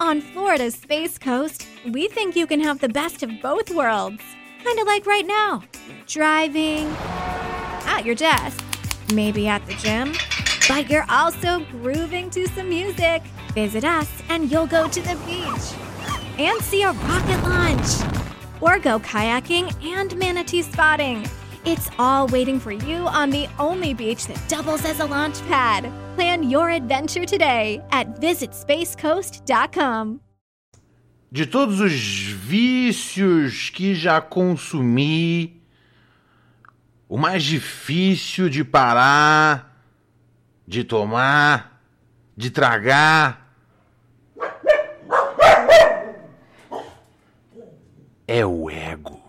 On 0.00 0.22
Florida's 0.22 0.76
Space 0.76 1.18
Coast, 1.18 1.66
we 1.92 2.08
think 2.08 2.34
you 2.34 2.46
can 2.46 2.58
have 2.58 2.80
the 2.80 2.88
best 2.88 3.22
of 3.22 3.30
both 3.42 3.68
worlds. 3.68 4.22
Kind 4.64 4.78
of 4.78 4.86
like 4.86 5.04
right 5.04 5.26
now 5.26 5.62
driving, 6.06 6.86
at 7.84 8.06
your 8.06 8.14
desk, 8.14 8.64
maybe 9.12 9.46
at 9.46 9.64
the 9.66 9.74
gym, 9.74 10.14
but 10.68 10.88
you're 10.88 11.04
also 11.10 11.60
grooving 11.70 12.30
to 12.30 12.48
some 12.48 12.70
music. 12.70 13.22
Visit 13.52 13.84
us 13.84 14.10
and 14.30 14.50
you'll 14.50 14.66
go 14.66 14.88
to 14.88 15.02
the 15.02 15.16
beach 15.26 15.78
and 16.38 16.58
see 16.62 16.82
a 16.82 16.92
rocket 16.92 17.42
launch 17.42 18.22
or 18.62 18.78
go 18.78 18.98
kayaking 19.00 19.70
and 19.84 20.16
manatee 20.16 20.62
spotting. 20.62 21.28
It's 21.66 21.90
all 21.98 22.26
waiting 22.28 22.58
for 22.58 22.72
you 22.72 23.06
on 23.06 23.28
the 23.28 23.48
only 23.58 23.92
beach 23.92 24.26
that 24.28 24.48
doubles 24.48 24.86
as 24.86 25.00
a 25.00 25.04
launch 25.04 25.42
pad. 25.42 25.92
Plan 26.20 26.50
your 26.50 26.68
adventure 26.68 27.24
today 27.24 27.80
at 27.90 28.20
visitspacecoast.com. 28.20 30.20
De 31.32 31.46
todos 31.46 31.80
os 31.80 31.92
vícios 31.92 33.70
que 33.70 33.94
já 33.94 34.20
consumi, 34.20 35.62
o 37.08 37.16
mais 37.16 37.42
difícil 37.42 38.50
de 38.50 38.62
parar, 38.62 39.82
de 40.68 40.84
tomar, 40.84 41.80
de 42.36 42.50
tragar, 42.50 43.54
é 48.28 48.44
o 48.44 48.68
ego. 48.68 49.19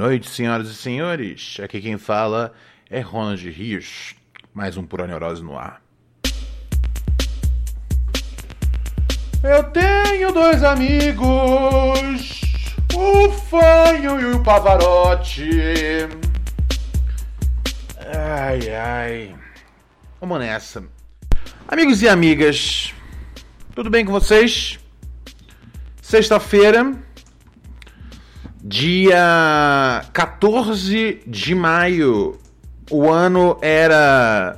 Noite, 0.00 0.30
senhoras 0.30 0.70
e 0.70 0.74
senhores. 0.74 1.58
Aqui 1.62 1.78
quem 1.78 1.98
fala 1.98 2.54
é 2.88 3.00
Ronald 3.00 3.46
Hirsch. 3.46 4.14
Mais 4.54 4.78
um 4.78 4.82
Pura 4.82 5.06
Neurose 5.06 5.44
no 5.44 5.58
ar. 5.58 5.82
Eu 9.44 9.62
tenho 9.64 10.32
dois 10.32 10.64
amigos, 10.64 11.20
o 12.94 13.30
Fanho 13.30 14.18
e 14.18 14.24
o 14.34 14.42
Pavarotti. 14.42 15.50
Ai, 17.98 18.74
ai. 18.74 19.36
Vamos 20.18 20.38
nessa. 20.38 20.82
Amigos 21.68 22.00
e 22.00 22.08
amigas, 22.08 22.94
tudo 23.74 23.90
bem 23.90 24.06
com 24.06 24.12
vocês? 24.12 24.78
Sexta-feira, 26.00 26.90
dia 28.70 30.04
14 30.12 31.22
de 31.26 31.54
maio. 31.56 32.38
O 32.88 33.10
ano 33.10 33.58
era 33.60 34.56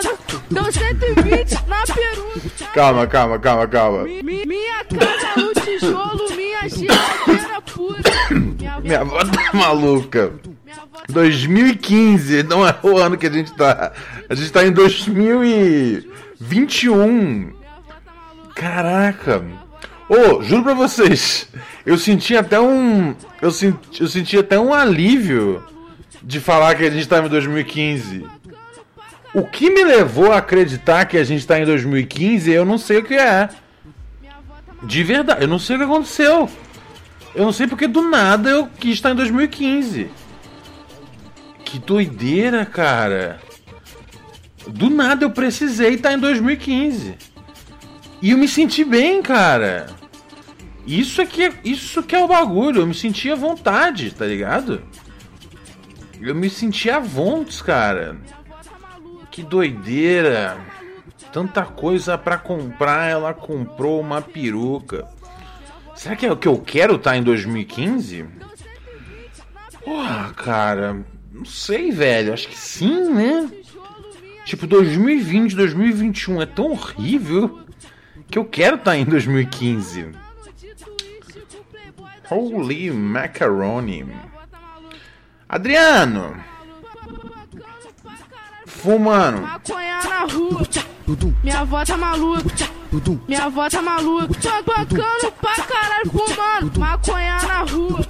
deu 0.52 0.72
120 0.72 1.54
na 1.68 1.84
peruca. 1.84 2.66
calma, 2.74 3.08
calma, 3.08 3.40
calma, 3.40 3.68
calma. 3.68 4.04
Mi- 4.04 4.22
Minha 4.46 4.86
casa 4.86 5.34
no 5.42 5.54
tijolo, 5.54 6.36
minha 6.36 6.68
geladeira 6.70 7.62
pura. 7.62 8.00
Minha 8.32 8.80
Minha 8.82 9.02
avó 9.02 9.20
tá 9.20 9.54
maluca. 9.54 10.32
Minha 11.08 11.08
avó 11.08 11.14
2015, 11.14 12.44
não 12.44 12.68
é 12.68 12.76
o 12.84 12.98
ano 12.98 13.18
que 13.18 13.28
a 13.28 13.32
gente 13.32 13.54
tá. 13.54 13.94
A 14.30 14.36
gente 14.36 14.52
tá 14.52 14.66
em 14.66 14.72
2021. 14.72 17.08
minha 17.08 17.54
avó 17.76 17.94
tá 18.06 18.06
maluca. 18.06 18.54
Caraca. 18.54 19.44
Ô, 20.10 20.42
juro 20.42 20.64
pra 20.64 20.74
vocês, 20.74 21.50
eu 21.86 21.98
senti 21.98 22.36
até 22.36 22.60
um. 22.60 23.16
Eu 23.42 23.52
senti, 23.52 24.02
eu 24.02 24.08
senti 24.08 24.38
até 24.38 24.60
um 24.60 24.74
alívio 24.74 25.64
de 26.24 26.40
falar 26.40 26.76
que 26.76 26.86
a 26.86 26.90
gente 26.90 27.08
tá 27.08 27.20
em 27.20 27.28
2015. 27.28 28.26
O 29.34 29.44
que 29.44 29.70
me 29.70 29.84
levou 29.84 30.32
a 30.32 30.38
acreditar 30.38 31.06
que 31.06 31.18
a 31.18 31.24
gente 31.24 31.46
tá 31.46 31.60
em 31.60 31.66
2015, 31.66 32.52
eu 32.52 32.66
não 32.66 32.78
sei 32.78 33.00
o 33.00 33.04
que 33.04 33.14
é. 33.14 33.50
De 34.84 35.04
verdade, 35.04 35.44
eu 35.44 35.48
não 35.48 35.60
sei 35.60 35.76
o 35.76 35.80
que 35.80 35.86
aconteceu. 35.86 36.50
Eu 37.36 37.46
não 37.46 37.52
sei 37.52 37.68
porque 37.68 37.88
do 37.88 38.02
nada 38.02 38.50
eu 38.50 38.68
quis 38.80 38.94
estar 38.94 39.12
em 39.12 39.16
2015. 39.16 40.10
Que 41.68 41.80
doideira, 41.80 42.66
cara. 42.66 43.42
Do 44.68 44.90
nada 44.90 45.26
eu 45.26 45.32
precisei 45.32 45.96
estar 45.96 46.14
em 46.14 46.18
2015. 46.18 47.16
E 48.22 48.32
eu 48.32 48.38
me 48.38 48.48
senti 48.48 48.86
bem, 48.86 49.22
cara. 49.22 49.88
Isso 50.86 51.22
é 51.22 51.26
que 51.26 51.44
é, 51.44 51.54
isso 51.66 52.02
que 52.02 52.16
é 52.16 52.24
o 52.24 52.28
bagulho. 52.28 52.82
Eu 52.82 52.88
me 52.88 52.94
senti 52.94 53.30
à 53.30 53.36
vontade, 53.36 54.12
tá 54.12 54.26
ligado? 54.26 54.82
Eu 56.22 56.34
me 56.34 56.50
senti 56.50 56.90
à 56.90 57.00
vontade, 57.00 57.62
cara. 57.62 58.18
Que 59.30 59.44
doideira. 59.44 60.58
Tanta 61.34 61.66
coisa 61.66 62.18
pra 62.18 62.38
comprar, 62.38 63.10
ela 63.10 63.34
comprou 63.34 64.00
uma 64.00 64.22
peruca. 64.22 65.06
Será 65.96 66.16
que 66.16 66.26
é 66.26 66.32
o 66.32 66.38
que 66.38 66.48
eu 66.48 66.58
quero 66.60 66.96
estar 66.96 67.18
em 67.18 67.24
2015? 67.24 68.26
Porra, 69.84 70.34
cara. 70.34 71.06
Não 71.38 71.46
sei, 71.46 71.92
velho. 71.92 72.34
Acho 72.34 72.48
que 72.48 72.58
sim, 72.58 73.10
né? 73.14 73.50
Tipo, 74.46 74.66
2020, 74.66 75.56
2021 75.56 76.42
é 76.42 76.46
tão 76.46 76.72
horrível 76.72 77.60
que 78.30 78.40
eu 78.40 78.46
quero 78.46 78.78
estar 78.78 78.98
em 78.98 79.06
2015. 79.06 80.12
Holy 82.30 82.92
macaroni. 82.92 84.06
Adriano. 85.48 86.44
Fumando. 88.66 89.42
Minha 91.44 91.60
avó 91.60 91.86
tá 91.86 91.98
maluca. 91.98 92.77
Minha 93.28 93.44
avó 93.46 93.70
tá 93.70 93.82
maluca. 93.82 94.28
Tô 94.42 94.64
bancando 94.64 95.32
pra 95.42 95.56
caralho 95.64 96.10
fumando. 96.12 96.80
Maconha 96.80 97.38
na 97.44 97.60
rua. 97.64 98.06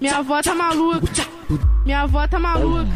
Minha 0.00 0.16
avó 0.18 0.40
tá 0.42 0.54
maluca. 0.54 1.26
Minha 1.84 2.00
avó 2.02 2.26
tá 2.28 2.38
maluca. 2.38 2.86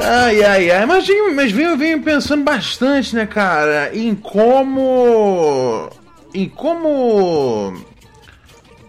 Ai, 0.00 0.42
ai, 0.42 0.70
ai. 0.70 0.86
Mas, 0.86 1.06
vem- 1.06 1.34
mas 1.34 1.52
venho, 1.52 1.76
venho 1.76 2.02
pensando 2.02 2.44
bastante, 2.44 3.14
né, 3.14 3.26
cara, 3.26 3.90
em 3.96 4.14
como. 4.14 5.90
Em 6.34 6.48
como. 6.48 7.74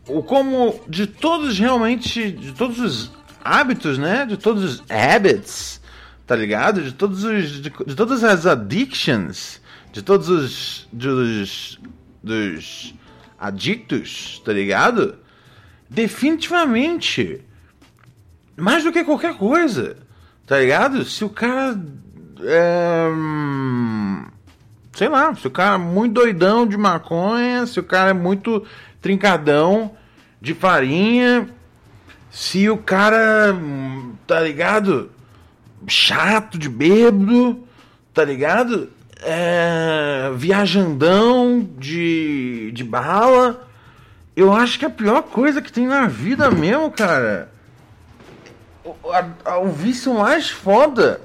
O 0.08 0.22
como 0.24 0.80
de 0.88 1.08
todos 1.08 1.58
realmente. 1.60 2.32
De 2.32 2.52
todos 2.54 2.80
os 2.80 3.12
hábitos, 3.44 3.98
né? 3.98 4.26
De 4.28 4.38
todos 4.38 4.64
os 4.64 4.84
habits, 4.90 5.82
tá 6.28 6.36
ligado? 6.36 6.82
De 6.84 6.92
todos 6.94 7.24
os. 7.24 7.50
De, 7.62 7.70
de 7.70 7.96
todas 7.96 8.24
as 8.24 8.46
addictions. 8.46 9.60
De 9.92 10.02
todos 10.02 10.30
os. 10.30 10.88
Dos. 10.92 11.80
Dos. 12.24 12.94
Adictos, 13.40 14.42
tá 14.46 14.54
ligado? 14.54 15.16
Definitivamente. 15.90 17.42
Mais 18.56 18.84
do 18.84 18.92
que 18.92 19.04
qualquer 19.04 19.36
coisa. 19.36 19.98
Tá 20.46 20.60
ligado? 20.60 21.04
Se 21.04 21.24
o 21.26 21.30
cara. 21.30 21.80
É, 22.44 23.08
sei 24.94 25.08
lá, 25.10 25.34
se 25.36 25.48
o 25.48 25.52
cara 25.52 25.76
é 25.76 25.78
muito 25.78 26.14
doidão 26.14 26.68
de 26.68 26.78
maconha, 26.78 27.66
se 27.66 27.80
o 27.80 27.84
cara 27.84 28.12
é 28.12 28.14
muito 28.14 28.66
trincadão 29.02 29.96
de 30.40 30.54
farinha, 30.54 31.50
se 32.30 32.70
o 32.70 32.78
cara, 32.78 33.56
tá 34.26 34.40
ligado? 34.40 35.12
Chato 35.88 36.58
de 36.58 36.70
bêbado, 36.70 37.64
tá 38.14 38.24
ligado? 38.24 38.90
É, 39.22 40.32
viajandão 40.36 41.68
de, 41.78 42.72
de 42.74 42.84
bala. 42.84 43.68
Eu 44.36 44.54
acho 44.54 44.80
que 44.80 44.86
é 44.86 44.88
a 44.88 44.92
pior 44.92 45.22
coisa 45.24 45.62
que 45.62 45.72
tem 45.72 45.86
na 45.86 46.08
vida 46.08 46.50
mesmo, 46.50 46.90
cara. 46.92 47.52
O, 48.84 48.96
a, 49.46 49.60
o 49.60 49.70
vício 49.70 50.14
mais 50.14 50.50
foda. 50.50 51.22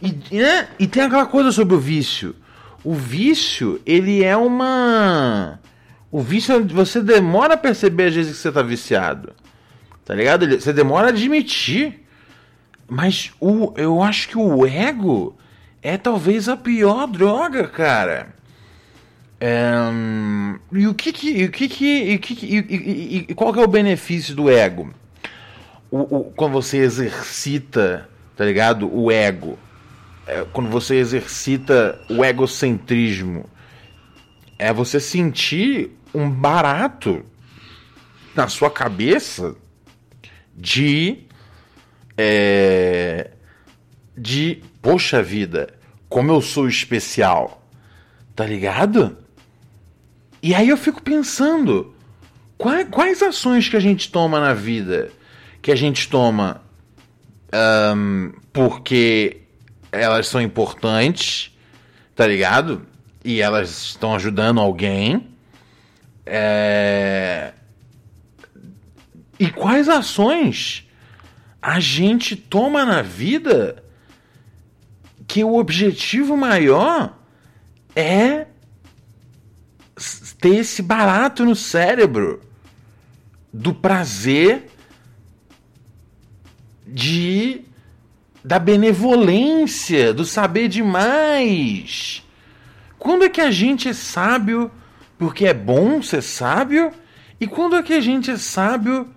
E, 0.00 0.36
né? 0.36 0.68
e 0.78 0.86
tem 0.86 1.02
aquela 1.02 1.26
coisa 1.26 1.50
sobre 1.50 1.74
o 1.74 1.80
vício. 1.80 2.34
O 2.82 2.94
vício, 2.94 3.80
ele 3.84 4.24
é 4.24 4.36
uma. 4.36 5.58
O 6.10 6.20
vício, 6.20 6.66
você 6.68 7.02
demora 7.02 7.54
a 7.54 7.58
perceber 7.58 8.06
às 8.06 8.14
vezes 8.14 8.36
que 8.36 8.42
você 8.42 8.52
tá 8.52 8.62
viciado. 8.62 9.32
Tá 10.04 10.14
ligado? 10.14 10.48
Você 10.58 10.72
demora 10.72 11.08
a 11.08 11.10
admitir. 11.10 12.06
Mas 12.88 13.32
o, 13.38 13.72
eu 13.76 14.02
acho 14.02 14.28
que 14.28 14.36
o 14.36 14.66
ego 14.66 15.36
é 15.82 15.96
talvez 15.96 16.48
a 16.48 16.56
pior 16.56 17.06
droga, 17.06 17.66
cara. 17.68 18.34
É, 19.40 19.72
e 20.72 20.86
o 20.86 20.94
que 20.94 21.12
que, 21.12 21.44
o 21.46 21.50
que, 21.50 21.68
que, 21.68 21.86
e, 22.10 23.26
e, 23.30 23.34
qual 23.34 23.52
que 23.52 23.58
é 23.58 23.64
o 23.64 23.68
benefício 23.68 24.34
do 24.34 24.50
ego? 24.50 24.92
O, 25.90 26.18
o, 26.18 26.24
quando 26.32 26.52
você 26.52 26.78
exercita, 26.78 28.08
tá 28.36 28.44
ligado? 28.44 28.94
O 28.94 29.10
ego. 29.10 29.58
É, 30.26 30.44
quando 30.52 30.68
você 30.68 30.96
exercita 30.96 31.98
o 32.08 32.24
egocentrismo. 32.24 33.48
É 34.58 34.74
você 34.74 35.00
sentir 35.00 35.96
um 36.14 36.30
barato 36.30 37.24
na 38.34 38.46
sua 38.46 38.70
cabeça 38.70 39.56
de. 40.54 41.24
É, 42.16 43.30
de. 44.16 44.62
Poxa 44.82 45.22
vida, 45.22 45.74
como 46.08 46.32
eu 46.32 46.40
sou 46.40 46.68
especial. 46.68 47.62
Tá 48.34 48.46
ligado? 48.46 49.16
E 50.42 50.54
aí 50.54 50.68
eu 50.68 50.76
fico 50.76 51.02
pensando. 51.02 51.94
Quais, 52.56 52.88
quais 52.90 53.22
ações 53.22 53.68
que 53.68 53.76
a 53.76 53.80
gente 53.80 54.10
toma 54.10 54.40
na 54.40 54.54
vida 54.54 55.10
que 55.62 55.70
a 55.70 55.76
gente 55.76 56.08
toma 56.08 56.62
um, 57.94 58.32
porque 58.52 59.42
elas 59.92 60.28
são 60.28 60.40
importantes, 60.40 61.56
tá 62.14 62.26
ligado? 62.26 62.86
E 63.24 63.40
elas 63.40 63.70
estão 63.70 64.14
ajudando 64.14 64.60
alguém. 64.60 65.28
É... 66.24 67.52
E 69.38 69.50
quais 69.50 69.88
ações 69.88 70.86
a 71.60 71.80
gente 71.80 72.36
toma 72.36 72.84
na 72.84 73.02
vida 73.02 73.79
que 75.30 75.44
o 75.44 75.54
objetivo 75.54 76.36
maior 76.36 77.16
é 77.94 78.48
ter 80.40 80.56
esse 80.56 80.82
barato 80.82 81.44
no 81.44 81.54
cérebro 81.54 82.40
do 83.52 83.72
prazer 83.72 84.68
de 86.84 87.62
da 88.42 88.58
benevolência, 88.58 90.12
do 90.12 90.24
saber 90.24 90.66
demais. 90.66 92.26
Quando 92.98 93.22
é 93.22 93.28
que 93.28 93.40
a 93.40 93.52
gente 93.52 93.88
é 93.88 93.92
sábio 93.92 94.68
porque 95.16 95.46
é 95.46 95.54
bom 95.54 96.02
ser 96.02 96.22
sábio? 96.22 96.90
E 97.40 97.46
quando 97.46 97.76
é 97.76 97.84
que 97.84 97.92
a 97.92 98.00
gente 98.00 98.32
é 98.32 98.36
sábio 98.36 99.08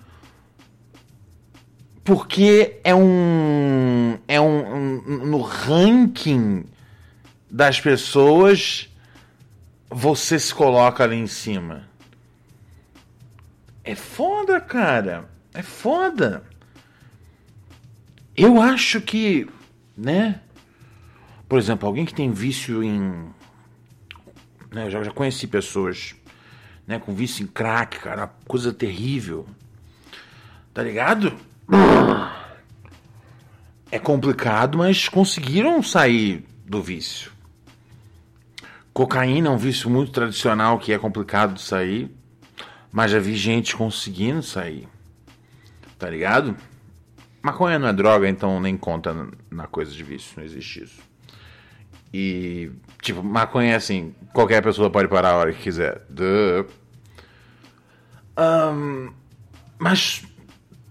porque 2.04 2.80
é 2.84 2.94
um 2.94 4.18
é 4.28 4.40
um, 4.40 5.02
um 5.08 5.26
no 5.26 5.42
ranking 5.42 6.66
das 7.50 7.80
pessoas 7.80 8.90
você 9.90 10.40
se 10.40 10.54
coloca 10.54 11.04
ali 11.04 11.16
em 11.16 11.28
cima. 11.28 11.88
É 13.84 13.96
foda, 13.96 14.60
cara. 14.60 15.30
É 15.54 15.62
foda. 15.62 16.44
Eu 18.36 18.60
acho 18.60 19.00
que, 19.02 19.48
né? 19.96 20.42
Por 21.48 21.60
exemplo, 21.60 21.88
alguém 21.88 22.06
que 22.06 22.14
tem 22.14 22.32
vício 22.32 22.82
em. 22.82 23.30
Né, 24.72 24.88
eu 24.88 24.90
já, 24.90 25.04
já 25.04 25.12
conheci 25.12 25.46
pessoas 25.46 26.16
né, 26.88 26.98
com 26.98 27.14
vício 27.14 27.44
em 27.44 27.48
crack, 27.48 28.00
cara, 28.00 28.28
coisa 28.48 28.74
terrível. 28.74 29.46
Tá 30.74 30.82
ligado? 30.82 31.38
É 33.92 34.00
complicado, 34.00 34.78
mas 34.78 35.08
conseguiram 35.08 35.84
sair 35.84 36.46
do 36.66 36.82
vício. 36.82 37.32
Cocaína 38.94 39.50
é 39.50 39.52
um 39.52 39.58
vício 39.58 39.90
muito 39.90 40.12
tradicional 40.12 40.78
que 40.80 40.94
é 40.94 41.00
complicado 41.00 41.54
de 41.54 41.62
sair, 41.62 42.12
mas 42.92 43.12
já 43.12 43.20
vi 43.20 43.36
gente 43.36 43.76
conseguindo 43.76 44.42
sair. 44.42 44.88
Tá 45.98 46.10
ligado? 46.10 46.56
Maconha 47.42 47.78
não 47.78 47.88
é 47.88 47.94
droga, 47.94 48.28
então 48.28 48.60
nem 48.60 48.78
conta 48.78 49.28
na 49.52 49.68
coisa 49.68 49.92
de 49.92 50.04
vício, 50.04 50.34
não 50.38 50.44
existe 50.44 50.84
isso. 50.84 51.02
E, 52.14 52.72
tipo, 53.02 53.24
maconha 53.24 53.74
é 53.74 53.76
assim, 53.76 54.14
qualquer 54.32 54.62
pessoa 54.62 54.90
pode 54.90 55.08
parar 55.08 55.32
a 55.32 55.38
hora 55.38 55.54
que 55.54 55.64
quiser. 55.64 56.06
Um, 58.38 59.12
mas 59.80 60.24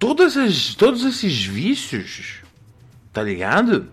todas 0.02 0.36
as, 0.36 0.74
todos 0.74 1.04
esses 1.04 1.44
vícios, 1.44 2.40
tá 3.12 3.22
ligado? 3.22 3.88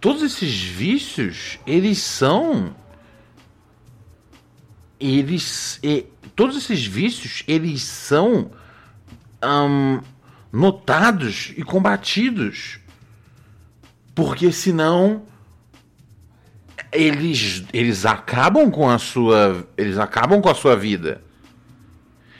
Todos 0.00 0.22
esses 0.22 0.62
vícios, 0.62 1.58
eles 1.66 1.98
são. 1.98 2.76
Eles. 5.00 5.80
E, 5.82 6.06
todos 6.36 6.56
esses 6.56 6.86
vícios, 6.86 7.42
eles 7.48 7.82
são. 7.82 8.52
Um, 9.42 10.00
notados 10.52 11.52
e 11.56 11.62
combatidos. 11.64 12.78
Porque 14.14 14.52
senão 14.52 15.24
eles 16.92 17.64
eles 17.72 18.06
acabam 18.06 18.70
com 18.70 18.88
a 18.88 18.98
sua 18.98 19.68
eles 19.76 19.98
acabam 19.98 20.40
com 20.40 20.48
a 20.48 20.54
sua 20.54 20.76
vida. 20.76 21.20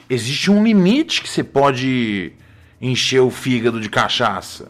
Existe 0.09 0.49
um 0.49 0.63
limite 0.63 1.21
que 1.21 1.29
você 1.29 1.43
pode 1.43 2.33
encher 2.81 3.21
o 3.21 3.29
fígado 3.29 3.79
de 3.79 3.89
cachaça. 3.89 4.67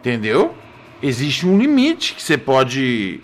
Entendeu? 0.00 0.54
Existe 1.02 1.46
um 1.46 1.58
limite 1.58 2.14
que 2.14 2.22
você 2.22 2.38
pode 2.38 3.20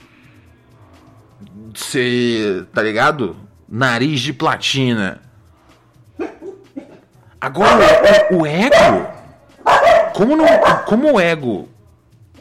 ser, 1.74 2.66
tá 2.66 2.82
ligado? 2.82 3.36
Nariz 3.68 4.20
de 4.20 4.32
platina. 4.32 5.20
Agora, 7.40 8.28
o, 8.30 8.38
o 8.38 8.46
ego 8.46 9.20
como, 10.20 10.36
não, 10.36 10.46
como 10.84 11.12
o 11.14 11.20
ego. 11.20 11.66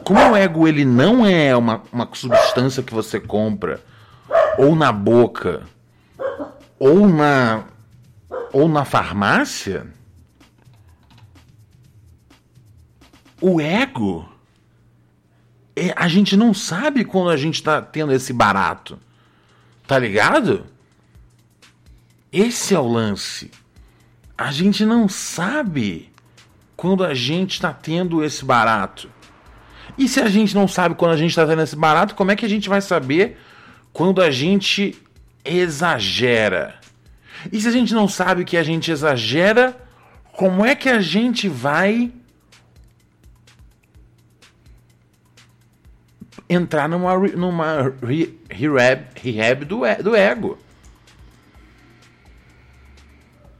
Como 0.04 0.20
o 0.20 0.36
ego 0.36 0.68
ele 0.68 0.84
não 0.84 1.24
é 1.24 1.56
uma, 1.56 1.82
uma 1.90 2.08
substância 2.12 2.82
que 2.82 2.92
você 2.92 3.18
compra 3.18 3.80
ou 4.58 4.76
na 4.76 4.92
boca 4.92 5.62
ou 6.78 7.08
na 7.08 7.64
ou 8.52 8.68
na 8.68 8.84
farmácia, 8.84 9.86
o 13.40 13.60
ego 13.60 14.28
é, 15.74 15.94
a 15.96 16.08
gente 16.08 16.36
não 16.36 16.52
sabe 16.52 17.04
quando 17.04 17.30
a 17.30 17.36
gente 17.36 17.62
tá 17.62 17.80
tendo 17.80 18.12
esse 18.12 18.32
barato. 18.32 18.98
Tá 19.86 19.98
ligado? 19.98 20.66
Esse 22.32 22.74
é 22.74 22.78
o 22.78 22.86
lance. 22.86 23.50
A 24.36 24.52
gente 24.52 24.84
não 24.84 25.08
sabe 25.08 26.10
quando 26.76 27.04
a 27.04 27.14
gente 27.14 27.54
está 27.54 27.72
tendo 27.72 28.24
esse 28.24 28.44
barato? 28.44 29.10
E 29.98 30.08
se 30.08 30.20
a 30.20 30.28
gente 30.28 30.54
não 30.54 30.68
sabe 30.68 30.94
quando 30.94 31.12
a 31.12 31.16
gente 31.16 31.30
está 31.30 31.46
tendo 31.46 31.62
esse 31.62 31.76
barato, 31.76 32.14
como 32.14 32.30
é 32.30 32.36
que 32.36 32.46
a 32.46 32.48
gente 32.48 32.68
vai 32.68 32.80
saber 32.80 33.38
quando 33.92 34.22
a 34.22 34.30
gente 34.30 34.96
exagera? 35.44 36.76
E 37.52 37.60
se 37.60 37.68
a 37.68 37.70
gente 37.70 37.92
não 37.92 38.06
sabe 38.06 38.44
que 38.44 38.56
a 38.56 38.62
gente 38.62 38.90
exagera, 38.90 39.76
como 40.32 40.64
é 40.64 40.74
que 40.74 40.88
a 40.88 41.00
gente 41.00 41.48
vai 41.48 42.12
entrar 46.50 46.88
numa, 46.88 47.16
numa 47.16 47.94
rehab, 48.50 49.06
rehab 49.14 49.64
do, 49.64 49.80
do 50.02 50.14
ego? 50.14 50.58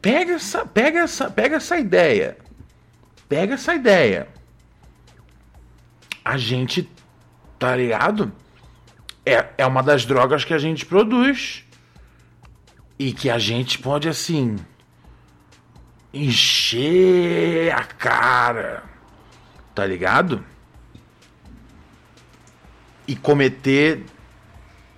Pega 0.02 0.34
essa, 0.34 0.66
pega, 0.66 0.98
essa, 1.00 1.30
pega 1.30 1.56
essa 1.56 1.78
ideia 1.78 2.36
pega 3.30 3.54
essa 3.54 3.72
ideia. 3.76 4.26
A 6.24 6.36
gente, 6.36 6.90
tá 7.58 7.76
ligado? 7.76 8.32
É, 9.24 9.46
é 9.56 9.64
uma 9.64 9.82
das 9.82 10.04
drogas 10.04 10.44
que 10.44 10.52
a 10.52 10.58
gente 10.58 10.84
produz. 10.84 11.64
E 12.98 13.12
que 13.12 13.30
a 13.30 13.38
gente 13.38 13.78
pode, 13.78 14.08
assim. 14.08 14.56
encher 16.12 17.72
a 17.72 17.84
cara, 17.84 18.82
tá 19.74 19.86
ligado? 19.86 20.44
E 23.10 23.16
cometer 23.16 24.04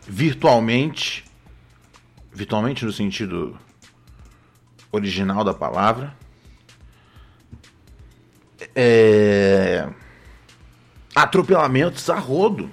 virtualmente, 0.06 1.24
virtualmente 2.30 2.84
no 2.84 2.92
sentido 2.92 3.58
original 4.92 5.42
da 5.42 5.54
palavra, 5.54 6.14
é, 8.76 9.88
atropelamentos 11.14 12.10
a 12.10 12.18
rodo. 12.18 12.70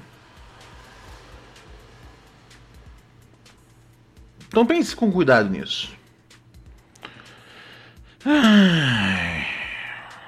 Então 4.50 4.66
pense 4.66 4.94
com 4.94 5.10
cuidado 5.10 5.50
nisso. 5.50 5.98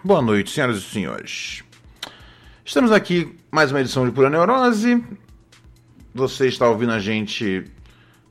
Boa 0.01 0.21
noite, 0.21 0.51
senhoras 0.51 0.77
e 0.77 0.81
senhores. 0.81 1.63
Estamos 2.71 2.93
aqui 2.93 3.37
mais 3.51 3.69
uma 3.69 3.81
edição 3.81 4.05
de 4.05 4.13
Pura 4.13 4.29
Neurose. 4.29 5.03
Você 6.15 6.47
está 6.47 6.69
ouvindo 6.69 6.93
a 6.93 6.99
gente 6.99 7.65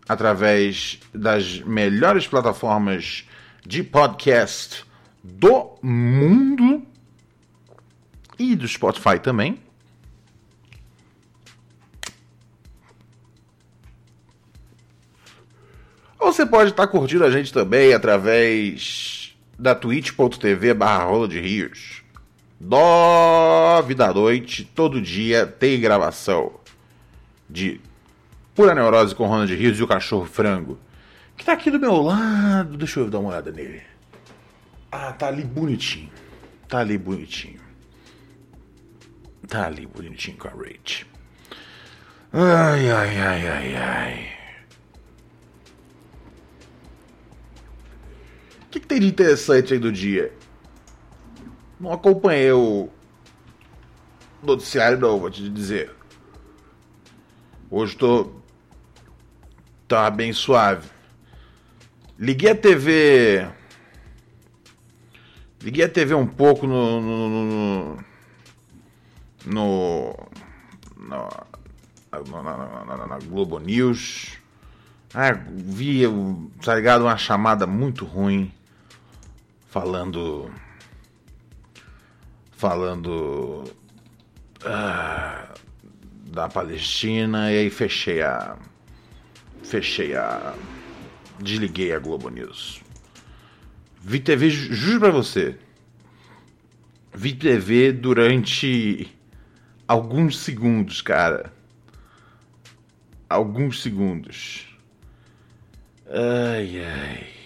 através 0.08 0.98
das 1.12 1.60
melhores 1.60 2.26
plataformas 2.26 3.28
de 3.66 3.82
podcast 3.82 4.86
do 5.22 5.76
mundo 5.82 6.82
e 8.38 8.56
do 8.56 8.66
Spotify 8.66 9.18
também. 9.22 9.60
Ou 16.18 16.32
você 16.32 16.46
pode 16.46 16.70
estar 16.70 16.86
curtindo 16.86 17.24
a 17.24 17.30
gente 17.30 17.52
também 17.52 17.92
através 17.92 19.36
da 19.58 19.74
twitch.tv 19.74 20.72
barra 20.72 21.04
rola 21.04 21.28
de 21.28 21.38
rios. 21.38 21.99
Nove 22.60 23.94
da 23.94 24.12
noite, 24.12 24.66
todo 24.66 25.00
dia 25.00 25.46
tem 25.46 25.80
gravação 25.80 26.60
de 27.48 27.80
Pura 28.54 28.74
Neurose 28.74 29.14
com 29.14 29.26
Ronald 29.26 29.54
Rios 29.54 29.78
e 29.78 29.82
o 29.82 29.88
Cachorro 29.88 30.26
Frango. 30.26 30.78
Que 31.38 31.44
tá 31.46 31.54
aqui 31.54 31.70
do 31.70 31.80
meu 31.80 32.02
lado. 32.02 32.76
Deixa 32.76 33.00
eu 33.00 33.08
dar 33.08 33.20
uma 33.20 33.30
olhada 33.30 33.50
nele. 33.50 33.80
Ah, 34.92 35.10
tá 35.10 35.28
ali 35.28 35.42
bonitinho. 35.42 36.10
Tá 36.68 36.80
ali 36.80 36.98
bonitinho. 36.98 37.60
Tá 39.48 39.66
ali 39.66 39.86
bonitinho 39.86 40.36
com 40.36 40.48
a 40.48 40.50
Rach. 40.50 41.06
Ai, 42.30 42.90
ai, 42.90 43.18
ai, 43.18 43.48
ai, 43.48 43.76
ai. 43.76 44.32
O 48.66 48.70
que, 48.70 48.80
que, 48.80 48.86
tem 48.86 49.00
de 49.00 49.06
interessante 49.06 49.72
aí 49.72 49.78
do 49.78 49.90
dia? 49.90 50.30
Não 51.80 51.94
acompanhei 51.94 52.52
o 52.52 52.90
noticiário 54.42 54.98
não, 54.98 55.18
vou 55.18 55.30
te 55.30 55.48
dizer. 55.48 55.90
Hoje 57.70 57.96
tô. 57.96 58.32
Tá 59.88 60.10
bem 60.10 60.30
suave. 60.34 60.90
Liguei 62.18 62.50
a 62.50 62.54
TV. 62.54 63.48
Liguei 65.62 65.84
a 65.84 65.88
TV 65.88 66.14
um 66.14 66.26
pouco 66.26 66.66
no. 66.66 67.00
no, 67.00 67.28
no, 67.28 68.04
no 69.46 70.16
na, 70.98 71.28
na, 72.12 72.84
na, 72.84 73.06
na, 73.06 73.18
Globo 73.20 73.58
News. 73.58 74.38
Ah, 75.14 75.32
vi, 75.32 76.02
tá 76.62 76.74
ligado? 76.74 77.02
Uma 77.02 77.16
chamada 77.16 77.66
muito 77.66 78.04
ruim 78.04 78.52
falando 79.70 80.50
falando 82.60 83.64
ah, 84.66 85.54
da 86.26 86.46
Palestina 86.46 87.50
e 87.50 87.56
aí 87.56 87.70
fechei 87.70 88.20
a 88.20 88.58
fechei 89.62 90.14
a 90.14 90.54
desliguei 91.38 91.94
a 91.94 91.98
Globo 91.98 92.28
News. 92.28 92.82
Vi 94.02 94.20
TV, 94.20 94.50
juro 94.50 95.00
pra 95.00 95.10
você. 95.10 95.56
Vi 97.14 97.32
TV 97.34 97.92
durante 97.92 99.10
alguns 99.88 100.38
segundos, 100.38 101.00
cara. 101.00 101.50
Alguns 103.26 103.80
segundos. 103.80 104.66
Ai, 106.06 106.84
ai. 106.84 107.39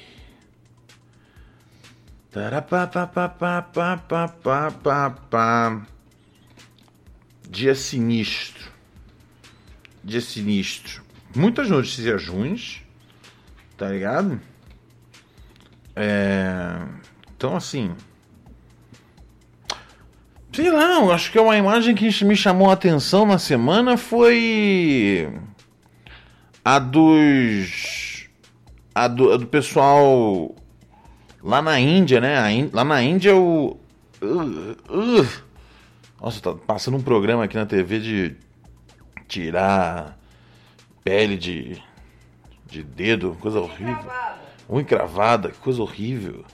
Dia 7.48 7.76
sinistro. 7.76 8.72
Dia 10.02 10.20
sinistro. 10.20 11.04
Muitas 11.32 11.70
notícias 11.70 12.26
ruins. 12.26 12.82
Tá 13.76 13.88
ligado? 13.88 14.40
É... 15.94 16.84
Então, 17.36 17.54
assim. 17.54 17.94
Sei 20.52 20.72
lá, 20.72 20.98
eu 21.02 21.12
acho 21.12 21.30
que 21.30 21.38
uma 21.38 21.56
imagem 21.56 21.94
que 21.94 22.24
me 22.24 22.34
chamou 22.34 22.68
a 22.68 22.72
atenção 22.72 23.24
na 23.24 23.38
semana 23.38 23.96
foi. 23.96 25.32
A 26.64 26.80
dos. 26.80 28.28
A 28.92 29.06
do, 29.06 29.32
a 29.32 29.36
do 29.36 29.46
pessoal 29.46 30.52
Lá 31.44 31.60
na 31.60 31.78
Índia, 31.78 32.22
né? 32.22 32.70
lá 32.72 32.82
na 32.84 33.02
Índia 33.02 33.36
o. 33.36 33.78
Uh, 34.22 34.72
uh. 34.88 35.28
Nossa, 36.18 36.40
tá 36.40 36.54
passando 36.54 36.96
um 36.96 37.02
programa 37.02 37.44
aqui 37.44 37.54
na 37.54 37.66
TV 37.66 38.00
de 38.00 38.36
tirar 39.28 40.18
pele 41.04 41.36
de, 41.36 41.82
de 42.64 42.82
dedo, 42.82 43.36
coisa 43.38 43.60
horrível. 43.60 43.92
Encravada. 43.92 44.38
Unha 44.70 44.80
encravada, 44.80 45.50
que 45.50 45.58
coisa 45.58 45.82
horrível. 45.82 46.46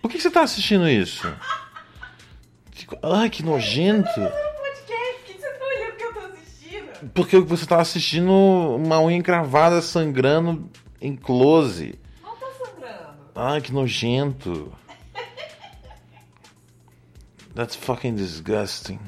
Por 0.00 0.08
que 0.08 0.20
você 0.20 0.30
tá 0.30 0.42
assistindo 0.42 0.88
isso? 0.88 1.26
Ai, 3.02 3.28
que 3.28 3.42
nojento. 3.42 4.08
Porque 7.12 7.36
você 7.38 7.66
tá 7.66 7.80
assistindo 7.80 8.30
uma 8.30 9.00
unha 9.00 9.16
encravada 9.16 9.82
sangrando 9.82 10.70
em 11.00 11.16
close. 11.16 11.98
Ai, 13.34 13.60
que 13.60 13.72
nojento. 13.72 14.72
That's 17.54 17.74
fucking 17.76 18.14
disgusting. 18.14 18.98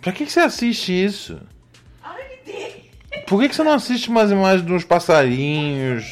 Pra 0.00 0.12
que, 0.12 0.24
que 0.24 0.32
você 0.32 0.40
assiste 0.40 0.92
isso? 0.92 1.40
Por 3.26 3.40
que, 3.40 3.48
que 3.48 3.54
você 3.54 3.62
não 3.62 3.72
assiste 3.72 4.10
mais 4.10 4.30
imagens 4.30 4.66
de 4.66 4.72
uns 4.72 4.84
passarinhos? 4.84 6.04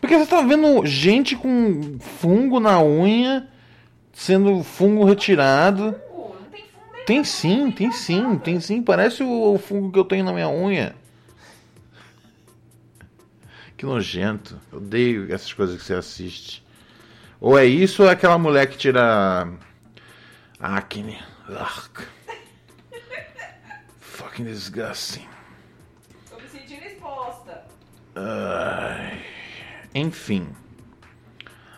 Porque 0.00 0.16
você 0.16 0.26
tá 0.26 0.40
vendo 0.42 0.84
gente 0.86 1.36
com 1.36 1.98
fungo 1.98 2.58
na 2.58 2.82
unha, 2.82 3.48
sendo 4.12 4.62
fungo 4.62 5.04
retirado. 5.04 5.94
Tem 7.06 7.22
sim, 7.24 7.70
tem 7.70 7.90
sim, 7.92 8.38
tem 8.38 8.60
sim. 8.60 8.82
Parece 8.82 9.22
o 9.22 9.58
fungo 9.58 9.92
que 9.92 9.98
eu 9.98 10.04
tenho 10.04 10.24
na 10.24 10.32
minha 10.32 10.48
unha. 10.48 10.94
Que 13.78 13.86
nojento. 13.86 14.60
Eu 14.72 14.78
odeio 14.78 15.32
essas 15.32 15.52
coisas 15.52 15.78
que 15.78 15.84
você 15.84 15.94
assiste. 15.94 16.66
Ou 17.40 17.56
é 17.56 17.64
isso 17.64 18.02
ou 18.02 18.08
é 18.08 18.12
aquela 18.12 18.36
mulher 18.36 18.66
que 18.66 18.76
tira 18.76 19.48
acne. 20.58 21.16
Ugh. 21.48 22.02
Fucking 24.00 24.46
disgusting. 24.46 25.28
Tô 26.28 26.36
me 26.38 26.48
sentindo 26.48 26.84
exposta. 26.84 27.62
Ai. 28.16 29.22
Enfim. 29.94 30.48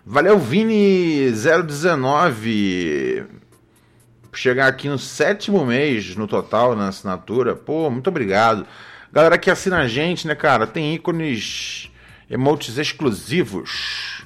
Valeu, 0.06 0.40
Vini019. 0.40 3.26
Chegar 4.32 4.68
aqui 4.68 4.88
no 4.88 4.98
sétimo 4.98 5.66
mês 5.66 6.16
no 6.16 6.26
total 6.26 6.74
na 6.74 6.88
assinatura. 6.88 7.54
Pô, 7.54 7.90
muito 7.90 8.08
obrigado. 8.08 8.66
Galera 9.12 9.36
que 9.36 9.50
assina 9.50 9.80
a 9.80 9.86
gente, 9.86 10.26
né, 10.26 10.34
cara? 10.34 10.66
Tem 10.66 10.94
ícones 10.94 11.89
emotes 12.30 12.78
exclusivos 12.78 14.24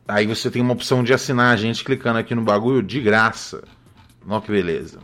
Aí 0.07 0.29
você 0.29 0.49
tem 0.49 0.63
uma 0.63 0.75
opção 0.75 1.03
de 1.03 1.13
assinar 1.13 1.53
a 1.53 1.57
gente 1.57 1.83
clicando 1.83 2.21
aqui 2.21 2.37
no 2.37 2.43
bagulho 2.43 2.85
de 2.85 3.01
graça. 3.01 3.65
Olha 4.29 4.41
que 4.41 4.53
beleza. 4.53 5.01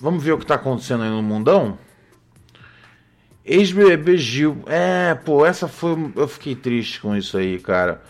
Vamos 0.00 0.22
ver 0.22 0.30
o 0.30 0.38
que 0.38 0.44
está 0.44 0.54
acontecendo 0.54 1.02
aí 1.02 1.10
no 1.10 1.24
mundão? 1.24 1.76
Ex-BBB 3.44 4.16
Gil. 4.16 4.62
É, 4.66 5.14
pô, 5.14 5.44
essa 5.44 5.68
foi. 5.68 6.12
Eu 6.16 6.26
fiquei 6.26 6.54
triste 6.54 7.00
com 7.00 7.14
isso 7.14 7.36
aí, 7.36 7.58
cara. 7.58 8.02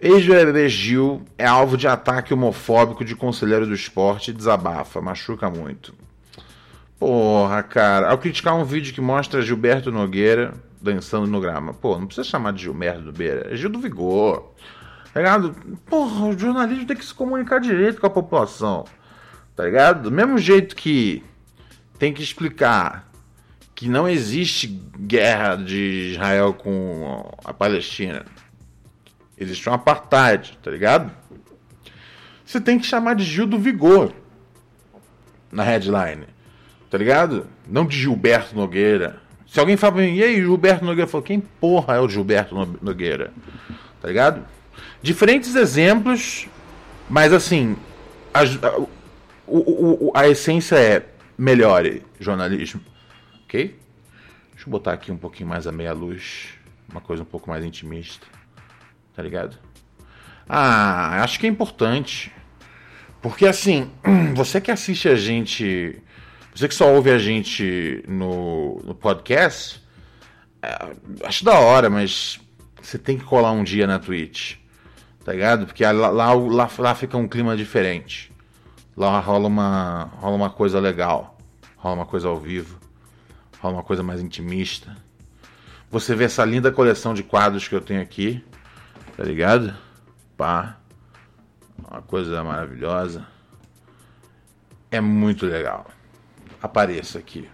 Ex-BBB 0.00 0.68
Gil 0.68 1.22
é 1.38 1.46
alvo 1.46 1.76
de 1.76 1.86
ataque 1.86 2.34
homofóbico 2.34 3.04
de 3.04 3.14
conselheiro 3.14 3.66
do 3.66 3.74
esporte 3.74 4.30
e 4.30 4.34
desabafa, 4.34 5.00
machuca 5.00 5.48
muito. 5.48 5.94
Porra, 6.98 7.62
cara. 7.62 8.10
Ao 8.10 8.18
criticar 8.18 8.54
um 8.54 8.64
vídeo 8.64 8.92
que 8.92 9.00
mostra 9.00 9.40
Gilberto 9.40 9.92
Nogueira 9.92 10.54
dançando 10.80 11.26
no 11.26 11.40
grama. 11.40 11.72
Pô, 11.72 11.98
não 11.98 12.06
precisa 12.06 12.28
chamar 12.28 12.52
de 12.52 12.62
Gilberto 12.62 13.00
Nogueira, 13.00 13.48
é 13.50 13.56
Gil 13.56 13.70
do 13.70 13.78
Vigor. 13.78 14.52
Tá 15.12 15.20
ligado? 15.20 15.54
Porra, 15.86 16.26
o 16.26 16.38
jornalismo 16.38 16.86
tem 16.86 16.96
que 16.96 17.04
se 17.04 17.14
comunicar 17.14 17.60
direito 17.60 18.00
com 18.00 18.06
a 18.06 18.10
população. 18.10 18.84
Tá 19.54 19.64
ligado? 19.64 20.02
Do 20.02 20.10
mesmo 20.10 20.36
jeito 20.36 20.74
que 20.74 21.22
tem 21.98 22.12
que 22.12 22.22
explicar 22.22 23.08
que 23.74 23.88
não 23.88 24.08
existe 24.08 24.68
guerra 24.98 25.56
de 25.56 26.12
Israel 26.12 26.54
com 26.54 27.28
a 27.44 27.52
Palestina. 27.52 28.24
Existe 29.36 29.68
um 29.68 29.72
apartheid, 29.72 30.56
tá 30.62 30.70
ligado? 30.70 31.10
Você 32.44 32.60
tem 32.60 32.78
que 32.78 32.86
chamar 32.86 33.14
de 33.14 33.24
Gil 33.24 33.46
do 33.46 33.58
Vigor 33.58 34.12
na 35.50 35.64
headline, 35.64 36.26
tá 36.88 36.96
ligado? 36.96 37.46
Não 37.68 37.84
de 37.84 37.98
Gilberto 37.98 38.54
Nogueira. 38.54 39.20
Se 39.46 39.58
alguém 39.58 39.76
fala 39.76 39.94
pra 39.94 40.02
mim, 40.02 40.14
e 40.16 40.22
aí, 40.22 40.36
Gilberto 40.36 40.84
Nogueira? 40.84 41.04
Eu 41.04 41.10
falo, 41.10 41.24
quem 41.24 41.40
porra 41.40 41.94
é 41.96 42.00
o 42.00 42.08
Gilberto 42.08 42.54
Nogueira? 42.80 43.32
Tá 44.00 44.08
ligado? 44.08 44.44
Diferentes 45.02 45.54
exemplos, 45.56 46.46
mas 47.08 47.32
assim, 47.32 47.76
a, 48.32 48.40
a, 48.42 50.20
a 50.20 50.28
essência 50.28 50.76
é 50.76 51.06
melhore 51.36 52.02
jornalismo 52.20 52.80
Deixa 53.62 54.66
eu 54.66 54.70
botar 54.70 54.92
aqui 54.92 55.12
um 55.12 55.16
pouquinho 55.16 55.48
mais 55.48 55.66
a 55.66 55.72
meia 55.72 55.92
luz, 55.92 56.48
uma 56.90 57.00
coisa 57.00 57.22
um 57.22 57.26
pouco 57.26 57.48
mais 57.48 57.64
intimista, 57.64 58.26
tá 59.14 59.22
ligado? 59.22 59.56
Ah, 60.48 61.22
acho 61.22 61.38
que 61.38 61.46
é 61.46 61.48
importante. 61.48 62.32
Porque 63.22 63.46
assim, 63.46 63.90
você 64.34 64.60
que 64.60 64.70
assiste 64.70 65.08
a 65.08 65.14
gente, 65.14 66.02
você 66.54 66.66
que 66.66 66.74
só 66.74 66.92
ouve 66.92 67.10
a 67.10 67.18
gente 67.18 68.02
no, 68.08 68.80
no 68.84 68.94
podcast, 68.94 69.80
é, 70.60 70.92
acho 71.24 71.44
da 71.44 71.58
hora, 71.58 71.88
mas 71.88 72.40
você 72.82 72.98
tem 72.98 73.16
que 73.16 73.24
colar 73.24 73.52
um 73.52 73.62
dia 73.62 73.86
na 73.86 73.98
Twitch, 73.98 74.56
tá 75.24 75.32
ligado? 75.32 75.66
Porque 75.66 75.84
lá, 75.84 76.10
lá, 76.10 76.34
lá, 76.34 76.70
lá 76.78 76.94
fica 76.94 77.16
um 77.16 77.28
clima 77.28 77.56
diferente. 77.56 78.32
Lá 78.96 79.18
rola 79.20 79.46
uma, 79.46 80.10
rola 80.16 80.36
uma 80.36 80.50
coisa 80.50 80.78
legal, 80.80 81.38
rola 81.76 81.94
uma 81.96 82.06
coisa 82.06 82.28
ao 82.28 82.38
vivo 82.38 82.83
uma 83.68 83.82
coisa 83.82 84.02
mais 84.02 84.20
intimista. 84.20 84.96
Você 85.90 86.14
vê 86.14 86.24
essa 86.24 86.44
linda 86.44 86.72
coleção 86.72 87.14
de 87.14 87.22
quadros 87.22 87.68
que 87.68 87.74
eu 87.74 87.80
tenho 87.80 88.02
aqui, 88.02 88.44
tá 89.16 89.22
ligado? 89.22 89.74
Pá, 90.36 90.78
uma 91.88 92.02
coisa 92.02 92.42
maravilhosa. 92.42 93.26
É 94.90 95.00
muito 95.00 95.46
legal. 95.46 95.86
Apareça 96.62 97.18
aqui. 97.18 97.48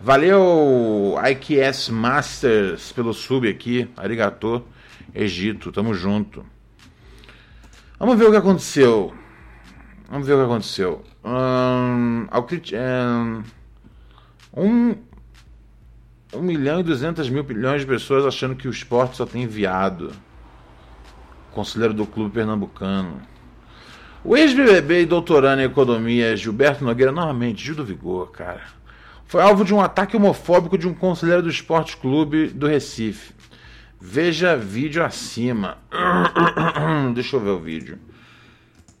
Valeu, 0.00 1.14
IQS 1.30 1.88
Masters, 1.90 2.92
pelo 2.92 3.12
sub 3.12 3.48
aqui. 3.48 3.88
Arigato, 3.96 4.64
Egito, 5.14 5.70
tamo 5.70 5.94
junto. 5.94 6.44
Vamos 7.98 8.18
ver 8.18 8.26
o 8.26 8.30
que 8.30 8.36
aconteceu. 8.36 9.14
Vamos 10.08 10.26
ver 10.26 10.34
o 10.34 10.38
que 10.38 10.44
aconteceu. 10.44 11.04
Um, 11.24 12.26
um, 14.56 14.94
1 16.32 16.40
milhão 16.40 16.80
e 16.80 16.82
200 16.82 17.28
mil 17.28 17.44
milhões 17.44 17.82
de 17.82 17.86
pessoas 17.86 18.24
achando 18.24 18.56
que 18.56 18.66
o 18.66 18.70
esporte 18.70 19.16
só 19.16 19.26
tem 19.26 19.46
viado. 19.46 20.12
Conselheiro 21.52 21.92
do 21.92 22.06
clube 22.06 22.34
pernambucano. 22.34 23.20
O 24.24 24.36
ex-BBB 24.36 25.02
e 25.02 25.06
doutorando 25.06 25.62
em 25.62 25.64
economia 25.64 26.36
Gilberto 26.36 26.84
Nogueira, 26.84 27.12
novamente, 27.12 27.64
Gil 27.64 27.74
do 27.74 27.84
Vigor, 27.84 28.30
cara. 28.30 28.62
Foi 29.26 29.42
alvo 29.42 29.64
de 29.64 29.74
um 29.74 29.80
ataque 29.80 30.16
homofóbico 30.16 30.78
de 30.78 30.86
um 30.86 30.94
conselheiro 30.94 31.42
do 31.42 31.50
Esporte 31.50 31.96
Clube 31.96 32.48
do 32.48 32.66
Recife. 32.66 33.34
Veja 34.00 34.56
vídeo 34.56 35.04
acima. 35.04 35.78
Deixa 37.14 37.36
eu 37.36 37.40
ver 37.40 37.50
o 37.50 37.60
vídeo. 37.60 37.98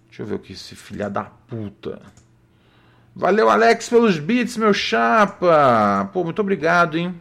Deixa 0.08 0.22
eu 0.22 0.26
ver 0.26 0.34
o 0.34 0.38
que 0.38 0.52
esse 0.52 0.74
filha 0.74 1.08
da 1.08 1.24
puta. 1.24 2.00
Valeu, 3.14 3.50
Alex, 3.50 3.88
pelos 3.88 4.18
beats, 4.18 4.56
meu 4.56 4.72
chapa. 4.72 6.10
Pô, 6.12 6.24
muito 6.24 6.40
obrigado, 6.40 6.96
hein? 6.96 7.14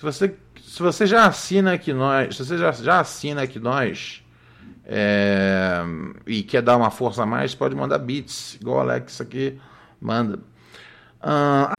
Se 0.00 0.06
você, 0.06 0.34
se 0.66 0.82
você 0.82 1.06
já 1.06 1.26
assina 1.26 1.74
aqui 1.74 1.92
nós, 1.92 2.34
se 2.34 2.42
você 2.42 2.56
já, 2.56 2.72
já 2.72 3.00
assina 3.00 3.42
aqui 3.42 3.58
nós 3.58 4.24
é, 4.86 5.82
e 6.26 6.42
quer 6.42 6.62
dar 6.62 6.78
uma 6.78 6.90
força 6.90 7.24
a 7.24 7.26
mais, 7.26 7.54
pode 7.54 7.76
mandar 7.76 7.98
beats, 7.98 8.54
igual 8.58 8.78
o 8.78 8.80
Alex 8.80 9.20
aqui 9.20 9.60
manda. 10.00 10.38
Uh, 11.20 11.76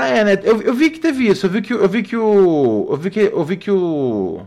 Ah, 0.00 0.08
é, 0.08 0.24
né? 0.24 0.40
Eu, 0.42 0.60
eu 0.62 0.74
vi 0.74 0.90
que 0.90 0.98
teve 0.98 1.26
isso. 1.26 1.46
Eu 1.46 1.50
vi 1.50 1.62
que, 1.62 1.72
eu 1.72 1.88
vi 1.88 2.02
que 2.02 2.16
o. 2.16 2.88
Eu 2.90 2.96
vi 2.96 3.10
que, 3.10 3.20
eu 3.20 3.44
vi 3.44 3.56
que 3.56 3.70
o. 3.70 4.42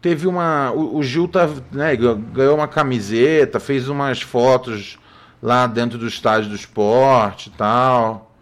Teve 0.00 0.26
uma. 0.26 0.70
O, 0.72 0.98
o 0.98 1.02
Gil 1.02 1.28
tá, 1.28 1.48
né, 1.72 1.96
ganhou 1.96 2.56
uma 2.56 2.68
camiseta, 2.68 3.60
fez 3.60 3.88
umas 3.88 4.22
fotos 4.22 4.98
lá 5.42 5.66
dentro 5.66 5.98
do 5.98 6.06
estádio 6.06 6.50
do 6.50 6.56
esporte 6.56 7.48
e 7.48 7.52
tal. 7.52 8.34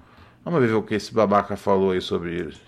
Vamos 0.45 0.61
ver 0.61 0.75
o 0.75 0.83
que 0.83 0.95
esse 0.95 1.13
babaca 1.13 1.57
falou 1.57 1.91
aí 1.91 2.01
sobre 2.01 2.49
isso. 2.49 2.68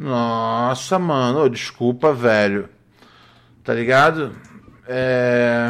Nossa, 0.00 0.98
mano, 0.98 1.50
desculpa, 1.50 2.10
velho. 2.14 2.70
Tá 3.62 3.74
ligado? 3.74 4.32
É. 4.88 5.68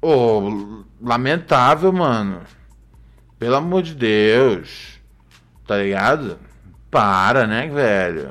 Oh, 0.00 0.82
lamentável, 0.98 1.92
mano. 1.92 2.40
Pelo 3.38 3.56
amor 3.56 3.82
de 3.82 3.94
Deus. 3.94 4.98
Tá 5.66 5.76
ligado? 5.76 6.38
Para, 6.90 7.46
né, 7.46 7.68
velho? 7.68 8.30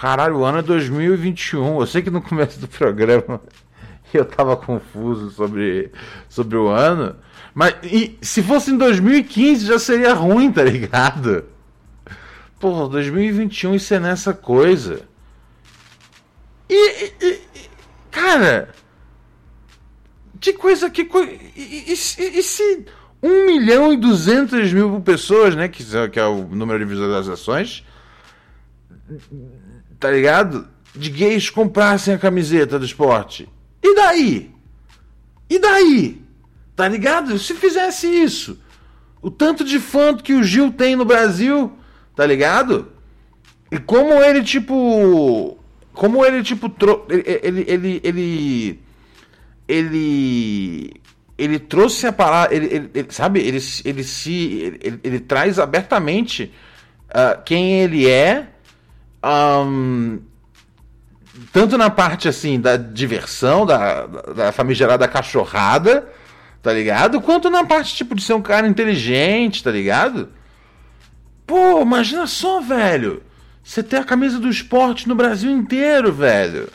Caralho, 0.00 0.36
o 0.36 0.44
ano 0.44 0.58
é 0.58 0.62
2021. 0.62 1.80
Eu 1.80 1.86
sei 1.86 2.02
que 2.02 2.10
no 2.10 2.22
começo 2.22 2.60
do 2.60 2.68
programa 2.68 3.40
eu 4.14 4.24
tava 4.24 4.56
confuso 4.56 5.32
sobre, 5.32 5.90
sobre 6.28 6.56
o 6.56 6.68
ano. 6.68 7.16
Mas 7.52 7.74
e, 7.82 8.16
se 8.22 8.40
fosse 8.40 8.70
em 8.70 8.78
2015 8.78 9.66
já 9.66 9.80
seria 9.80 10.14
ruim, 10.14 10.52
tá 10.52 10.62
ligado? 10.62 11.55
Porra, 12.66 12.88
2021 12.88 13.76
isso 13.76 13.94
é 13.94 14.00
nessa 14.00 14.34
coisa. 14.34 15.02
E, 16.68 17.12
e, 17.22 17.40
cara, 18.10 18.70
que 20.40 20.52
coisa, 20.52 20.90
que 20.90 21.04
coisa. 21.04 21.30
E, 21.54 21.84
e, 21.86 21.92
e, 21.92 22.42
se 22.42 22.84
1 23.22 23.46
milhão 23.46 23.92
e 23.92 23.96
200 23.96 24.72
mil 24.72 25.00
pessoas, 25.00 25.54
né, 25.54 25.68
que, 25.68 25.84
que 26.10 26.18
é 26.18 26.26
o 26.26 26.42
número 26.42 26.80
de 26.80 26.86
visualizações, 26.86 27.84
tá 30.00 30.10
ligado? 30.10 30.66
De 30.92 31.08
gays 31.08 31.48
comprassem 31.48 32.14
a 32.14 32.18
camiseta 32.18 32.80
do 32.80 32.84
esporte. 32.84 33.48
E 33.80 33.94
daí? 33.94 34.50
E 35.48 35.60
daí? 35.60 36.20
Tá 36.74 36.88
ligado? 36.88 37.38
Se 37.38 37.54
fizesse 37.54 38.08
isso, 38.08 38.58
o 39.22 39.30
tanto 39.30 39.62
de 39.62 39.78
fã 39.78 40.16
que 40.16 40.34
o 40.34 40.42
Gil 40.42 40.72
tem 40.72 40.96
no 40.96 41.04
Brasil 41.04 41.72
Tá 42.16 42.24
ligado? 42.24 42.90
E 43.70 43.78
como 43.78 44.14
ele, 44.14 44.42
tipo. 44.42 45.58
Como 45.92 46.24
ele, 46.24 46.42
tipo. 46.42 46.68
Tro... 46.70 47.06
Ele, 47.10 47.22
ele, 47.68 48.00
ele, 48.02 48.80
ele. 49.68 51.00
Ele. 51.36 51.58
Trouxe 51.58 52.06
a 52.06 52.12
palavra. 52.12 52.54
Ele, 52.54 52.66
ele, 52.66 52.90
ele, 52.94 53.08
sabe? 53.10 53.40
Ele, 53.40 53.58
ele 53.84 54.02
se. 54.02 54.78
Ele, 54.82 55.00
ele 55.04 55.20
traz 55.20 55.58
abertamente 55.58 56.50
uh, 57.10 57.42
quem 57.44 57.80
ele 57.82 58.08
é. 58.08 58.48
Um, 59.22 60.20
tanto 61.52 61.76
na 61.76 61.90
parte 61.90 62.28
assim 62.28 62.58
da 62.58 62.78
diversão, 62.78 63.66
da, 63.66 64.06
da 64.06 64.52
famigerada 64.52 65.06
cachorrada, 65.06 66.08
tá 66.62 66.72
ligado? 66.72 67.20
Quanto 67.20 67.50
na 67.50 67.64
parte 67.64 67.94
tipo 67.94 68.14
de 68.14 68.22
ser 68.22 68.32
um 68.32 68.40
cara 68.40 68.66
inteligente, 68.66 69.62
tá 69.62 69.70
ligado? 69.70 70.30
Pô, 71.46 71.80
imagina 71.82 72.26
só, 72.26 72.60
velho. 72.60 73.22
Você 73.62 73.82
tem 73.82 73.98
a 73.98 74.04
camisa 74.04 74.38
do 74.38 74.48
esporte 74.48 75.08
no 75.08 75.14
Brasil 75.14 75.50
inteiro, 75.50 76.12
velho. 76.12 76.68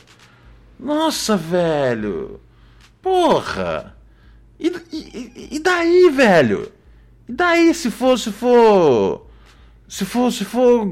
Nossa, 0.79 1.35
velho. 1.35 2.39
Porra. 3.01 3.95
E, 4.59 4.67
e, 4.91 5.55
e 5.55 5.59
daí, 5.59 6.09
velho? 6.09 6.71
E 7.27 7.33
daí 7.33 7.73
se 7.73 7.89
for, 7.91 8.17
se 8.17 8.31
for. 8.31 9.27
Se 9.87 10.05
for, 10.05 10.31
se 10.31 10.45
for 10.45 10.85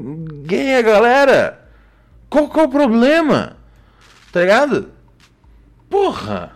gay 0.44 0.76
a 0.76 0.82
galera? 0.82 1.68
Qual, 2.28 2.48
qual 2.48 2.66
o 2.66 2.70
problema? 2.70 3.56
Tá 4.30 4.40
ligado? 4.40 4.90
Porra. 5.88 6.52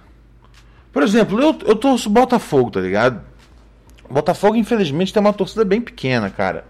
Por 0.93 1.03
exemplo, 1.03 1.41
eu, 1.41 1.59
eu 1.67 1.75
torço 1.75 2.09
Botafogo, 2.11 2.71
tá 2.71 2.81
ligado? 2.81 3.21
Botafogo, 4.09 4.57
infelizmente, 4.57 5.13
tem 5.13 5.21
uma 5.21 5.33
torcida 5.33 5.65
bem 5.65 5.81
pequena, 5.81 6.31
cara. 6.31 6.67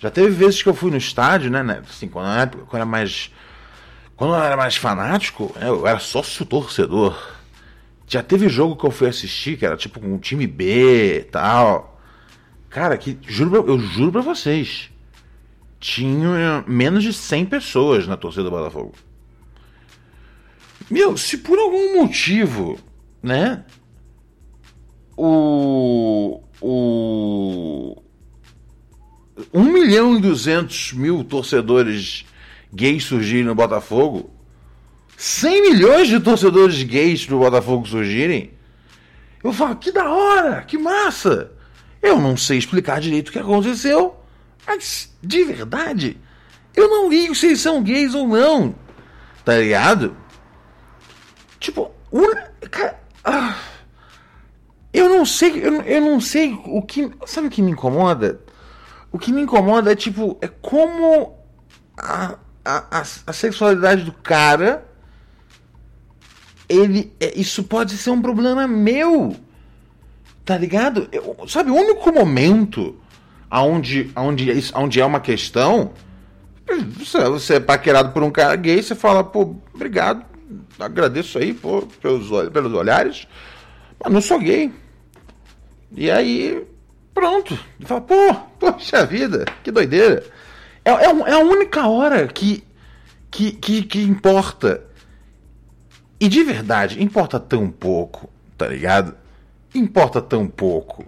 Já 0.00 0.10
teve 0.10 0.30
vezes 0.30 0.62
que 0.62 0.68
eu 0.68 0.74
fui 0.74 0.90
no 0.90 0.96
estádio, 0.96 1.50
né? 1.50 1.62
né 1.62 1.82
assim, 1.88 2.08
quando, 2.08 2.28
eu 2.54 2.66
quando 2.66 2.76
era 2.76 2.86
mais. 2.86 3.32
Quando 4.16 4.34
eu 4.34 4.42
era 4.42 4.56
mais 4.56 4.76
fanático, 4.76 5.52
né, 5.56 5.68
eu 5.68 5.86
era 5.86 5.98
sócio 5.98 6.44
torcedor. 6.44 7.16
Já 8.06 8.22
teve 8.22 8.48
jogo 8.48 8.76
que 8.76 8.84
eu 8.84 8.90
fui 8.90 9.08
assistir, 9.08 9.58
que 9.58 9.66
era 9.66 9.76
tipo 9.76 10.00
com 10.00 10.14
um 10.14 10.18
time 10.18 10.46
B 10.46 11.18
e 11.18 11.24
tal. 11.24 12.00
Cara, 12.70 12.96
que 12.96 13.18
juro, 13.22 13.56
eu 13.66 13.78
juro 13.78 14.12
pra 14.12 14.20
vocês. 14.20 14.90
Tinha 15.80 16.64
menos 16.66 17.02
de 17.02 17.12
100 17.12 17.46
pessoas 17.46 18.06
na 18.06 18.16
torcida 18.16 18.44
do 18.44 18.50
Botafogo. 18.50 18.94
Meu, 20.90 21.16
se 21.16 21.38
por 21.38 21.58
algum 21.58 22.02
motivo, 22.02 22.78
né? 23.22 23.64
O. 25.16 26.42
O 26.60 28.02
1 29.52 29.64
milhão 29.64 30.16
e 30.16 30.20
200 30.20 30.92
mil 30.94 31.22
torcedores 31.24 32.24
gays 32.72 33.04
surgirem 33.04 33.44
no 33.44 33.54
Botafogo, 33.54 34.30
100 35.16 35.62
milhões 35.62 36.08
de 36.08 36.20
torcedores 36.20 36.82
gays 36.82 37.26
do 37.26 37.38
Botafogo 37.38 37.86
surgirem, 37.86 38.52
eu 39.42 39.52
falo, 39.52 39.76
que 39.76 39.92
da 39.92 40.08
hora, 40.10 40.62
que 40.62 40.76
massa. 40.76 41.52
Eu 42.02 42.20
não 42.20 42.36
sei 42.36 42.58
explicar 42.58 43.00
direito 43.00 43.28
o 43.28 43.32
que 43.32 43.38
aconteceu, 43.38 44.16
mas 44.66 45.12
de 45.22 45.44
verdade, 45.44 46.16
eu 46.74 46.88
não 46.88 47.08
ligo 47.08 47.34
se 47.34 47.46
eles 47.46 47.60
são 47.60 47.82
gays 47.82 48.14
ou 48.14 48.26
não, 48.26 48.74
tá 49.44 49.56
ligado? 49.56 50.16
Tipo, 51.58 51.90
cara, 52.70 53.00
ah, 53.24 53.56
eu 54.92 55.08
não 55.08 55.26
sei, 55.26 55.64
eu, 55.64 55.82
eu 55.82 56.00
não 56.00 56.20
sei 56.20 56.52
o 56.64 56.82
que, 56.82 57.10
sabe 57.26 57.48
o 57.48 57.50
que 57.50 57.62
me 57.62 57.72
incomoda? 57.72 58.40
O 59.18 59.20
que 59.20 59.32
me 59.32 59.42
incomoda 59.42 59.90
é 59.90 59.96
tipo, 59.96 60.38
é 60.40 60.46
como 60.46 61.36
a, 61.96 62.38
a, 62.64 62.98
a, 63.00 63.00
a 63.00 63.32
sexualidade 63.32 64.04
do 64.04 64.12
cara. 64.12 64.86
Ele. 66.68 67.12
É, 67.18 67.36
isso 67.36 67.64
pode 67.64 67.96
ser 67.96 68.10
um 68.10 68.22
problema 68.22 68.68
meu. 68.68 69.34
Tá 70.44 70.56
ligado? 70.56 71.08
Eu, 71.10 71.36
sabe, 71.48 71.68
o 71.68 71.74
único 71.74 72.12
momento 72.12 72.94
aonde, 73.50 74.08
aonde, 74.14 74.70
aonde 74.72 75.00
é 75.00 75.04
uma 75.04 75.18
questão. 75.18 75.90
Você 77.32 77.54
é 77.54 77.60
paquerado 77.60 78.12
por 78.12 78.22
um 78.22 78.30
cara 78.30 78.54
gay, 78.54 78.80
você 78.80 78.94
fala, 78.94 79.24
pô, 79.24 79.56
obrigado, 79.74 80.24
agradeço 80.78 81.38
aí 81.38 81.52
pô, 81.52 81.82
pelos, 82.00 82.28
pelos 82.52 82.72
olhares, 82.72 83.26
mas 84.00 84.12
não 84.12 84.20
sou 84.20 84.38
gay. 84.38 84.72
E 85.90 86.08
aí 86.08 86.64
Pronto. 87.18 87.58
E 87.80 87.84
fala, 87.84 88.00
pô, 88.00 88.32
poxa 88.60 89.04
vida, 89.04 89.44
que 89.64 89.72
doideira. 89.72 90.24
É, 90.84 90.90
é, 90.90 91.06
é, 91.06 91.32
a 91.32 91.38
única 91.40 91.88
hora 91.88 92.28
que, 92.28 92.62
que, 93.28 93.50
que, 93.50 93.82
que 93.82 94.02
importa. 94.02 94.84
E 96.20 96.28
de 96.28 96.44
verdade, 96.44 97.02
importa 97.02 97.40
tão 97.40 97.72
pouco, 97.72 98.30
tá 98.56 98.68
ligado? 98.68 99.16
Importa 99.74 100.22
tão 100.22 100.46
pouco. 100.46 101.04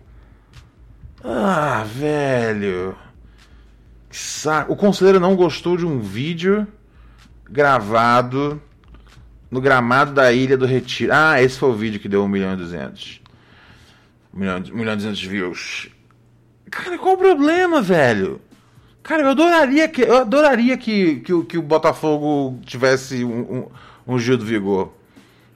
Ah, 1.22 1.84
velho. 1.86 2.96
Saco. 4.10 4.72
O 4.72 4.76
conselheiro 4.76 5.20
não 5.20 5.36
gostou 5.36 5.76
de 5.76 5.86
um 5.86 6.00
vídeo 6.00 6.66
gravado 7.48 8.60
no 9.48 9.60
gramado 9.60 10.12
da 10.12 10.32
Ilha 10.32 10.56
do 10.56 10.66
Retiro. 10.66 11.12
Ah, 11.14 11.40
esse 11.40 11.56
foi 11.56 11.70
o 11.70 11.74
vídeo 11.74 12.00
que 12.00 12.08
deu 12.08 12.24
1 12.24 12.28
milhão 12.28 12.54
e 12.54 12.56
200. 12.56 13.20
1 14.34 14.38
milhão, 14.40 14.56
1 14.58 14.76
milhão 14.76 14.94
e 14.94 14.96
200 14.96 15.22
views. 15.22 15.99
Cara, 16.70 16.96
qual 16.98 17.14
o 17.14 17.18
problema, 17.18 17.82
velho? 17.82 18.40
Cara, 19.02 19.22
eu 19.22 19.30
adoraria 19.30 19.88
que, 19.88 20.02
eu 20.02 20.18
adoraria 20.18 20.76
que, 20.76 21.16
que, 21.16 21.44
que 21.44 21.58
o 21.58 21.62
Botafogo 21.62 22.60
tivesse 22.64 23.24
um, 23.24 23.40
um, 23.40 23.68
um 24.06 24.18
Gil 24.18 24.36
do 24.36 24.44
Vigor. 24.44 24.92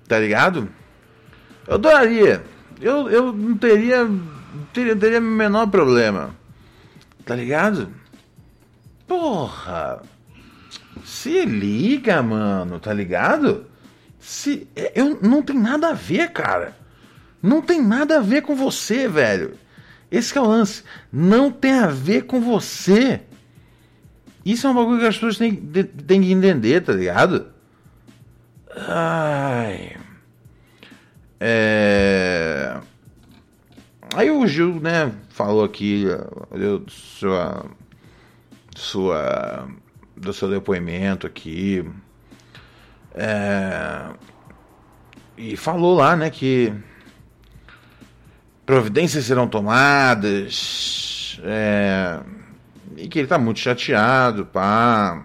Tá 0.09 0.19
ligado? 0.19 0.69
Eu 1.67 1.75
adoraria. 1.75 2.45
Eu, 2.81 3.09
eu 3.09 3.33
não 3.33 3.57
teria, 3.57 4.09
teria. 4.73 4.97
Teria 4.97 5.21
menor 5.21 5.69
problema. 5.69 6.35
Tá 7.25 7.35
ligado? 7.35 7.89
Porra! 9.07 10.03
Se 11.05 11.45
liga, 11.45 12.23
mano, 12.23 12.81
tá 12.81 12.93
ligado? 12.93 13.67
Se 14.19 14.67
eu 14.95 15.19
não 15.23 15.43
tem 15.43 15.57
nada 15.57 15.91
a 15.91 15.93
ver, 15.93 16.33
cara. 16.33 16.77
Não 17.43 17.61
tem 17.61 17.83
nada 17.83 18.19
a 18.19 18.21
ver 18.21 18.43
com 18.43 18.55
você, 18.55 19.07
velho. 19.07 19.55
Esse 20.15 20.39
é 20.39 20.41
o 20.41 20.47
lance. 20.47 20.85
Não 21.13 21.51
tem 21.51 21.73
a 21.73 21.89
ver 21.89 22.23
com 22.23 22.41
você. 22.41 23.21
Isso 24.45 24.65
é 24.65 24.71
um 24.71 24.75
bagulho 24.75 25.01
que 25.01 25.07
as 25.07 25.17
pessoas 25.17 25.39
têm, 25.39 25.57
têm 25.57 26.23
que 26.23 26.31
entender, 26.31 26.83
tá 26.83 26.93
ligado? 26.93 27.49
Ai. 28.71 29.97
É... 31.41 32.77
Aí 34.15 34.31
o 34.31 34.47
Gil, 34.47 34.81
né, 34.81 35.13
falou 35.31 35.65
aqui 35.65 36.05
deu 36.57 36.85
sua, 36.87 37.67
sua, 38.77 39.67
do 40.17 40.33
seu 40.33 40.49
depoimento 40.49 41.27
aqui. 41.27 41.85
É... 43.13 44.11
E 45.37 45.57
falou 45.57 45.97
lá, 45.97 46.15
né, 46.15 46.31
que 46.31 46.73
providências 48.65 49.25
serão 49.25 49.49
tomadas. 49.49 51.41
É... 51.43 52.21
E 52.97 53.09
que 53.09 53.19
ele 53.19 53.29
tá 53.29 53.39
muito 53.39 53.61
chateado, 53.61 54.47
pá. 54.47 55.25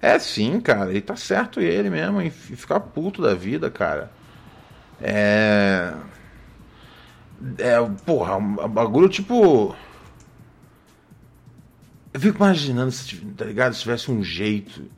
É 0.00 0.18
sim, 0.18 0.60
cara, 0.60 0.90
ele 0.90 1.00
tá 1.00 1.14
certo 1.14 1.60
ele 1.60 1.88
mesmo, 1.88 2.20
em 2.20 2.28
ficar 2.28 2.80
puto 2.80 3.22
da 3.22 3.34
vida, 3.34 3.70
cara. 3.70 4.10
É. 5.00 5.94
É, 7.58 7.80
porra, 8.04 8.36
um 8.36 8.68
bagulho 8.68 9.08
tipo. 9.08 9.74
Eu 12.12 12.20
fico 12.20 12.38
imaginando, 12.38 12.90
se, 12.90 13.16
tá 13.16 13.44
ligado? 13.44 13.74
Se 13.74 13.80
tivesse 13.82 14.10
um 14.10 14.22
jeito, 14.22 14.90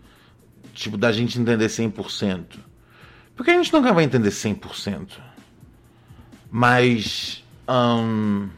tipo, 0.72 0.96
da 0.96 1.12
gente 1.12 1.38
entender 1.38 1.66
100%. 1.66 2.58
Porque 3.36 3.50
a 3.50 3.54
gente 3.54 3.72
nunca 3.72 3.92
vai 3.92 4.04
entender 4.04 4.30
100%. 4.30 5.18
Mas. 6.50 7.43
Hum, 7.68 8.48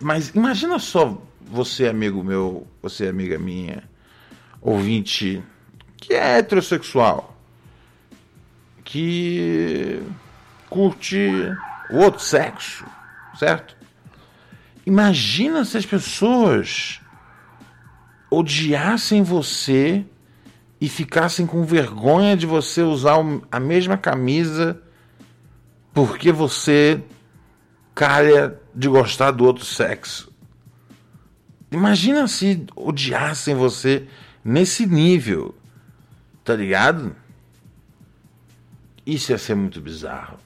mas 0.00 0.28
imagina 0.30 0.78
só 0.78 1.20
você, 1.40 1.88
amigo 1.88 2.22
meu, 2.22 2.66
você, 2.82 3.08
amiga 3.08 3.38
minha 3.38 3.82
ouvinte 4.60 5.42
que 5.96 6.14
é 6.14 6.38
heterossexual, 6.38 7.36
que 8.84 10.02
curte 10.68 11.28
o 11.90 11.96
outro 11.96 12.20
sexo, 12.20 12.84
certo? 13.38 13.76
Imagina 14.86 15.64
se 15.64 15.76
as 15.76 15.86
pessoas 15.86 17.00
odiassem 18.30 19.22
você 19.22 20.04
e 20.80 20.88
ficassem 20.88 21.46
com 21.46 21.64
vergonha 21.64 22.36
de 22.36 22.46
você 22.46 22.82
usar 22.82 23.16
a 23.50 23.58
mesma 23.58 23.96
camisa 23.96 24.80
porque 26.06 26.30
você 26.30 27.02
cara 27.92 28.62
de 28.72 28.88
gostar 28.88 29.32
do 29.32 29.44
outro 29.44 29.64
sexo. 29.64 30.32
Imagina 31.72 32.28
se 32.28 32.64
odiassem 32.76 33.56
você 33.56 34.06
nesse 34.44 34.86
nível, 34.86 35.52
tá 36.44 36.54
ligado? 36.54 37.16
Isso 39.04 39.32
ia 39.32 39.38
ser 39.38 39.56
muito 39.56 39.80
bizarro. 39.80 40.38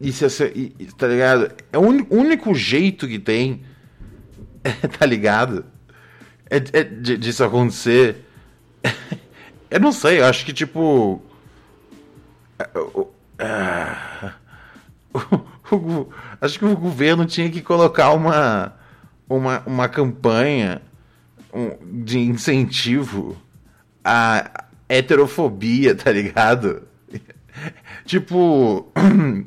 Isso 0.00 0.22
ia 0.22 0.30
ser, 0.30 0.72
tá 0.96 1.08
ligado? 1.08 1.50
É 1.72 1.78
o 1.78 1.80
único 1.80 2.54
jeito 2.54 3.08
que 3.08 3.18
tem, 3.18 3.64
tá 4.96 5.04
ligado? 5.04 5.64
É, 6.48 6.58
é, 6.78 6.84
disso 6.84 7.42
acontecer. 7.42 8.24
eu 9.68 9.80
não 9.80 9.90
sei, 9.90 10.20
eu 10.20 10.26
acho 10.26 10.46
que 10.46 10.52
tipo. 10.52 11.20
acho 16.40 16.58
que 16.58 16.64
o 16.64 16.76
governo 16.76 17.26
tinha 17.26 17.50
que 17.50 17.60
colocar 17.60 18.12
uma, 18.12 18.74
uma, 19.28 19.62
uma 19.66 19.88
campanha 19.88 20.80
de 21.82 22.18
incentivo 22.18 23.36
à 24.04 24.64
heterofobia, 24.88 25.94
tá 25.94 26.10
ligado? 26.10 26.82
tipo, 28.04 28.90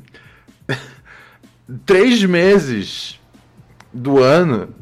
três 1.84 2.22
meses 2.24 3.20
do 3.92 4.18
ano 4.18 4.74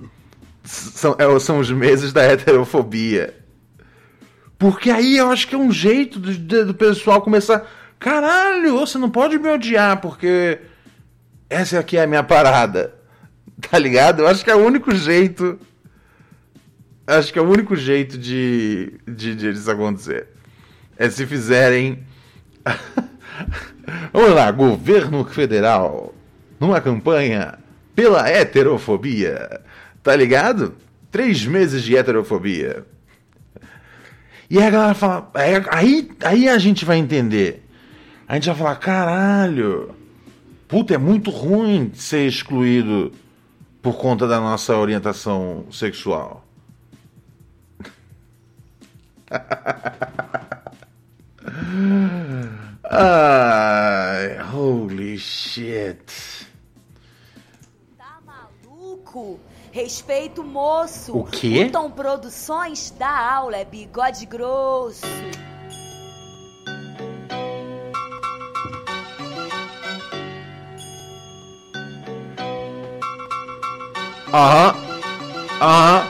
são, 0.63 1.17
é, 1.19 1.39
são 1.39 1.59
os 1.59 1.71
meses 1.71 2.13
da 2.13 2.23
heterofobia. 2.23 3.35
Porque 4.59 4.91
aí 4.91 5.17
eu 5.17 5.31
acho 5.31 5.47
que 5.47 5.55
é 5.55 5.59
um 5.59 5.73
jeito 5.73 6.19
do, 6.19 6.67
do 6.67 6.75
pessoal 6.75 7.21
começar. 7.21 7.67
Caralho, 8.05 8.81
você 8.81 8.99
não 8.99 9.09
pode 9.09 9.39
me 9.39 9.49
odiar 9.49 9.99
porque 9.99 10.59
essa 11.49 11.79
aqui 11.79 11.97
é 11.97 12.03
a 12.03 12.07
minha 12.07 12.23
parada. 12.23 12.95
Tá 13.71 13.79
ligado? 13.79 14.21
Eu 14.21 14.29
acho 14.29 14.45
que 14.45 14.51
é 14.51 14.55
o 14.55 14.63
único 14.63 14.95
jeito 14.95 15.59
acho 17.07 17.33
que 17.33 17.39
é 17.39 17.43
o 17.43 17.49
único 17.49 17.75
jeito 17.75 18.19
de, 18.19 19.01
de, 19.07 19.35
de 19.35 19.51
isso 19.53 19.71
acontecer. 19.71 20.27
É 20.99 21.09
se 21.09 21.25
fizerem. 21.25 22.05
Vamos 24.13 24.35
lá, 24.35 24.51
governo 24.51 25.25
federal, 25.25 26.15
numa 26.61 26.83
campanha 26.83 27.59
pela 27.95 28.29
heterofobia. 28.29 29.63
Tá 30.03 30.15
ligado? 30.15 30.75
Três 31.11 31.47
meses 31.47 31.83
de 31.83 31.97
heterofobia. 31.97 32.85
E 34.51 34.63
a 34.63 34.69
galera 34.69 34.95
fala. 34.95 35.31
Aí, 35.71 36.11
aí 36.23 36.49
a 36.51 36.59
gente 36.59 36.85
vai 36.85 36.99
entender. 36.99 37.64
A 38.27 38.35
gente 38.35 38.47
vai 38.47 38.57
falar: 38.57 38.77
caralho, 38.77 39.95
puta, 40.67 40.95
é 40.95 40.99
muito 40.99 41.31
ruim 41.31 41.93
ser 41.95 42.27
excluído 42.27 43.13
por 43.83 43.97
conta 43.97 44.27
da 44.27 44.41
nossa 44.41 44.77
orientação 44.77 45.67
sexual. 45.71 46.43
Ai, 52.91 54.39
holy 54.55 55.19
shit. 55.19 56.47
Tá 57.99 58.21
maluco? 58.25 59.39
Respeito 59.73 60.45
moço. 60.45 61.19
O 61.19 61.25
quê? 61.25 61.69
Tom 61.71 61.91
Produções 61.91 62.91
da 62.93 63.35
aula 63.35 63.57
é 63.57 63.65
bigode 63.65 64.25
grosso. 64.25 65.05
Aham. 74.35 74.75
Aham. 75.61 76.07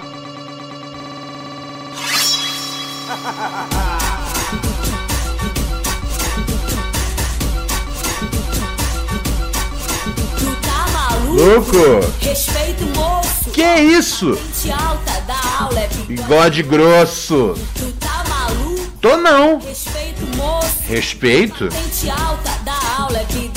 Tu 10.38 10.56
tá 10.62 10.86
maluco? 10.90 11.34
Louco! 11.34 11.76
Respeito 12.18 12.86
moço. 12.96 13.50
Que 13.52 13.74
isso? 13.74 14.38
Alta 14.72 15.20
da 15.26 15.60
aula 15.60 15.80
é 15.80 15.88
bigode. 16.06 16.62
Grosso. 16.62 17.54
Tu 17.74 17.92
tá 18.00 18.24
maluco? 18.26 18.90
Tô 19.02 19.18
não. 19.18 19.58
Respeito 19.58 20.36
moço. 20.38 20.78
Respeito? 20.88 21.64
Alta 21.64 22.58
da 22.64 23.02
aula 23.02 23.18
é 23.18 23.24
bigode 23.24 23.48
grosso. 23.48 23.53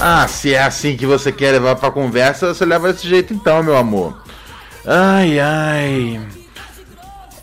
Ah, 0.00 0.28
se 0.28 0.54
é 0.54 0.62
assim 0.62 0.96
que 0.96 1.06
você 1.06 1.32
quer 1.32 1.52
levar 1.52 1.76
pra 1.76 1.90
conversa, 1.90 2.52
você 2.52 2.64
leva 2.64 2.92
desse 2.92 3.08
jeito 3.08 3.32
então, 3.32 3.62
meu 3.62 3.76
amor. 3.76 4.20
Ai, 4.84 5.38
ai. 5.40 6.20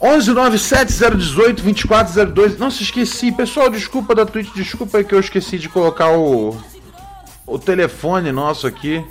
11 0.02 0.32
97 0.34 0.94
018 1.16 1.64
2402. 1.64 2.58
Nossa, 2.58 2.84
esqueci. 2.84 3.32
Pessoal, 3.32 3.70
desculpa 3.70 4.14
da 4.14 4.26
Twitch, 4.26 4.54
desculpa 4.54 5.04
que 5.04 5.16
eu 5.16 5.20
esqueci 5.20 5.58
de 5.58 5.70
colocar 5.70 6.12
o 6.12 6.56
o 7.46 7.60
telefone 7.60 8.32
nosso 8.32 8.68
aqui. 8.68 9.04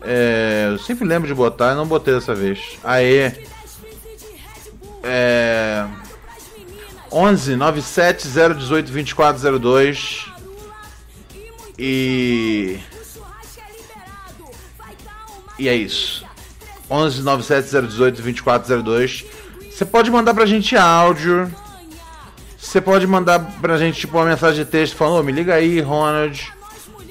É, 0.00 0.68
eu 0.70 0.78
sempre 0.78 1.06
lembro 1.06 1.28
de 1.28 1.34
botar, 1.34 1.74
não 1.74 1.86
botei 1.86 2.14
dessa 2.14 2.34
vez. 2.34 2.78
Aê. 2.84 3.32
É 5.02 5.86
11 7.10 7.56
97 7.56 8.28
018 8.28 8.92
2402. 8.92 10.37
E 11.78 12.80
E 15.58 15.68
é 15.68 15.74
isso. 15.74 16.26
11 16.90 17.22
97 17.22 17.68
018 17.86 18.22
2402. 18.22 19.24
Você 19.70 19.84
pode 19.84 20.10
mandar 20.10 20.34
pra 20.34 20.46
gente 20.46 20.76
áudio. 20.76 21.52
Você 22.58 22.80
pode 22.80 23.06
mandar 23.06 23.38
pra 23.60 23.78
gente 23.78 24.00
tipo 24.00 24.16
uma 24.16 24.26
mensagem 24.26 24.64
de 24.64 24.70
texto 24.70 24.96
falando, 24.96 25.20
oh, 25.20 25.22
me 25.22 25.32
liga 25.32 25.54
aí, 25.54 25.80
Ronald. 25.80 26.52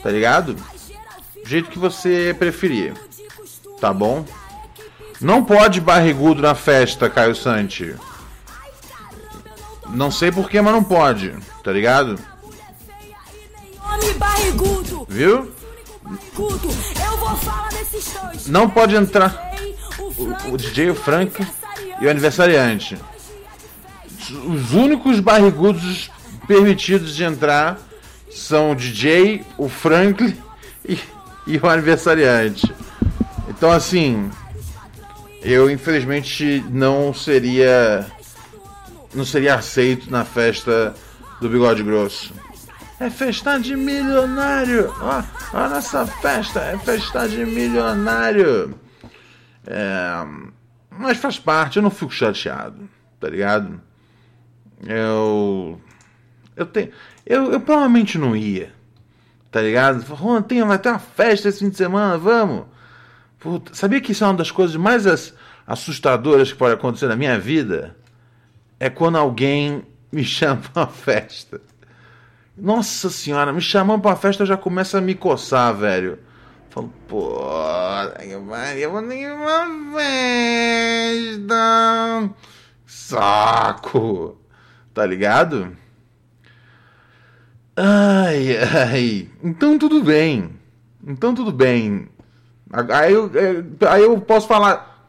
Tá 0.03 0.11
ligado? 0.11 0.53
Do 0.53 1.49
jeito 1.49 1.69
que 1.69 1.79
você 1.79 2.35
preferir. 2.37 2.93
Tá 3.79 3.93
bom? 3.93 4.25
Não 5.19 5.43
pode 5.43 5.81
barrigudo 5.81 6.41
na 6.41 6.53
festa, 6.53 7.09
Caio 7.09 7.35
Santi. 7.35 7.95
Não 9.89 10.11
sei 10.11 10.31
porquê, 10.31 10.61
mas 10.61 10.73
não 10.73 10.83
pode, 10.83 11.33
tá 11.63 11.71
ligado? 11.71 12.19
Viu? 15.07 15.51
Não 18.47 18.69
pode 18.69 18.95
entrar 18.95 19.51
o, 19.99 20.53
o 20.53 20.57
DJ, 20.57 20.91
o 20.91 20.95
Frank 20.95 21.45
e 21.99 22.05
o 22.05 22.09
aniversariante. 22.09 22.97
Os 24.45 24.73
únicos 24.73 25.19
barrigudos 25.19 26.09
permitidos 26.47 27.15
de 27.15 27.23
entrar 27.23 27.77
são 28.29 28.71
o 28.71 28.75
DJ, 28.75 29.43
o 29.57 29.67
Franklin 29.67 30.37
e, 30.87 30.99
e 31.45 31.57
o 31.57 31.67
aniversariante. 31.67 32.73
Então, 33.49 33.71
assim, 33.71 34.29
eu 35.41 35.69
infelizmente 35.69 36.63
não 36.69 37.13
seria 37.13 38.05
não 39.13 39.25
seria 39.25 39.55
aceito 39.55 40.11
na 40.11 40.23
festa 40.23 40.93
do 41.41 41.49
Bigode 41.49 41.81
Grosso. 41.81 42.33
É 42.99 43.11
festa 43.11 43.59
de 43.59 43.75
milionário! 43.75 44.91
Ó, 44.99 45.23
a 45.53 45.69
nossa 45.69 46.07
festa 46.07 46.61
é 46.61 46.77
festa 46.79 47.29
de 47.29 47.45
milionário! 47.45 48.73
É, 49.67 50.25
mas 50.89 51.17
faz 51.17 51.37
parte, 51.37 51.77
eu 51.77 51.83
não 51.83 51.91
fico 51.91 52.11
chateado, 52.11 52.89
tá 53.19 53.29
ligado? 53.29 53.79
Eu. 54.83 55.79
Eu 56.55 56.65
tenho. 56.65 56.91
Eu, 57.23 57.51
eu 57.51 57.59
provavelmente 57.59 58.17
não 58.17 58.35
ia, 58.35 58.73
tá 59.51 59.61
ligado? 59.61 60.01
Ron, 60.15 60.41
tem, 60.41 60.63
vai 60.63 60.79
ter 60.79 60.89
uma 60.89 60.97
festa 60.97 61.49
esse 61.49 61.59
fim 61.59 61.69
de 61.69 61.77
semana, 61.77 62.17
vamos! 62.17 62.65
Puta, 63.39 63.75
sabia 63.75 64.01
que 64.01 64.11
isso 64.11 64.23
é 64.23 64.27
uma 64.27 64.33
das 64.33 64.49
coisas 64.49 64.75
mais 64.75 65.05
assustadoras 65.67 66.51
que 66.51 66.57
pode 66.57 66.73
acontecer 66.73 67.05
na 67.07 67.15
minha 67.15 67.37
vida? 67.37 67.95
É 68.79 68.89
quando 68.89 69.19
alguém 69.19 69.83
me 70.11 70.23
chama 70.25 70.61
pra 70.73 70.83
uma 70.83 70.91
festa. 70.91 71.61
Nossa 72.57 73.09
senhora, 73.09 73.53
me 73.53 73.61
chamando 73.61 74.01
pra 74.01 74.15
festa 74.15 74.45
já 74.45 74.57
começa 74.57 74.97
a 74.97 75.01
me 75.01 75.13
coçar, 75.13 75.75
velho. 75.75 76.17
Falo, 76.69 76.91
pô, 77.07 77.39
eu 78.75 78.91
vou 78.91 79.01
nenhuma 79.01 79.67
festa. 81.37 81.55
Saco. 82.85 84.37
Tá 84.93 85.05
ligado? 85.05 85.77
Ai, 87.75 88.57
ai. 88.57 89.29
Então 89.43 89.77
tudo 89.77 90.01
bem. 90.03 90.49
Então 91.05 91.35
tudo 91.35 91.51
bem. 91.51 92.09
Aí 92.91 93.13
eu, 93.13 93.31
aí 93.87 94.01
eu 94.01 94.19
posso 94.19 94.47
falar. 94.47 95.07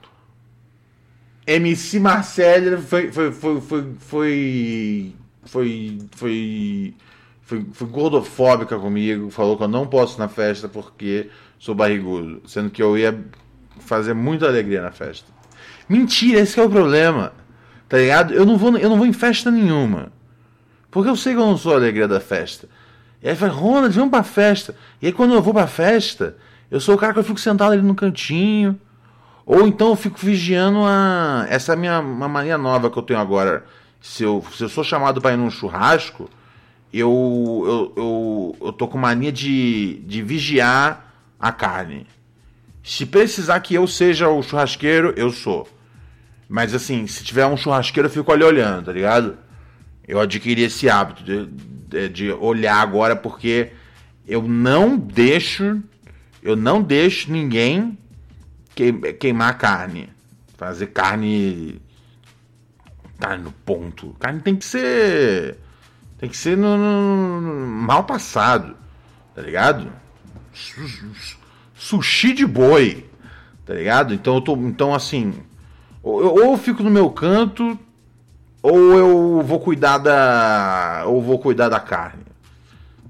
MC 1.47 1.99
Marcelo 1.99 2.83
foi 2.83 3.11
foi 3.11 3.33
foi 3.33 3.61
foi 3.99 5.15
foi, 5.49 5.99
foi, 6.13 6.95
foi, 7.49 7.65
foi 7.73 7.87
gordofóbica 7.89 8.79
comigo, 8.79 9.31
falou 9.31 9.57
que 9.57 9.63
eu 9.63 9.69
não 9.69 9.87
posso 9.87 10.19
ir 10.19 10.21
na 10.21 10.29
festa 10.29 10.69
porque 10.69 11.31
sou 11.59 11.75
barrigudo, 11.75 12.43
sendo 12.47 12.69
que 12.69 12.83
eu 12.83 12.97
ia 12.97 13.19
fazer 13.81 14.13
muita 14.13 14.47
alegria 14.47 14.83
na 14.83 14.91
festa. 14.91 15.33
Mentira, 15.89 16.41
esse 16.41 16.61
é 16.61 16.63
o 16.63 16.69
problema. 16.69 17.33
Tá 17.89 17.97
ligado? 17.97 18.35
Eu 18.35 18.45
não 18.45 18.59
vou, 18.59 18.77
eu 18.77 18.91
não 18.91 18.99
vou 18.99 19.07
em 19.07 19.15
festa 19.15 19.51
nenhuma. 19.51 20.13
Porque 20.91 21.09
eu 21.09 21.17
sei 21.17 21.33
que 21.33 21.41
eu 21.41 21.47
não 21.47 21.57
sou 21.57 21.73
a 21.73 21.77
alegria 21.77 22.07
da 22.07 22.21
festa. 22.21 22.69
E 23.23 23.31
aí 23.31 23.35
fala, 23.35 23.51
Ronald, 23.51 23.95
vamos 23.95 24.11
pra 24.11 24.23
festa. 24.23 24.75
E 25.01 25.07
aí 25.07 25.13
quando 25.13 25.33
eu 25.33 25.41
vou 25.41 25.55
pra 25.55 25.67
festa, 25.67 26.37
eu 26.71 26.79
sou 26.79 26.97
o 26.97 26.99
cara 26.99 27.15
que 27.15 27.19
eu 27.19 27.25
fico 27.25 27.41
sentado 27.41 27.73
ali 27.73 27.81
no 27.81 27.95
cantinho. 27.95 28.79
Ou 29.47 29.67
então 29.67 29.89
eu 29.89 29.97
fico 29.97 30.19
vigiando 30.19 30.81
a. 30.85 31.47
Essa 31.49 31.73
é 31.73 31.77
minha 31.77 31.99
uma 31.99 32.29
mania 32.29 32.59
nova 32.59 32.91
que 32.91 32.99
eu 32.99 33.03
tenho 33.03 33.19
agora. 33.19 33.65
Se 34.03 34.23
eu, 34.23 34.45
se 34.53 34.65
eu 34.65 34.69
sou 34.69 34.85
chamado 34.85 35.23
para 35.23 35.33
ir 35.33 35.39
num 35.39 35.51
churrasco, 35.51 36.29
eu, 36.93 37.65
eu, 37.67 37.93
eu, 37.97 38.57
eu 38.69 38.73
tô 38.73 38.89
com 38.89 38.99
mania 38.99 39.31
de, 39.31 40.01
de 40.07 40.23
vigiar 40.23 41.15
a 41.39 41.53
carne. 41.53 42.07
Se 42.83 43.05
precisar 43.05 43.61
que 43.61 43.75
eu 43.75 43.87
seja 43.87 44.29
o 44.29 44.43
churrasqueiro, 44.43 45.13
eu 45.17 45.31
sou. 45.31 45.69
Mas 46.49 46.75
assim, 46.75 47.07
se 47.07 47.23
tiver 47.23 47.47
um 47.47 47.57
churrasqueiro, 47.57 48.09
eu 48.09 48.13
fico 48.13 48.33
ali 48.33 48.43
olhando, 48.43 48.87
tá 48.87 48.93
ligado? 48.93 49.37
Eu 50.07 50.19
adquiri 50.19 50.63
esse 50.63 50.89
hábito 50.89 51.23
de, 51.23 51.47
de, 51.47 52.09
de 52.09 52.33
olhar 52.33 52.81
agora 52.81 53.15
porque 53.15 53.73
eu 54.27 54.43
não 54.43 54.97
deixo. 54.97 55.83
Eu 56.43 56.57
não 56.57 56.81
deixo 56.81 57.31
ninguém 57.31 57.99
queimar 59.19 59.59
carne. 59.59 60.09
Fazer 60.57 60.87
carne. 60.87 61.83
Carne 63.19 63.45
no 63.45 63.53
ponto. 63.53 64.17
Carne 64.19 64.41
tem 64.41 64.57
que 64.57 64.65
ser. 64.65 65.59
Tem 66.19 66.29
que 66.29 66.37
ser 66.37 66.57
no, 66.57 66.77
no, 66.77 67.41
no 67.41 67.67
mal 67.67 68.05
passado. 68.05 68.77
Tá 69.35 69.41
ligado? 69.41 69.91
Sushi 71.75 72.33
de 72.33 72.45
boi. 72.45 73.09
Tá 73.65 73.75
ligado? 73.75 74.13
Então 74.13 74.35
eu 74.35 74.41
tô. 74.41 74.57
Então 74.57 74.93
assim. 74.93 75.33
Ou, 76.03 76.21
ou 76.21 76.53
eu 76.53 76.59
fico 76.59 76.83
no 76.83 76.91
meu 76.91 77.09
canto. 77.11 77.79
Ou 78.61 78.99
eu 78.99 79.43
vou 79.43 79.61
cuidar 79.61 79.99
da. 79.99 81.05
Ou 81.07 81.23
vou 81.23 81.39
cuidar 81.39 81.69
da 81.69 81.79
carne. 81.79 82.25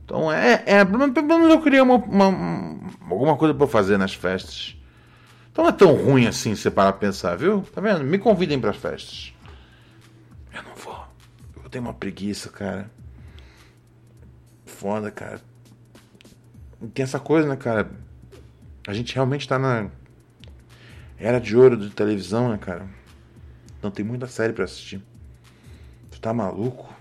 Então 0.05 0.31
é. 0.31 0.63
é 0.67 0.85
pelo 0.85 0.99
menos 0.99 1.51
eu 1.51 1.63
queria 1.63 1.83
uma, 1.83 1.97
uma, 1.97 2.79
alguma 3.11 3.37
coisa 3.37 3.55
pra 3.55 3.67
fazer 3.67 3.97
nas 3.97 4.13
festas. 4.13 4.77
Então 5.51 5.65
não 5.65 5.71
é 5.71 5.75
tão 5.75 5.95
ruim 5.95 6.27
assim 6.27 6.55
você 6.55 6.71
parar 6.71 6.93
pra 6.93 7.09
pensar, 7.09 7.37
viu? 7.37 7.63
Tá 7.75 7.81
vendo? 7.81 8.05
Me 8.05 8.19
convidem 8.19 8.61
para 8.61 8.75
festas. 8.75 9.33
Eu 10.53 10.63
não 10.63 10.75
vou. 10.77 11.05
Eu 11.65 11.71
tenho 11.71 11.85
uma 11.85 11.95
preguiça, 11.95 12.51
cara. 12.51 12.91
Foda, 14.79 15.11
cara. 15.11 15.41
Tem 16.95 17.03
essa 17.03 17.19
coisa, 17.19 17.49
né, 17.49 17.57
cara? 17.57 17.91
A 18.87 18.93
gente 18.93 19.13
realmente 19.13 19.49
tá 19.49 19.59
na 19.59 19.89
era 21.19 21.41
de 21.41 21.57
ouro 21.57 21.77
de 21.77 21.91
televisão, 21.91 22.51
né, 22.51 22.59
cara? 22.59 22.87
Não 23.83 23.91
tem 23.91 24.05
muita 24.05 24.29
série 24.29 24.53
para 24.53 24.63
assistir. 24.63 25.03
Tu 26.13 26.21
tá 26.21 26.33
maluco? 26.33 26.95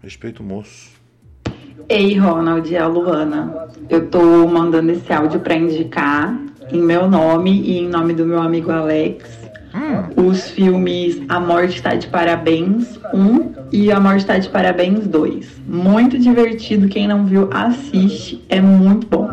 Respeito 0.00 0.44
o 0.44 0.46
moço. 0.46 0.92
Ei, 1.88 2.16
Ronald, 2.16 2.72
é 2.72 2.78
a 2.78 2.86
Luana. 2.86 3.68
Eu 3.88 4.08
tô 4.08 4.46
mandando 4.46 4.92
esse 4.92 5.12
áudio 5.12 5.40
para 5.40 5.56
indicar 5.56 6.40
em 6.70 6.80
meu 6.80 7.10
nome 7.10 7.50
e 7.50 7.78
em 7.78 7.88
nome 7.88 8.14
do 8.14 8.24
meu 8.24 8.40
amigo 8.40 8.70
Alex, 8.70 9.39
os 10.16 10.50
filmes 10.50 11.20
A 11.28 11.40
Morte 11.40 11.76
Está 11.76 11.94
de 11.94 12.06
Parabéns 12.08 12.98
1 13.12 13.52
e 13.72 13.90
A 13.90 14.00
Morte 14.00 14.20
Está 14.20 14.38
de 14.38 14.48
Parabéns 14.48 15.06
2. 15.06 15.60
Muito 15.66 16.18
divertido, 16.18 16.88
quem 16.88 17.06
não 17.06 17.24
viu, 17.26 17.48
assiste, 17.52 18.44
é 18.48 18.60
muito 18.60 19.06
bom. 19.06 19.28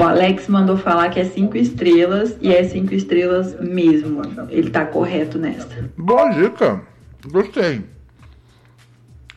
O 0.00 0.04
Alex 0.04 0.46
mandou 0.46 0.76
falar 0.76 1.08
que 1.10 1.18
é 1.18 1.24
cinco 1.24 1.56
estrelas 1.56 2.36
e 2.40 2.54
é 2.54 2.62
cinco 2.62 2.94
estrelas 2.94 3.58
mesmo. 3.60 4.22
Ele 4.48 4.70
tá 4.70 4.84
correto 4.84 5.38
nessa. 5.38 5.90
Boa 5.96 6.28
dica. 6.30 6.82
Gostei. 7.26 7.84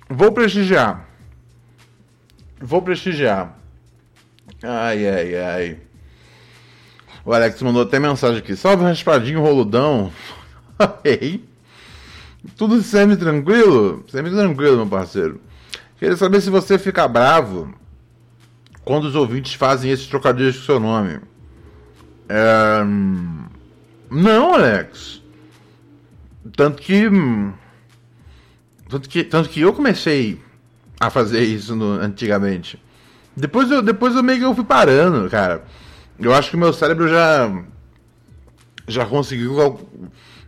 Vou 0.08 0.32
prestigiar. 0.32 1.08
Vou 2.60 2.82
prestigiar. 2.82 3.58
Ai, 4.62 5.08
ai, 5.08 5.36
ai. 5.36 5.78
O 7.24 7.34
Alex 7.34 7.62
mandou 7.62 7.84
até 7.84 8.00
mensagem 8.00 8.40
aqui. 8.40 8.56
Salve 8.56 8.84
raspadinho 8.84 9.42
roludão. 9.42 10.12
Tudo 12.58 12.82
semi-tranquilo? 12.82 14.04
Semi-tranquilo, 14.08 14.78
meu 14.78 14.88
parceiro. 14.88 15.40
Queria 16.00 16.18
saber 16.18 16.42
se 16.42 16.50
você 16.50 16.80
fica 16.80 17.08
bravo 17.08 17.74
quando 18.84 19.06
os 19.06 19.16
ouvintes 19.16 19.54
fazem 19.54 19.92
esses 19.92 20.08
trocadilhos 20.08 20.58
com 20.58 20.66
seu 20.66 20.80
nome. 20.80 21.20
É... 22.28 22.84
Não, 24.10 24.56
Alex. 24.56 25.22
Tanto 26.56 26.82
que. 26.82 27.08
Tanto 28.90 29.08
que, 29.08 29.24
tanto 29.24 29.50
que 29.50 29.62
eu 29.62 29.72
comecei 29.74 30.42
a 31.00 31.10
fazer 31.10 31.44
isso 31.44 31.76
no, 31.76 31.94
antigamente. 31.94 32.82
Depois 33.38 33.72
eu, 33.72 33.82
depois 33.82 34.16
eu 34.16 34.24
meio 34.24 34.40
que 34.40 34.46
eu 34.46 34.56
fui 34.56 34.66
parando, 34.66 35.30
cara. 35.30 35.64
Eu 36.22 36.34
acho 36.34 36.52
que 36.52 36.58
meu 36.58 36.72
cérebro 36.72 37.08
já. 37.08 37.52
Já 38.88 39.06
conseguiu. 39.06 39.80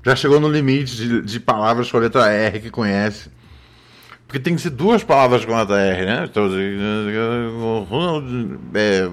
Já 0.05 0.15
chegou 0.15 0.39
no 0.39 0.49
limite 0.49 0.95
de, 0.95 1.21
de 1.21 1.39
palavras 1.39 1.89
com 1.89 1.97
a 1.97 2.01
letra 2.01 2.29
R 2.29 2.59
que 2.59 2.69
conhece. 2.69 3.31
Porque 4.27 4.39
tem 4.39 4.55
que 4.55 4.61
ser 4.61 4.71
duas 4.71 5.03
palavras 5.03 5.45
com 5.45 5.53
a 5.53 5.59
letra 5.59 5.79
R, 5.79 6.05
né? 6.05 6.25
Então, 6.29 6.49
é, 8.73 9.09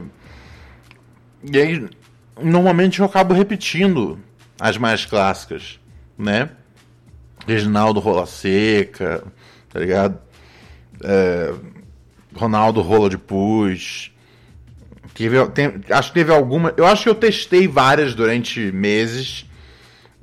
e 1.43 1.59
aí, 1.59 1.89
normalmente 2.41 3.01
eu 3.01 3.07
acabo 3.07 3.33
repetindo 3.33 4.19
as 4.59 4.77
mais 4.77 5.07
clássicas, 5.07 5.81
né? 6.19 6.51
Reginaldo 7.47 8.01
Rola 8.01 8.27
Seca, 8.27 9.25
tá 9.71 9.81
ligado? 9.81 10.19
É, 11.03 11.55
Ronaldo 12.35 12.83
Rola 12.83 13.09
de 13.09 13.17
Pus, 13.17 14.13
Teve, 15.15 15.47
tem, 15.49 15.81
acho 15.91 16.09
que 16.09 16.15
teve 16.15 16.33
alguma. 16.33 16.73
Eu 16.77 16.87
acho 16.87 17.05
que 17.05 17.09
eu 17.09 17.15
testei 17.15 17.69
várias 17.69 18.15
durante 18.15 18.73
meses. 18.73 19.47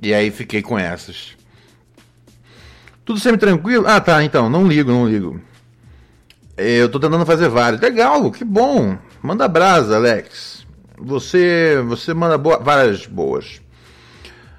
E 0.00 0.14
aí 0.14 0.30
fiquei 0.30 0.62
com 0.62 0.78
essas. 0.78 1.36
Tudo 3.04 3.18
semi-tranquilo? 3.18 3.86
Ah, 3.86 4.00
tá, 4.00 4.22
então. 4.22 4.50
Não 4.50 4.66
ligo, 4.66 4.90
não 4.90 5.08
ligo. 5.08 5.40
Eu 6.56 6.88
tô 6.88 6.98
tentando 6.98 7.24
fazer 7.24 7.48
vários. 7.48 7.80
Legal, 7.80 8.30
que 8.30 8.44
bom. 8.44 8.98
Manda 9.22 9.46
brasa, 9.48 9.96
Alex. 9.96 10.66
Você, 10.98 11.82
você 11.86 12.12
manda 12.12 12.36
boa, 12.36 12.58
várias 12.58 13.06
boas. 13.06 13.60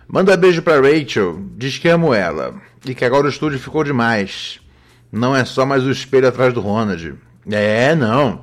Manda 0.07 0.37
beijo 0.37 0.61
pra 0.61 0.79
Rachel. 0.79 1.39
Diz 1.57 1.77
que 1.77 1.89
amo 1.89 2.13
ela. 2.13 2.55
E 2.85 2.95
que 2.95 3.05
agora 3.05 3.27
o 3.27 3.29
estúdio 3.29 3.59
ficou 3.59 3.83
demais. 3.83 4.59
Não 5.11 5.35
é 5.35 5.43
só 5.43 5.65
mais 5.65 5.83
o 5.83 5.91
espelho 5.91 6.27
atrás 6.27 6.53
do 6.53 6.61
Ronald. 6.61 7.15
É, 7.51 7.93
não. 7.95 8.41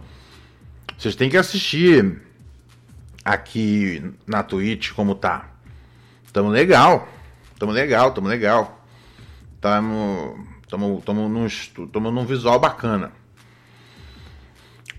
Vocês 0.99 1.15
têm 1.15 1.29
que 1.29 1.37
assistir 1.37 2.23
aqui 3.25 4.13
na 4.27 4.43
Twitch 4.43 4.93
como 4.93 5.15
tá. 5.15 5.51
Tamo 6.33 6.49
legal. 6.49 7.09
Tamo 7.59 7.73
legal, 7.73 8.13
tamo 8.13 8.29
legal. 8.29 8.85
Tamo, 9.61 10.47
tamo, 10.69 11.03
tamo, 11.05 11.29
num, 11.29 11.49
tamo 11.93 12.11
num 12.11 12.25
visual 12.25 12.59
bacana. 12.59 13.13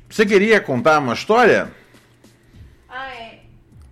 Você 0.09 0.25
queria 0.25 0.59
contar 0.59 0.99
uma 0.99 1.13
história? 1.13 1.71
Ah, 2.89 3.13
é. 3.13 3.43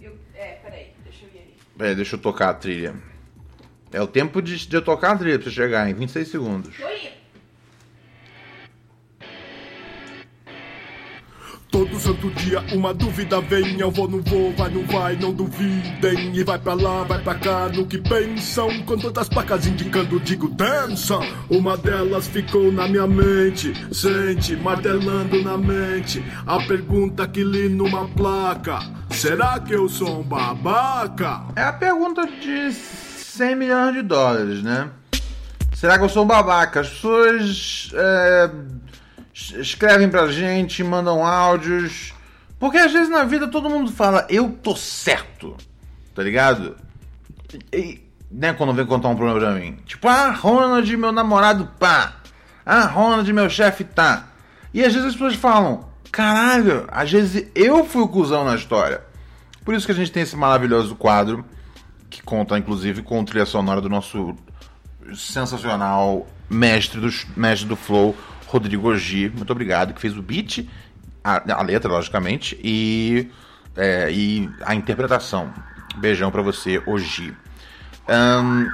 Eu, 0.01 0.17
é, 0.33 0.53
peraí, 0.63 0.93
deixa 1.03 1.25
eu 1.25 1.29
ir 1.29 1.37
aí. 1.37 1.53
Peraí, 1.77 1.95
deixa 1.95 2.15
eu 2.15 2.19
tocar 2.19 2.49
a 2.49 2.53
trilha. 2.53 2.95
É 3.91 4.01
o 4.01 4.07
tempo 4.07 4.41
de, 4.41 4.67
de 4.67 4.75
eu 4.75 4.81
tocar 4.81 5.11
a 5.11 5.17
trilha 5.17 5.37
pra 5.37 5.49
você 5.49 5.55
chegar 5.55 5.89
em 5.89 5.93
26 5.93 6.27
segundos. 6.27 6.75
Tô 6.75 6.89
indo. 6.89 7.14
Todo 11.85 11.99
santo 11.99 12.31
dia 12.31 12.63
uma 12.73 12.95
dúvida 12.95 13.39
vem, 13.41 13.79
eu 13.79 13.91
vou, 13.91 14.09
não 14.09 14.19
vou, 14.19 14.51
vai, 14.53 14.69
não 14.71 14.83
vai, 14.87 15.15
não 15.17 15.31
duvidem. 15.31 16.35
E 16.35 16.43
vai 16.43 16.57
pra 16.57 16.73
lá, 16.73 17.03
vai 17.03 17.21
pra 17.21 17.35
cá, 17.35 17.69
no 17.69 17.85
que 17.85 17.99
pensam. 17.99 18.81
Com 18.85 18.97
todas 18.97 19.21
as 19.21 19.29
placas 19.29 19.67
indicando, 19.67 20.19
digo, 20.19 20.49
dança. 20.49 21.19
Uma 21.47 21.77
delas 21.77 22.27
ficou 22.27 22.71
na 22.71 22.87
minha 22.87 23.05
mente, 23.05 23.71
sente, 23.93 24.55
martelando 24.55 25.43
na 25.43 25.59
mente. 25.59 26.25
A 26.47 26.57
pergunta 26.63 27.27
que 27.27 27.43
li 27.43 27.69
numa 27.69 28.07
placa: 28.07 28.79
Será 29.11 29.59
que 29.59 29.75
eu 29.75 29.87
sou 29.87 30.21
um 30.21 30.23
babaca? 30.23 31.43
É 31.55 31.61
a 31.61 31.73
pergunta 31.73 32.25
de 32.25 32.73
100 32.73 33.55
milhões 33.55 33.93
de 33.93 34.01
dólares, 34.01 34.63
né? 34.63 34.89
Será 35.75 35.99
que 35.99 36.03
eu 36.03 36.09
sou 36.09 36.23
um 36.23 36.27
babaca? 36.27 36.79
As 36.79 36.89
pessoas 36.89 37.91
é, 37.93 38.49
escrevem 39.35 40.09
pra 40.09 40.31
gente, 40.31 40.83
mandam 40.83 41.25
áudios. 41.25 42.13
Porque 42.57 42.77
às 42.77 42.93
vezes 42.93 43.09
na 43.09 43.25
vida 43.25 43.49
todo 43.49 43.69
mundo 43.69 43.91
fala, 43.91 44.25
eu 44.29 44.49
tô 44.49 44.75
certo. 44.75 45.57
Tá 46.13 46.23
ligado? 46.23 46.77
E, 47.73 48.01
né, 48.31 48.53
quando 48.53 48.73
vem 48.73 48.85
contar 48.85 49.09
um 49.09 49.15
problema 49.15 49.39
pra 49.39 49.51
mim. 49.51 49.77
Tipo, 49.85 50.07
ah, 50.07 50.31
Ronald, 50.31 50.95
meu 50.95 51.11
namorado, 51.11 51.69
pá. 51.77 52.15
Ah, 52.65 52.85
Ronald, 52.85 53.31
meu 53.33 53.49
chefe, 53.49 53.83
tá. 53.83 54.29
E 54.73 54.83
às 54.83 54.93
vezes 54.93 55.09
as 55.09 55.13
pessoas 55.13 55.35
falam, 55.35 55.89
caralho, 56.11 56.87
às 56.87 57.11
vezes 57.11 57.47
eu 57.53 57.85
fui 57.85 58.01
o 58.01 58.07
cuzão 58.07 58.45
na 58.45 58.55
história. 58.55 59.03
Por 59.63 59.73
isso 59.73 59.85
que 59.85 59.91
a 59.91 59.95
gente 59.95 60.11
tem 60.11 60.23
esse 60.23 60.35
maravilhoso 60.35 60.95
quadro, 60.95 61.45
que 62.09 62.21
conta 62.21 62.57
inclusive 62.57 63.01
com 63.01 63.23
trilha 63.25 63.45
sonora 63.45 63.81
do 63.81 63.89
nosso 63.89 64.35
sensacional 65.13 66.25
mestre 66.49 66.99
do, 66.99 67.09
mestre 67.35 67.67
do 67.67 67.75
Flow, 67.75 68.15
Rodrigo 68.55 68.89
Ogi. 68.89 69.29
Muito 69.35 69.51
obrigado, 69.51 69.93
que 69.93 69.99
fez 69.99 70.17
o 70.17 70.21
beat, 70.21 70.65
a, 71.21 71.59
a 71.59 71.61
letra, 71.61 71.91
logicamente, 71.91 72.57
e, 72.63 73.29
é, 73.75 74.09
e 74.11 74.49
a 74.63 74.73
interpretação. 74.73 75.53
Beijão 75.97 76.31
pra 76.31 76.41
você, 76.41 76.81
Ogi. 76.85 77.33
Ahn, 78.07 78.67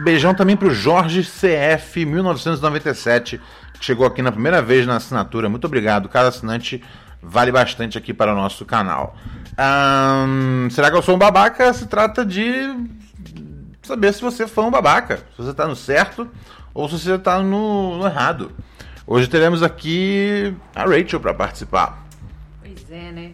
beijão 0.00 0.34
também 0.34 0.56
pro 0.56 0.74
Jorge 0.74 1.22
CF 1.22 2.04
1997, 2.04 3.40
que 3.78 3.84
chegou 3.84 4.04
aqui 4.04 4.20
na 4.20 4.32
primeira 4.32 4.60
vez 4.60 4.84
na 4.84 4.96
assinatura. 4.96 5.48
Muito 5.48 5.66
obrigado. 5.66 6.08
Cada 6.08 6.28
assinante 6.28 6.82
vale 7.22 7.52
bastante 7.52 7.96
aqui 7.96 8.12
para 8.12 8.32
o 8.32 8.36
nosso 8.36 8.64
canal. 8.64 9.16
Ahn, 9.56 10.68
será 10.70 10.90
que 10.90 10.96
eu 10.96 11.02
sou 11.02 11.14
um 11.14 11.18
babaca? 11.18 11.72
Se 11.72 11.86
trata 11.86 12.26
de 12.26 12.74
saber 13.80 14.12
se 14.12 14.20
você 14.20 14.48
foi 14.48 14.64
um 14.64 14.70
babaca, 14.72 15.18
se 15.18 15.42
você 15.42 15.54
tá 15.54 15.68
no 15.68 15.76
certo 15.76 16.28
ou 16.76 16.88
se 16.90 16.98
você 16.98 17.18
tá 17.18 17.40
no, 17.42 17.96
no 17.98 18.06
errado. 18.06 18.52
Hoje 19.06 19.28
teremos 19.28 19.62
aqui 19.62 20.54
a 20.74 20.84
Rachel 20.84 21.18
para 21.20 21.32
participar. 21.32 22.04
Pois 22.60 22.90
é, 22.90 23.10
né? 23.12 23.32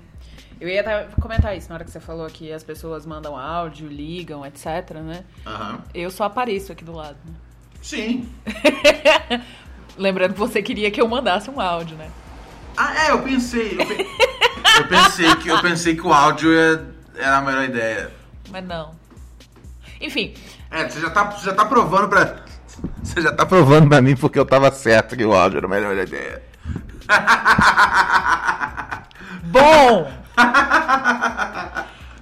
Eu 0.60 0.68
ia 0.68 0.80
até 0.80 1.08
comentar 1.20 1.56
isso 1.56 1.68
na 1.68 1.74
hora 1.74 1.84
que 1.84 1.90
você 1.90 1.98
falou 1.98 2.24
que 2.28 2.52
as 2.52 2.62
pessoas 2.62 3.04
mandam 3.04 3.36
áudio, 3.36 3.88
ligam, 3.88 4.46
etc, 4.46 4.90
né? 5.02 5.24
Eu 5.92 6.08
só 6.10 6.24
apareço 6.24 6.70
aqui 6.70 6.84
do 6.84 6.92
lado. 6.92 7.16
né? 7.24 7.32
Sim. 7.82 8.28
Lembrando 9.98 10.34
que 10.34 10.38
você 10.38 10.62
queria 10.62 10.90
que 10.90 11.00
eu 11.00 11.08
mandasse 11.08 11.50
um 11.50 11.60
áudio, 11.60 11.96
né? 11.96 12.08
Ah, 12.76 13.06
é, 13.06 13.10
eu 13.10 13.22
pensei. 13.22 13.72
Eu, 13.78 13.86
pe- 13.86 14.06
eu 14.78 14.88
pensei 14.88 15.36
que 15.36 15.48
eu 15.48 15.60
pensei 15.60 15.96
que 15.96 16.06
o 16.06 16.12
áudio 16.12 16.56
é- 16.56 16.80
era 17.16 17.38
a 17.38 17.40
melhor 17.40 17.64
ideia. 17.64 18.10
Mas 18.50 18.64
não. 18.64 18.94
Enfim, 20.00 20.32
É, 20.70 20.88
você 20.88 21.00
já 21.00 21.10
tá, 21.10 21.24
você 21.30 21.44
já 21.46 21.54
tá 21.54 21.64
provando 21.64 22.08
pra. 22.08 22.44
Você 23.02 23.20
já 23.20 23.32
tá 23.32 23.44
provando 23.44 23.88
pra 23.88 24.00
mim 24.00 24.16
porque 24.16 24.38
eu 24.38 24.46
tava 24.46 24.70
certo 24.70 25.16
que 25.16 25.24
o 25.24 25.34
áudio 25.34 25.58
era 25.58 25.66
a 25.66 25.70
melhor 25.70 25.96
ideia. 25.96 26.42
bom! 29.44 30.10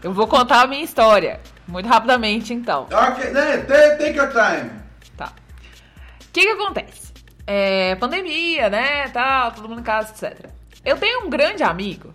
eu 0.03 0.13
vou 0.13 0.27
contar 0.27 0.63
a 0.63 0.67
minha 0.67 0.85
história. 0.85 1.41
Muito 1.67 1.89
rapidamente, 1.89 2.53
então. 2.53 2.89
Ok, 2.91 3.31
né, 3.31 3.59
take, 3.59 3.99
take 3.99 4.19
your 4.19 4.31
time. 4.31 4.71
Tá. 5.17 5.27
O 5.27 6.33
que 6.33 6.43
que 6.43 6.49
acontece? 6.49 7.13
É, 7.47 7.95
pandemia, 7.97 8.69
né, 8.69 9.09
tal, 9.09 9.53
todo 9.53 9.69
mundo 9.69 9.81
em 9.81 9.85
casa, 9.85 10.11
etc. 10.11 10.51
Eu 10.85 10.97
tenho 10.97 11.27
um 11.27 11.31
grande 11.31 11.63
amigo. 11.63 12.13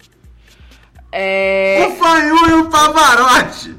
É... 1.12 1.88
O 1.88 1.96
Fanhu 1.96 2.50
e 2.50 2.54
o 2.54 2.70
Pavarotti. 2.70 3.76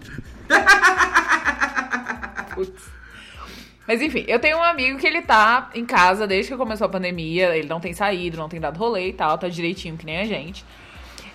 Putz. 2.55 2.96
Mas 3.87 4.03
enfim, 4.03 4.25
eu 4.27 4.39
tenho 4.39 4.59
um 4.59 4.63
amigo 4.63 4.99
que 4.99 5.07
ele 5.07 5.23
tá 5.23 5.71
em 5.75 5.85
casa 5.85 6.27
desde 6.27 6.51
que 6.51 6.57
começou 6.59 6.87
a 6.87 6.89
pandemia. 6.89 7.57
Ele 7.57 7.69
não 7.69 7.81
tem 7.81 7.93
saído, 7.93 8.37
não 8.37 8.49
tem 8.49 8.61
dado 8.61 8.79
rolê 8.79 9.09
e 9.09 9.13
tal, 9.13 9.39
tá 9.39 9.49
direitinho 9.49 9.97
que 9.97 10.05
nem 10.05 10.19
a 10.19 10.25
gente. 10.25 10.65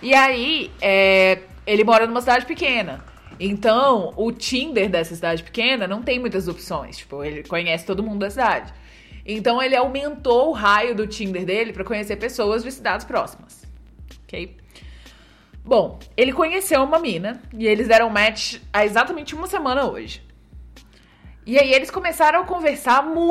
E 0.02 0.14
aí, 0.14 0.72
é, 0.82 1.40
ele 1.66 1.84
mora 1.84 2.06
numa 2.06 2.20
cidade 2.20 2.46
pequena. 2.46 3.04
Então, 3.40 4.14
o 4.18 4.32
Tinder 4.32 4.90
dessa 4.90 5.16
cidade 5.16 5.44
pequena 5.44 5.88
não 5.88 6.02
tem 6.02 6.20
muitas 6.20 6.48
opções. 6.48 6.98
Tipo, 6.98 7.24
ele 7.24 7.44
conhece 7.44 7.86
todo 7.86 8.04
mundo 8.04 8.20
da 8.20 8.30
cidade. 8.30 8.74
Então, 9.26 9.62
ele 9.62 9.76
aumentou 9.76 10.50
o 10.50 10.52
raio 10.52 10.94
do 10.94 11.08
Tinder 11.08 11.46
dele 11.46 11.72
pra 11.72 11.84
conhecer 11.84 12.18
pessoas 12.18 12.64
de 12.64 12.72
cidades 12.72 13.06
próximas. 13.06 13.66
Ok? 14.24 14.58
Bom, 15.64 16.00
ele 16.18 16.34
conheceu 16.34 16.84
uma 16.84 17.00
mina 17.00 17.42
e 17.54 17.68
eles 17.68 17.88
deram 17.88 18.10
match 18.10 18.58
há 18.74 18.84
exatamente 18.84 19.36
uma 19.36 19.48
semana 19.48 19.86
hoje. 19.86 20.22
E 21.46 21.58
aí 21.58 21.74
eles 21.74 21.90
começaram 21.90 22.42
a 22.42 22.46
conversar 22.46 23.04
muito. 23.04 23.31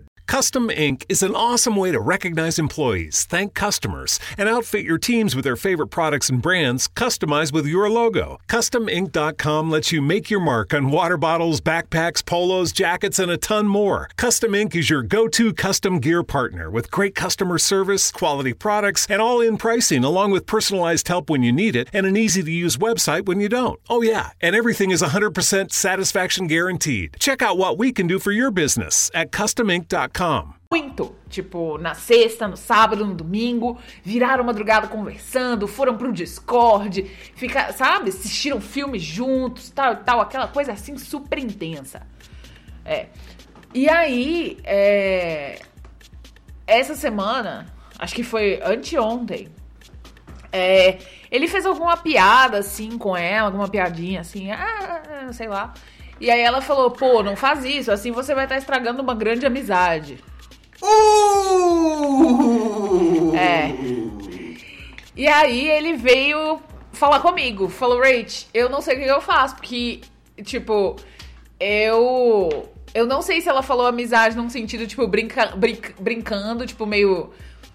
Custom 0.31 0.69
Ink 0.69 1.05
is 1.09 1.23
an 1.23 1.35
awesome 1.35 1.75
way 1.75 1.91
to 1.91 1.99
recognize 1.99 2.57
employees, 2.57 3.25
thank 3.25 3.53
customers, 3.53 4.17
and 4.37 4.47
outfit 4.47 4.85
your 4.85 4.97
teams 4.97 5.35
with 5.35 5.43
their 5.43 5.57
favorite 5.57 5.87
products 5.87 6.29
and 6.29 6.41
brands 6.41 6.87
customized 6.87 7.51
with 7.51 7.67
your 7.67 7.89
logo. 7.89 8.39
CustomInk.com 8.47 9.69
lets 9.69 9.91
you 9.91 10.01
make 10.01 10.29
your 10.29 10.39
mark 10.39 10.73
on 10.73 10.89
water 10.89 11.17
bottles, 11.17 11.59
backpacks, 11.59 12.25
polos, 12.25 12.71
jackets, 12.71 13.19
and 13.19 13.29
a 13.29 13.35
ton 13.35 13.67
more. 13.67 14.09
Custom 14.15 14.55
Ink 14.55 14.73
is 14.73 14.89
your 14.89 15.03
go 15.03 15.27
to 15.27 15.53
custom 15.53 15.99
gear 15.99 16.23
partner 16.23 16.69
with 16.69 16.91
great 16.91 17.13
customer 17.13 17.57
service, 17.57 18.09
quality 18.09 18.53
products, 18.53 19.05
and 19.09 19.21
all 19.21 19.41
in 19.41 19.57
pricing, 19.57 20.05
along 20.05 20.31
with 20.31 20.45
personalized 20.45 21.09
help 21.09 21.29
when 21.29 21.43
you 21.43 21.51
need 21.51 21.75
it 21.75 21.89
and 21.91 22.05
an 22.05 22.15
easy 22.15 22.41
to 22.41 22.51
use 22.51 22.77
website 22.77 23.25
when 23.25 23.41
you 23.41 23.49
don't. 23.49 23.81
Oh, 23.89 24.01
yeah, 24.01 24.29
and 24.39 24.55
everything 24.55 24.91
is 24.91 25.01
100% 25.01 25.73
satisfaction 25.73 26.47
guaranteed. 26.47 27.17
Check 27.19 27.41
out 27.41 27.57
what 27.57 27.77
we 27.77 27.91
can 27.91 28.07
do 28.07 28.17
for 28.17 28.31
your 28.31 28.49
business 28.49 29.11
at 29.13 29.31
CustomInk.com. 29.31 30.20
muito. 30.71 31.13
Tipo, 31.29 31.77
na 31.77 31.93
sexta, 31.93 32.47
no 32.47 32.55
sábado, 32.55 33.05
no 33.05 33.13
domingo, 33.13 33.77
viraram 34.03 34.43
madrugada 34.43 34.87
conversando, 34.87 35.67
foram 35.67 35.97
pro 35.97 36.13
Discord, 36.13 37.03
fica, 37.35 37.73
sabe? 37.73 38.09
Assistiram 38.09 38.61
filmes 38.61 39.01
juntos, 39.01 39.69
tal 39.69 39.93
e 39.93 39.95
tal, 39.97 40.21
aquela 40.21 40.47
coisa 40.47 40.71
assim 40.71 40.97
super 40.97 41.37
intensa. 41.37 42.07
É. 42.85 43.07
E 43.73 43.89
aí, 43.89 44.57
é... 44.63 45.61
essa 46.65 46.95
semana, 46.95 47.67
acho 47.99 48.15
que 48.15 48.23
foi 48.23 48.61
anteontem, 48.63 49.49
é... 50.51 50.99
ele 51.29 51.47
fez 51.47 51.65
alguma 51.65 51.97
piada 51.97 52.59
assim 52.59 52.97
com 52.97 53.15
ela, 53.15 53.47
alguma 53.47 53.67
piadinha 53.67 54.21
assim, 54.21 54.51
ah, 54.51 55.29
sei 55.33 55.47
lá. 55.47 55.73
E 56.21 56.29
aí 56.29 56.39
ela 56.39 56.61
falou, 56.61 56.91
pô, 56.91 57.23
não 57.23 57.35
faz 57.35 57.65
isso, 57.65 57.91
assim 57.91 58.11
você 58.11 58.35
vai 58.35 58.43
estar 58.43 58.55
estragando 58.55 59.01
uma 59.01 59.15
grande 59.15 59.43
amizade. 59.43 60.19
Uh! 60.79 62.11
É. 63.35 63.73
E 65.15 65.27
aí 65.27 65.67
ele 65.67 65.93
veio 65.93 66.61
falar 66.93 67.21
comigo. 67.21 67.67
Falou, 67.69 67.99
Rach, 67.99 68.45
eu 68.53 68.69
não 68.69 68.81
sei 68.81 68.97
o 68.97 68.99
que 68.99 69.05
eu 69.05 69.19
faço, 69.19 69.55
porque, 69.55 70.01
tipo, 70.43 70.95
eu. 71.59 72.69
Eu 72.93 73.07
não 73.07 73.23
sei 73.23 73.41
se 73.41 73.49
ela 73.49 73.63
falou 73.63 73.87
amizade 73.87 74.37
num 74.37 74.49
sentido, 74.49 74.85
tipo, 74.85 75.07
brinca, 75.07 75.47
brinca, 75.55 75.93
brincando, 75.99 76.67
tipo, 76.67 76.85
meio 76.85 77.33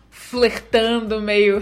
flertando, 0.08 1.20
meio. 1.20 1.60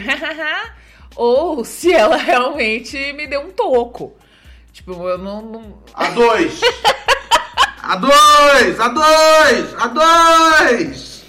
ou 1.17 1.65
se 1.65 1.95
ela 1.95 2.17
realmente 2.17 3.15
me 3.15 3.27
deu 3.27 3.41
um 3.41 3.53
toco. 3.53 4.15
Tipo, 4.85 5.09
eu 5.09 5.17
não. 5.17 5.41
não... 5.41 5.83
A 5.95 6.11
dois! 6.11 6.61
a 7.83 7.97
dois! 7.97 8.81
A 8.81 8.89
dois! 8.89 9.75
A 9.81 9.87
dois! 9.87 11.25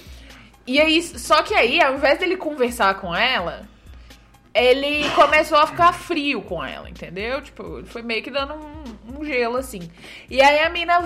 E 0.66 0.78
aí, 0.78 1.00
só 1.00 1.42
que 1.42 1.54
aí, 1.54 1.80
ao 1.80 1.94
invés 1.94 2.18
dele 2.18 2.36
conversar 2.36 3.00
com 3.00 3.14
ela, 3.14 3.66
ele 4.52 5.08
começou 5.14 5.56
a 5.56 5.66
ficar 5.66 5.94
frio 5.94 6.42
com 6.42 6.62
ela, 6.62 6.90
entendeu? 6.90 7.40
Tipo, 7.40 7.78
ele 7.78 7.86
foi 7.86 8.02
meio 8.02 8.22
que 8.22 8.30
dando 8.30 8.52
um, 8.52 9.20
um 9.20 9.24
gelo 9.24 9.56
assim. 9.56 9.90
E 10.28 10.42
aí 10.42 10.58
a 10.58 10.68
mina 10.68 11.02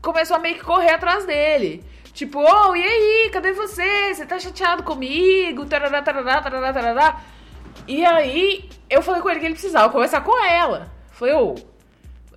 começou 0.00 0.36
a 0.36 0.40
meio 0.40 0.54
que 0.54 0.64
correr 0.64 0.92
atrás 0.92 1.26
dele. 1.26 1.84
Tipo, 2.14 2.40
oh, 2.40 2.74
e 2.74 2.82
aí, 2.82 3.30
cadê 3.30 3.52
você? 3.52 4.14
Você 4.14 4.24
tá 4.24 4.38
chateado 4.38 4.84
comigo? 4.84 5.66
Tarará, 5.66 6.00
tarará, 6.00 6.40
tarará, 6.40 6.72
tarará. 6.72 7.20
E 7.86 8.02
aí, 8.06 8.70
eu 8.88 9.02
falei 9.02 9.20
com 9.20 9.28
ele 9.28 9.40
que 9.40 9.46
ele 9.46 9.54
precisava 9.54 9.92
conversar 9.92 10.22
com 10.22 10.42
ela. 10.42 10.90
Falei, 11.10 11.34
ô, 11.34 11.54
oh, 11.54 11.69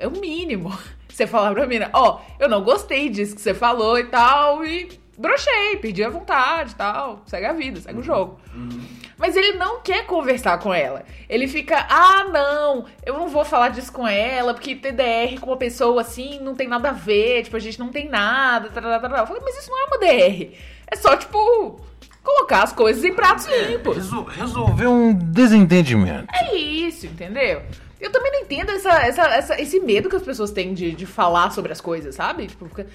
é 0.04 0.08
o 0.08 0.12
mínimo. 0.12 0.72
Você 1.08 1.28
falar 1.28 1.54
pra 1.54 1.68
mina, 1.68 1.90
ó, 1.94 2.18
oh, 2.18 2.44
eu 2.44 2.50
não 2.50 2.64
gostei 2.64 3.08
disso 3.08 3.36
que 3.36 3.42
você 3.42 3.54
falou 3.54 4.00
e 4.00 4.06
tal, 4.06 4.66
e 4.66 4.90
brochei, 5.16 5.78
perdi 5.80 6.04
a 6.04 6.10
vontade 6.10 6.72
e 6.72 6.76
tal. 6.76 7.22
Segue 7.28 7.46
a 7.46 7.54
vida, 7.54 7.80
segue 7.80 8.00
o 8.00 8.04
jogo. 8.04 8.40
Uhum. 8.52 8.82
Mas 9.16 9.36
ele 9.36 9.54
não 9.54 9.80
quer 9.82 10.08
conversar 10.08 10.58
com 10.58 10.74
ela. 10.74 11.06
Ele 11.30 11.48
fica, 11.48 11.86
ah, 11.88 12.24
não, 12.24 12.86
eu 13.06 13.14
não 13.14 13.28
vou 13.30 13.46
falar 13.46 13.70
disso 13.70 13.94
com 13.94 14.08
ela, 14.08 14.56
porque 14.56 14.76
TDR 14.76 15.40
com 15.40 15.52
uma 15.52 15.58
pessoa 15.58 16.02
assim 16.02 16.40
não 16.40 16.56
tem 16.56 16.68
nada 16.68 16.90
a 16.90 16.94
ver, 16.94 17.44
tipo, 17.44 17.56
a 17.56 17.60
gente 17.60 17.78
não 17.78 17.90
tem 17.90 18.10
nada. 18.10 18.70
Tarará, 18.70 19.00
tarará. 19.00 19.22
Eu 19.22 19.28
falei, 19.28 19.44
mas 19.46 19.56
isso 19.56 19.70
não 19.70 19.82
é 19.82 19.86
uma 19.86 20.00
DR. 20.00 20.52
É 20.88 20.96
só, 20.96 21.16
tipo, 21.16 21.80
colocar 22.24 22.64
as 22.64 22.74
coisas 22.74 23.04
em 23.04 23.14
pratos 23.14 23.48
é, 23.48 23.66
limpos. 23.66 23.98
Resol 23.98 24.24
resolver 24.24 24.88
um 24.88 25.14
desentendimento. 25.14 26.28
É 26.34 26.56
isso, 26.56 27.06
entendeu? 27.06 27.62
Eu 28.04 28.12
também 28.12 28.34
não 28.34 28.42
entendo 28.42 28.70
essa, 28.72 28.92
essa, 29.06 29.24
essa, 29.28 29.62
esse 29.62 29.80
medo 29.80 30.10
que 30.10 30.16
as 30.18 30.22
pessoas 30.22 30.52
têm 30.52 30.74
de, 30.74 30.92
de 30.92 31.06
falar 31.06 31.52
sobre 31.52 31.72
as 31.72 31.80
coisas, 31.80 32.14
sabe? 32.14 32.48
Tipo, 32.48 32.68
fica, 32.68 32.86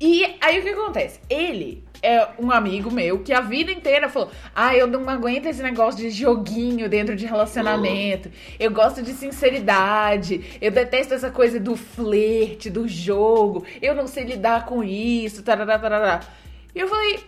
e 0.00 0.36
aí 0.40 0.58
o 0.58 0.62
que 0.62 0.70
acontece? 0.70 1.20
Ele 1.28 1.84
é 2.02 2.28
um 2.38 2.50
amigo 2.50 2.90
meu 2.90 3.20
que 3.20 3.32
a 3.32 3.40
vida 3.40 3.70
inteira 3.70 4.08
falou: 4.08 4.30
Ah, 4.54 4.74
eu 4.74 4.86
não 4.86 5.08
aguento 5.08 5.46
esse 5.46 5.62
negócio 5.62 6.00
de 6.00 6.10
joguinho 6.10 6.88
dentro 6.88 7.14
de 7.14 7.26
relacionamento. 7.26 8.30
Eu 8.58 8.70
gosto 8.70 9.02
de 9.02 9.12
sinceridade. 9.12 10.58
Eu 10.62 10.70
detesto 10.70 11.12
essa 11.14 11.30
coisa 11.30 11.60
do 11.60 11.76
flerte, 11.76 12.70
do 12.70 12.88
jogo. 12.88 13.64
Eu 13.80 13.94
não 13.94 14.06
sei 14.06 14.24
lidar 14.24 14.64
com 14.64 14.82
isso. 14.82 15.42
Tarará, 15.42 15.78
tarará. 15.78 16.20
E 16.74 16.80
eu 16.80 16.88
falei: 16.88 17.20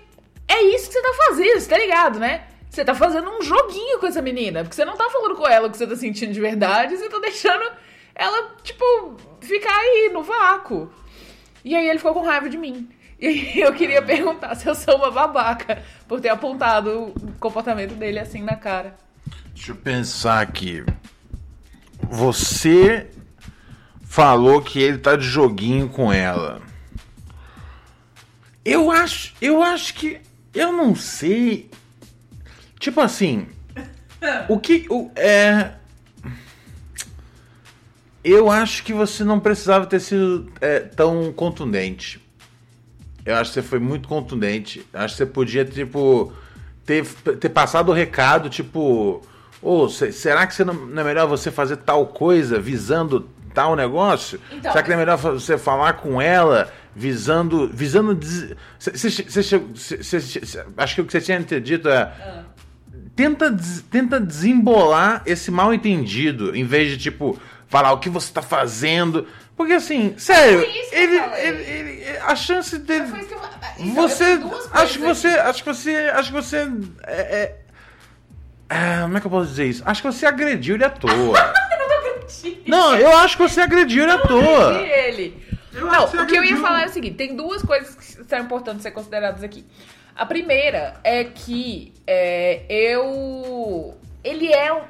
É 0.49 0.63
isso 0.63 0.89
que 0.89 0.95
você 0.95 1.03
tá 1.03 1.15
fazendo, 1.27 1.61
você 1.61 1.69
tá 1.69 1.79
ligado, 1.79 2.19
né? 2.19 2.45
Você 2.71 2.85
tá 2.85 2.95
fazendo 2.95 3.31
um 3.31 3.43
joguinho 3.43 3.99
com 3.99 4.07
essa 4.07 4.21
menina. 4.21 4.63
Porque 4.63 4.77
você 4.77 4.85
não 4.85 4.97
tá 4.97 5.09
falando 5.11 5.35
com 5.37 5.47
ela 5.47 5.69
o 5.69 5.71
que 5.71 5.77
você 5.77 5.87
tá 5.87 5.97
sentindo 5.97 6.33
de 6.33 6.41
verdade. 6.41 6.97
Você 6.97 7.09
tá 7.09 7.19
deixando 7.19 7.65
ela, 8.15 8.55
tipo, 8.63 9.17
ficar 9.41 9.75
aí 9.75 10.11
no 10.13 10.23
vácuo. 10.23 10.91
E 11.65 11.75
aí 11.75 11.89
ele 11.89 11.99
ficou 11.99 12.15
com 12.15 12.23
raiva 12.23 12.49
de 12.49 12.57
mim. 12.57 12.89
E 13.19 13.61
eu 13.61 13.73
queria 13.73 14.03
perguntar 14.03 14.55
se 14.55 14.69
eu 14.69 14.75
sou 14.75 14.97
uma 14.97 15.11
babaca 15.11 15.83
por 16.07 16.21
ter 16.21 16.29
apontado 16.29 17.15
o 17.15 17.33
comportamento 17.41 17.95
dele 17.95 18.19
assim 18.19 18.43
na 18.43 18.57
cara. 18.57 18.95
Deixa 19.55 19.73
eu 19.73 19.77
pensar 19.77 20.43
aqui. 20.43 20.85
Você 22.11 23.11
falou 24.05 24.61
que 24.61 24.81
ele 24.81 24.99
tá 24.99 25.17
de 25.17 25.25
joguinho 25.25 25.89
com 25.89 26.13
ela. 26.13 26.61
Eu 28.65 28.91
acho, 28.91 29.35
eu 29.41 29.63
acho 29.63 29.95
que 29.95 30.21
eu 30.53 30.73
não 30.73 30.95
sei. 30.95 31.71
Tipo 32.87 33.01
assim, 33.01 33.49
o 34.49 34.61
que 34.61 34.87
o 34.89 35.11
é 35.17 35.73
eu 38.23 38.49
acho 38.49 38.85
que 38.85 38.93
você 38.93 39.25
não 39.25 39.41
precisava 39.41 39.87
ter 39.87 39.99
sido 39.99 40.49
é, 40.61 40.79
tão 40.79 41.33
contundente. 41.33 42.25
Eu 43.25 43.35
acho 43.35 43.51
que 43.51 43.55
você 43.55 43.63
foi 43.63 43.81
muito 43.81 44.07
contundente. 44.07 44.87
Acho 44.95 45.15
que 45.15 45.19
você 45.19 45.27
podia, 45.27 45.65
tipo, 45.65 46.33
ter, 46.85 47.05
ter 47.05 47.49
passado 47.49 47.89
o 47.89 47.93
recado, 47.93 48.49
tipo. 48.49 49.21
Oh, 49.61 49.89
será 49.89 50.47
que 50.47 50.63
não, 50.63 50.73
não, 50.73 51.03
é 51.03 51.05
melhor 51.05 51.27
você 51.27 51.51
fazer 51.51 51.79
tal 51.79 52.07
coisa 52.07 52.61
visando 52.61 53.29
tal 53.53 53.75
negócio? 53.75 54.41
Então, 54.53 54.71
será 54.71 54.85
que 54.85 54.91
não 54.91 54.95
é 54.95 54.99
melhor 55.01 55.17
você 55.17 55.59
falar 55.59 55.95
com 55.95 56.23
ela 56.23 56.73
visando. 56.95 57.67
visando. 57.67 58.17
Cê, 58.79 58.97
cê, 58.97 59.43
cê, 59.43 60.65
acho 60.77 60.95
que 60.95 61.01
o 61.01 61.05
que 61.05 61.11
você 61.11 61.21
tinha 61.21 61.41
dito 61.61 61.89
é. 61.89 62.03
Ah. 62.03 62.45
Tenta, 63.17 63.57
tenta 63.91 64.21
desembolar 64.21 65.23
esse 65.25 65.51
mal 65.51 65.73
entendido, 65.73 66.55
em 66.55 66.65
vez 66.65 66.91
de 66.91 66.99
tipo 66.99 67.41
falar 67.67 67.93
o 67.93 67.99
que 67.99 68.11
você 68.11 68.31
tá 68.33 68.43
fazendo. 68.43 69.27
Porque 69.57 69.73
assim, 69.73 70.15
sério, 70.19 70.61
ele, 70.93 71.17
ele, 71.17 71.63
ele, 71.63 72.19
a 72.19 72.37
chance 72.37 72.79
dele. 72.79 73.07
Então, 73.79 74.09
você. 74.09 74.39
Acho 74.71 74.99
que 74.99 75.05
você. 75.05 75.29
Acho 75.29 75.65
que 75.65 75.75
você. 75.75 75.97
Acho 75.97 76.29
que 76.29 76.35
você. 76.35 76.69
É, 77.05 77.55
é, 78.69 79.01
como 79.03 79.17
é 79.17 79.21
que 79.21 79.27
eu 79.27 79.31
posso 79.31 79.49
dizer 79.49 79.67
isso? 79.67 79.83
Acho 79.87 80.03
que 80.03 80.13
você 80.13 80.27
agrediu 80.27 80.75
ele 80.75 80.85
à 80.85 80.91
toa. 80.91 81.55
não, 82.67 82.97
eu 82.97 83.17
acho 83.17 83.37
que 83.37 83.43
você 83.43 83.63
agrediu 83.63 84.03
ele 84.03 84.13
à 84.13 84.19
toa. 84.19 84.75
ele. 84.83 85.47
Eu 85.73 85.87
não, 85.87 86.05
o 86.05 86.27
que 86.27 86.37
eu 86.37 86.45
ia 86.45 86.57
falar 86.57 86.83
é 86.83 86.87
o 86.87 86.91
seguinte: 86.91 87.17
tem 87.17 87.35
duas 87.35 87.63
coisas 87.63 87.95
que 87.95 88.25
são 88.25 88.39
importantes 88.39 88.83
ser 88.83 88.91
consideradas 88.91 89.43
aqui. 89.43 89.65
A 90.17 90.25
primeira 90.25 90.95
é 91.05 91.25
que 91.25 91.93
é, 92.07 92.63
eu. 92.69 93.95
Ele 94.25 94.53
é 94.53 94.73
o, 94.73 94.83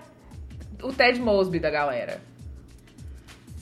o 0.82 0.92
Ted 0.92 1.20
Mosby 1.20 1.58
da 1.58 1.70
galera 1.70 2.20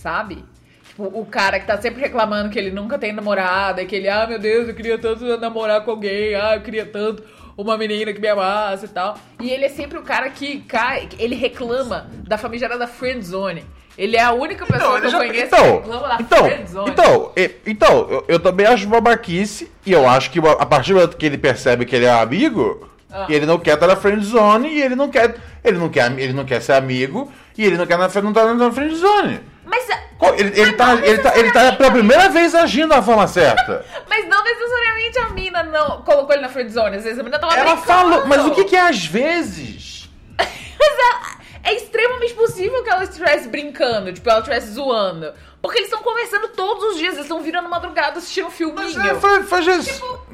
sabe? 0.04 0.44
Tipo, 0.86 1.04
o 1.04 1.24
cara 1.24 1.58
que 1.58 1.66
tá 1.66 1.80
sempre 1.80 2.02
reclamando 2.02 2.50
que 2.50 2.58
ele 2.58 2.70
nunca 2.70 2.98
tem 2.98 3.10
namorada, 3.10 3.86
que 3.86 3.96
ele, 3.96 4.06
ah, 4.06 4.26
meu 4.26 4.38
Deus, 4.38 4.68
eu 4.68 4.74
queria 4.74 4.98
tanto 4.98 5.24
namorar 5.38 5.82
com 5.82 5.92
alguém, 5.92 6.34
ah, 6.34 6.56
eu 6.56 6.60
queria 6.60 6.84
tanto 6.84 7.24
uma 7.56 7.78
menina 7.78 8.12
que 8.12 8.20
me 8.20 8.28
amasse 8.28 8.86
e 8.86 8.88
tal. 8.88 9.16
E 9.40 9.50
ele 9.50 9.64
é 9.66 9.68
sempre 9.68 9.98
o 9.98 10.02
cara 10.02 10.30
que 10.30 10.60
cai, 10.62 11.08
ele 11.18 11.34
reclama 11.34 12.10
da 12.26 12.36
famigerada 12.36 12.86
friend 12.86 13.24
zone. 13.24 13.64
Ele 13.96 14.16
é 14.16 14.22
a 14.22 14.32
única 14.32 14.66
pessoa 14.66 14.98
então, 14.98 15.08
que 15.08 15.16
eu 15.16 15.20
conheço 15.20 15.46
então, 15.46 15.64
que 15.64 15.88
reclama 15.88 16.08
da 16.08 16.16
então, 16.20 16.44
friend 16.44 16.70
zone. 16.70 16.90
Então, 16.90 17.32
então 17.64 18.10
eu, 18.10 18.24
eu, 18.26 18.40
também 18.40 18.66
acho 18.66 18.88
babaquice, 18.88 19.70
e 19.86 19.92
eu 19.92 20.08
acho 20.08 20.30
que 20.30 20.40
a 20.40 20.66
partir 20.66 20.92
do 20.92 20.96
momento 20.96 21.16
que 21.16 21.24
ele 21.24 21.38
percebe 21.38 21.84
que 21.84 21.94
ele 21.94 22.04
é 22.04 22.10
amigo, 22.10 22.88
ah. 23.10 23.26
ele 23.28 23.46
não 23.46 23.58
quer 23.58 23.74
estar 23.74 23.86
na 23.86 23.94
friend 23.94 24.24
zone, 24.24 24.68
e 24.68 24.82
ele 24.82 24.96
não 24.96 25.08
quer, 25.08 25.36
ele 25.62 25.78
não 25.78 25.88
quer, 25.88 26.10
ele 26.18 26.32
não 26.32 26.44
quer 26.44 26.60
ser 26.60 26.72
amigo, 26.72 27.30
e 27.56 27.64
ele 27.64 27.76
não 27.76 27.86
quer 27.86 27.96
não 27.96 28.06
estar 28.06 28.22
na 28.22 28.72
friend 28.72 28.96
zone. 28.96 29.40
Mas. 29.64 29.88
Ele, 30.38 30.60
ele, 30.60 30.72
tá, 30.72 30.94
ele, 30.94 31.18
tá, 31.18 31.38
ele 31.38 31.52
tá 31.52 31.72
pela 31.72 31.90
primeira 31.90 32.28
vez 32.28 32.54
agindo 32.54 32.88
da 32.88 33.02
forma 33.02 33.26
certa. 33.26 33.84
mas 34.08 34.26
não 34.26 34.42
necessariamente 34.42 34.83
a 35.18 35.30
mina 35.30 35.62
não 35.62 36.02
colocou 36.02 36.32
ele 36.32 36.42
na 36.42 36.48
friendzone. 36.48 36.96
Às 36.96 37.04
vezes 37.04 37.18
a 37.18 37.22
mina 37.22 37.38
tava 37.38 37.56
Ela 37.56 37.76
falou, 37.76 38.26
mas 38.26 38.44
o 38.44 38.50
que, 38.52 38.64
que 38.64 38.76
é 38.76 38.88
às 38.88 39.04
vezes? 39.04 40.08
mas 40.38 40.48
é, 41.64 41.70
é, 41.70 41.74
extremamente 41.76 42.34
possível 42.34 42.82
que 42.82 42.90
ela 42.90 43.04
estivesse 43.04 43.48
brincando, 43.48 44.12
tipo, 44.12 44.28
ela 44.28 44.40
estivesse 44.40 44.72
zoando. 44.72 45.32
Porque 45.62 45.78
eles 45.78 45.90
estão 45.90 46.02
conversando 46.02 46.48
todos 46.48 46.84
os 46.92 46.98
dias, 46.98 47.14
eles 47.14 47.24
estão 47.24 47.42
virando 47.42 47.70
madrugada 47.70 48.18
assistindo 48.18 48.48
um 48.48 48.50
filminho. 48.50 48.92
Mas 48.96 48.96
é, 48.96 49.14
foi, 49.14 49.42
foi 49.44 49.62
tipo... 49.82 50.26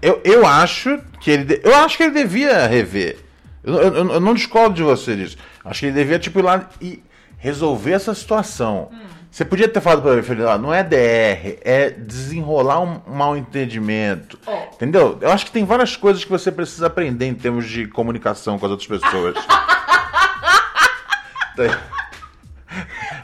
eu, 0.00 0.20
eu 0.22 0.46
acho 0.46 1.00
que 1.20 1.30
ele. 1.30 1.60
Eu 1.64 1.74
acho 1.74 1.96
que 1.96 2.04
ele 2.04 2.12
devia 2.12 2.66
rever. 2.66 3.18
Eu, 3.64 3.74
eu, 3.74 3.94
eu 4.12 4.20
não 4.20 4.32
discordo 4.32 4.74
de 4.74 4.82
você 4.82 5.16
disso. 5.16 5.36
Acho 5.64 5.80
que 5.80 5.86
ele 5.86 5.94
devia, 5.94 6.18
tipo, 6.18 6.38
ir 6.38 6.42
lá 6.42 6.68
e 6.80 7.02
resolver 7.38 7.92
essa 7.92 8.14
situação. 8.14 8.90
Hum. 8.92 9.13
Você 9.34 9.44
podia 9.44 9.66
ter 9.68 9.80
falado 9.80 10.00
pra 10.00 10.12
mim, 10.14 10.42
ó, 10.44 10.56
não 10.56 10.72
é 10.72 10.84
DR, 10.84 11.58
é 11.64 11.90
desenrolar 11.90 12.78
um 12.80 13.00
mal 13.04 13.36
entendimento. 13.36 14.38
Oh. 14.46 14.52
Entendeu? 14.72 15.18
Eu 15.20 15.32
acho 15.32 15.46
que 15.46 15.50
tem 15.50 15.64
várias 15.64 15.96
coisas 15.96 16.22
que 16.22 16.30
você 16.30 16.52
precisa 16.52 16.86
aprender 16.86 17.26
em 17.26 17.34
termos 17.34 17.68
de 17.68 17.84
comunicação 17.88 18.60
com 18.60 18.66
as 18.66 18.70
outras 18.70 18.86
pessoas. 18.86 19.34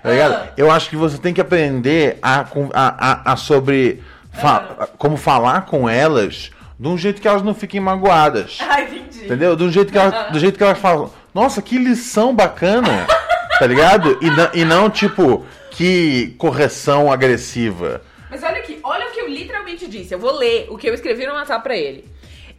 tá 0.03 0.11
ligado? 0.11 0.49
Eu 0.57 0.69
acho 0.69 0.91
que 0.91 0.97
você 0.97 1.17
tem 1.17 1.33
que 1.33 1.41
aprender 1.41 2.19
a, 2.21 2.41
a, 2.41 2.45
a, 2.75 3.33
a 3.33 3.37
sobre 3.37 4.03
fa- 4.33 4.89
como 4.99 5.17
falar 5.17 5.61
com 5.67 5.89
elas 5.89 6.51
de 6.77 6.89
um 6.89 6.99
jeito 6.99 7.23
que 7.23 7.29
elas 7.29 7.43
não 7.43 7.55
fiquem 7.55 7.79
magoadas. 7.81 8.59
Ah, 8.69 8.83
entendi. 8.83 9.27
Entendeu? 9.27 9.55
Do 9.55 9.71
jeito 9.71 9.93
que 9.93 9.99
elas, 9.99 10.33
do 10.33 10.41
jeito 10.41 10.59
que 10.59 10.65
elas 10.65 10.81
falam. 10.81 11.13
Nossa, 11.33 11.63
que 11.63 11.79
lição 11.79 12.35
bacana. 12.35 13.07
Tá 13.61 13.67
ligado? 13.67 14.19
E, 14.23 14.61
e 14.61 14.65
não 14.65 14.89
tipo, 14.89 15.45
que 15.81 16.35
correção 16.37 17.11
agressiva. 17.11 18.03
Mas 18.29 18.43
olha 18.43 18.59
aqui, 18.59 18.79
olha 18.83 19.09
o 19.09 19.13
que 19.13 19.21
eu 19.23 19.27
literalmente 19.27 19.89
disse. 19.89 20.13
Eu 20.13 20.19
vou 20.19 20.37
ler 20.37 20.67
o 20.69 20.77
que 20.77 20.87
eu 20.87 20.93
escrevi 20.93 21.27
no 21.27 21.33
WhatsApp 21.33 21.63
pra 21.63 21.75
ele. 21.75 22.05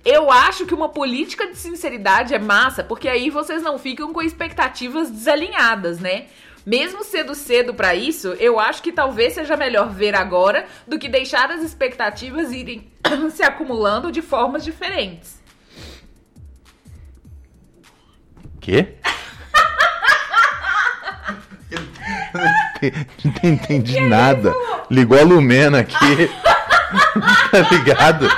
Eu 0.03 0.31
acho 0.31 0.65
que 0.65 0.73
uma 0.73 0.89
política 0.89 1.45
de 1.45 1.55
sinceridade 1.55 2.33
é 2.33 2.39
massa, 2.39 2.83
porque 2.83 3.07
aí 3.07 3.29
vocês 3.29 3.61
não 3.61 3.77
ficam 3.77 4.11
com 4.11 4.23
expectativas 4.23 5.11
desalinhadas, 5.11 5.99
né? 5.99 6.29
Mesmo 6.65 7.03
sendo 7.03 7.35
cedo 7.35 7.75
pra 7.75 7.93
isso, 7.93 8.29
eu 8.39 8.59
acho 8.59 8.81
que 8.81 8.91
talvez 8.91 9.33
seja 9.33 9.55
melhor 9.55 9.91
ver 9.91 10.15
agora 10.15 10.65
do 10.87 10.97
que 10.97 11.07
deixar 11.07 11.51
as 11.51 11.61
expectativas 11.61 12.51
irem 12.51 12.91
se 13.29 13.43
acumulando 13.43 14.11
de 14.11 14.23
formas 14.23 14.63
diferentes. 14.63 15.39
Quê? 18.59 18.95
Não 23.43 23.49
entendi 23.51 23.99
nada. 24.01 24.53
Ligou 24.89 25.19
a 25.19 25.23
Lumena 25.23 25.79
aqui. 25.79 26.29
tá 27.51 27.59
ligado? 27.71 28.31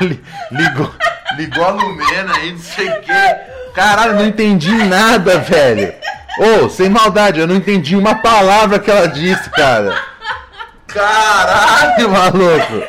Li- 0.00 0.22
Ligou, 0.50 0.90
ligou 1.36 1.64
a 1.64 1.70
Lumena 1.70 2.34
aí, 2.36 2.52
não 2.52 2.58
sei 2.58 2.88
o 2.88 3.00
quê. 3.02 3.36
Caralho, 3.74 4.14
não 4.14 4.26
entendi 4.26 4.72
nada, 4.72 5.38
velho. 5.38 5.92
Ô, 6.38 6.68
sem 6.68 6.88
maldade, 6.88 7.38
eu 7.38 7.46
não 7.46 7.54
entendi 7.56 7.94
uma 7.96 8.16
palavra 8.16 8.78
que 8.78 8.90
ela 8.90 9.06
disse, 9.06 9.48
cara. 9.50 9.96
Caralho, 10.86 12.10
maluco. 12.10 12.82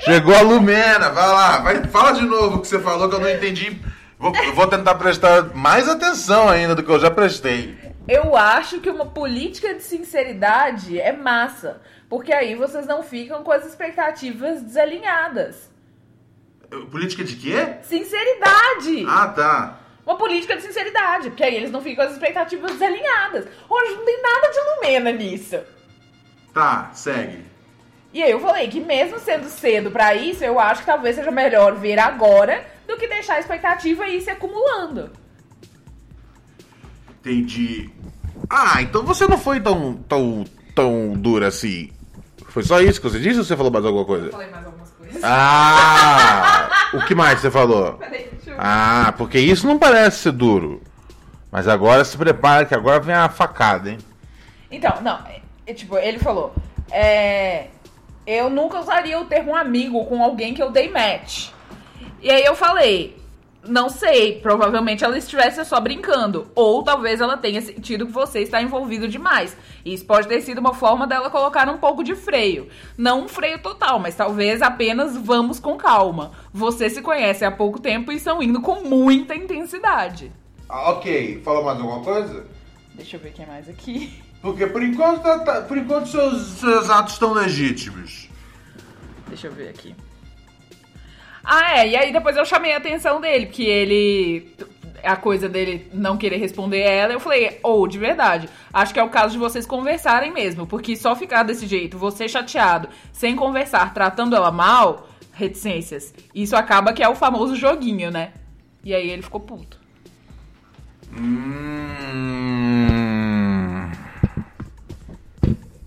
Chegou 0.00 0.34
a 0.34 0.40
Lumena, 0.40 1.10
vai 1.10 1.26
lá, 1.26 1.58
vai, 1.58 1.84
fala 1.84 2.12
de 2.12 2.22
novo 2.22 2.56
o 2.56 2.60
que 2.60 2.66
você 2.68 2.78
falou 2.78 3.08
que 3.08 3.14
eu 3.14 3.20
não 3.20 3.30
entendi. 3.30 3.80
Vou, 4.18 4.32
vou 4.54 4.66
tentar 4.66 4.94
prestar 4.96 5.44
mais 5.54 5.88
atenção 5.88 6.48
ainda 6.48 6.74
do 6.74 6.82
que 6.82 6.90
eu 6.90 6.98
já 6.98 7.10
prestei. 7.10 7.76
Eu 8.08 8.36
acho 8.36 8.80
que 8.80 8.88
uma 8.88 9.06
política 9.06 9.74
de 9.74 9.82
sinceridade 9.82 11.00
é 11.00 11.10
massa, 11.10 11.82
porque 12.08 12.32
aí 12.32 12.54
vocês 12.54 12.86
não 12.86 13.02
ficam 13.02 13.42
com 13.42 13.50
as 13.50 13.66
expectativas 13.66 14.62
desalinhadas. 14.62 15.68
Política 16.90 17.24
de 17.24 17.34
quê? 17.34 17.76
Sinceridade! 17.82 19.04
Ah, 19.08 19.28
tá. 19.28 19.80
Uma 20.04 20.16
política 20.16 20.54
de 20.54 20.62
sinceridade, 20.62 21.30
porque 21.30 21.42
aí 21.42 21.56
eles 21.56 21.72
não 21.72 21.80
ficam 21.80 22.04
com 22.04 22.10
as 22.10 22.14
expectativas 22.14 22.72
desalinhadas. 22.72 23.46
Hoje 23.68 23.96
não 23.96 24.04
tem 24.04 24.22
nada 24.22 24.52
de 24.52 24.60
Lumena 24.60 25.10
nisso. 25.10 25.58
Tá, 26.54 26.90
segue. 26.92 27.44
E 28.12 28.22
aí 28.22 28.30
eu 28.30 28.38
falei 28.38 28.68
que 28.68 28.78
mesmo 28.78 29.18
sendo 29.18 29.48
cedo 29.48 29.90
pra 29.90 30.14
isso, 30.14 30.44
eu 30.44 30.60
acho 30.60 30.82
que 30.82 30.86
talvez 30.86 31.16
seja 31.16 31.32
melhor 31.32 31.74
ver 31.74 31.98
agora 31.98 32.64
do 32.86 32.96
que 32.96 33.08
deixar 33.08 33.34
a 33.34 33.40
expectativa 33.40 34.06
ir 34.06 34.20
se 34.20 34.30
acumulando. 34.30 35.10
Entendi. 37.26 37.90
Ah, 38.48 38.80
então 38.80 39.02
você 39.02 39.26
não 39.26 39.36
foi 39.36 39.58
tão, 39.58 39.94
tão, 40.08 40.44
tão 40.76 41.12
dura 41.14 41.48
assim. 41.48 41.90
Foi 42.50 42.62
só 42.62 42.80
isso 42.80 43.00
que 43.00 43.08
você 43.08 43.18
disse 43.18 43.38
ou 43.38 43.44
você 43.44 43.56
falou 43.56 43.72
mais 43.72 43.84
alguma 43.84 44.04
coisa? 44.04 44.30
Falei 44.30 44.48
mais 44.48 44.64
algumas 44.64 44.90
coisas. 44.92 45.20
Ah! 45.24 46.68
o 46.94 47.04
que 47.04 47.16
mais 47.16 47.40
você 47.40 47.50
falou? 47.50 47.94
Peraí, 47.98 48.28
deixa 48.30 48.52
eu... 48.52 48.56
Ah, 48.56 49.12
porque 49.18 49.40
isso 49.40 49.66
não 49.66 49.76
parece 49.76 50.18
ser 50.18 50.30
duro. 50.32 50.80
Mas 51.50 51.66
agora 51.66 52.04
se 52.04 52.16
prepara 52.16 52.64
que 52.64 52.74
agora 52.74 53.00
vem 53.00 53.14
a 53.14 53.28
facada, 53.28 53.90
hein? 53.90 53.98
Então, 54.70 55.00
não, 55.02 55.18
é- 55.26 55.40
é, 55.66 55.74
tipo, 55.74 55.98
ele 55.98 56.20
falou, 56.20 56.54
é, 56.92 57.66
eu 58.24 58.48
nunca 58.48 58.78
usaria 58.78 59.18
o 59.18 59.24
termo 59.24 59.56
amigo 59.56 60.04
com 60.04 60.22
alguém 60.22 60.54
que 60.54 60.62
eu 60.62 60.70
dei 60.70 60.88
match. 60.90 61.48
E 62.22 62.30
aí 62.30 62.44
eu 62.44 62.54
falei, 62.54 63.16
não 63.68 63.88
sei, 63.88 64.40
provavelmente 64.40 65.04
ela 65.04 65.16
estivesse 65.18 65.64
só 65.64 65.80
brincando. 65.80 66.50
Ou 66.54 66.82
talvez 66.82 67.20
ela 67.20 67.36
tenha 67.36 67.60
sentido 67.60 68.06
que 68.06 68.12
você 68.12 68.40
está 68.40 68.60
envolvido 68.62 69.06
demais. 69.08 69.56
Isso 69.84 70.04
pode 70.04 70.28
ter 70.28 70.40
sido 70.42 70.58
uma 70.58 70.74
forma 70.74 71.06
dela 71.06 71.30
colocar 71.30 71.68
um 71.68 71.78
pouco 71.78 72.02
de 72.02 72.14
freio. 72.14 72.68
Não 72.96 73.24
um 73.24 73.28
freio 73.28 73.58
total, 73.60 73.98
mas 73.98 74.14
talvez 74.14 74.62
apenas 74.62 75.16
vamos 75.16 75.58
com 75.60 75.76
calma. 75.76 76.32
Você 76.52 76.88
se 76.90 77.02
conhece 77.02 77.44
há 77.44 77.50
pouco 77.50 77.78
tempo 77.80 78.10
e 78.12 78.16
estão 78.16 78.42
indo 78.42 78.60
com 78.60 78.82
muita 78.82 79.34
intensidade. 79.34 80.32
Ah, 80.68 80.90
ok. 80.92 81.40
Fala 81.44 81.62
mais 81.62 81.78
alguma 81.80 82.00
coisa? 82.02 82.46
Deixa 82.94 83.16
eu 83.16 83.20
ver 83.20 83.32
quem 83.32 83.46
mais 83.46 83.68
aqui. 83.68 84.22
Porque 84.42 84.66
por 84.66 84.82
enquanto, 84.82 85.22
tá- 85.22 85.38
tá- 85.40 85.60
por 85.62 85.76
enquanto 85.76 86.08
seus, 86.08 86.42
seus 86.58 86.88
atos 86.90 87.14
estão 87.14 87.32
legítimos. 87.32 88.28
Deixa 89.28 89.48
eu 89.48 89.52
ver 89.52 89.68
aqui. 89.68 89.94
Ah, 91.48 91.78
é, 91.78 91.88
e 91.90 91.96
aí 91.96 92.12
depois 92.12 92.36
eu 92.36 92.44
chamei 92.44 92.74
a 92.74 92.78
atenção 92.78 93.20
dele, 93.20 93.46
porque 93.46 93.62
ele. 93.62 94.52
A 95.04 95.14
coisa 95.14 95.48
dele 95.48 95.88
não 95.94 96.16
querer 96.16 96.38
responder 96.38 96.80
ela, 96.80 97.12
eu 97.12 97.20
falei, 97.20 97.60
ou, 97.62 97.86
de 97.86 97.96
verdade, 97.96 98.48
acho 98.72 98.92
que 98.92 98.98
é 98.98 99.02
o 99.04 99.08
caso 99.08 99.34
de 99.34 99.38
vocês 99.38 99.64
conversarem 99.64 100.32
mesmo, 100.32 100.66
porque 100.66 100.96
só 100.96 101.14
ficar 101.14 101.44
desse 101.44 101.64
jeito, 101.64 101.96
você 101.96 102.26
chateado, 102.26 102.88
sem 103.12 103.36
conversar, 103.36 103.94
tratando 103.94 104.34
ela 104.34 104.50
mal, 104.50 105.08
reticências, 105.32 106.12
isso 106.34 106.56
acaba 106.56 106.92
que 106.92 107.04
é 107.04 107.08
o 107.08 107.14
famoso 107.14 107.54
joguinho, 107.54 108.10
né? 108.10 108.32
E 108.82 108.92
aí 108.92 109.08
ele 109.08 109.22
ficou 109.22 109.38
puto. 109.38 109.78
Hum... 111.16 112.16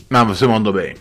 Não, 0.10 0.26
você 0.26 0.47
mandou 0.47 0.72
bem. 0.72 0.95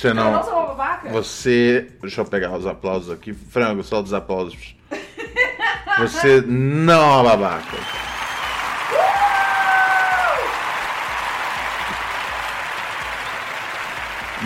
Você 0.00 0.08
Eu 0.08 0.14
não. 0.14 0.32
não 0.32 0.42
sou 0.42 0.52
uma 0.54 0.66
babaca? 0.68 1.10
Você. 1.10 1.88
Deixa 2.00 2.22
eu 2.22 2.24
pegar 2.24 2.56
os 2.56 2.66
aplausos 2.66 3.10
aqui. 3.10 3.34
Frango, 3.34 3.82
só 3.84 4.00
dos 4.00 4.14
aplausos. 4.14 4.74
Você 5.98 6.40
não 6.46 6.94
é 6.94 7.16
uma 7.16 7.22
babaca. 7.36 7.76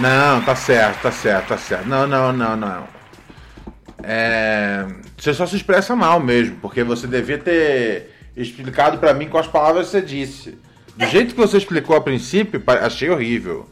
Não, 0.00 0.40
tá 0.42 0.56
certo, 0.56 1.02
tá 1.02 1.12
certo, 1.12 1.48
tá 1.48 1.56
certo. 1.58 1.86
Não, 1.86 2.06
não, 2.06 2.32
não, 2.32 2.56
não. 2.56 2.88
É, 4.02 4.84
Você 5.16 5.32
só 5.32 5.46
se 5.46 5.56
expressa 5.56 5.94
mal 5.94 6.18
mesmo, 6.18 6.56
porque 6.60 6.82
você 6.82 7.06
devia 7.06 7.38
ter 7.38 8.10
explicado 8.36 8.98
pra 8.98 9.14
mim 9.14 9.28
com 9.28 9.38
as 9.38 9.46
palavras 9.46 9.86
que 9.86 9.92
você 9.92 10.02
disse. 10.02 10.58
Do 10.96 11.06
jeito 11.06 11.34
que 11.34 11.40
você 11.40 11.58
explicou 11.58 11.94
a 11.96 12.00
princípio, 12.00 12.60
achei 12.66 13.08
horrível. 13.08 13.68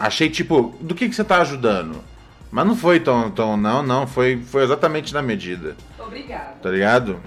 Achei 0.00 0.30
tipo, 0.30 0.74
do 0.80 0.94
que, 0.94 1.10
que 1.10 1.14
você 1.14 1.22
tá 1.22 1.42
ajudando? 1.42 2.02
Mas 2.50 2.66
não 2.66 2.74
foi 2.74 2.98
tão, 2.98 3.30
tão 3.30 3.54
não, 3.54 3.82
não, 3.82 4.06
foi, 4.06 4.38
foi 4.42 4.64
exatamente 4.64 5.12
na 5.12 5.20
medida, 5.20 5.76
Obrigada. 5.98 6.54
tá 6.62 6.70
ligado? 6.70 7.20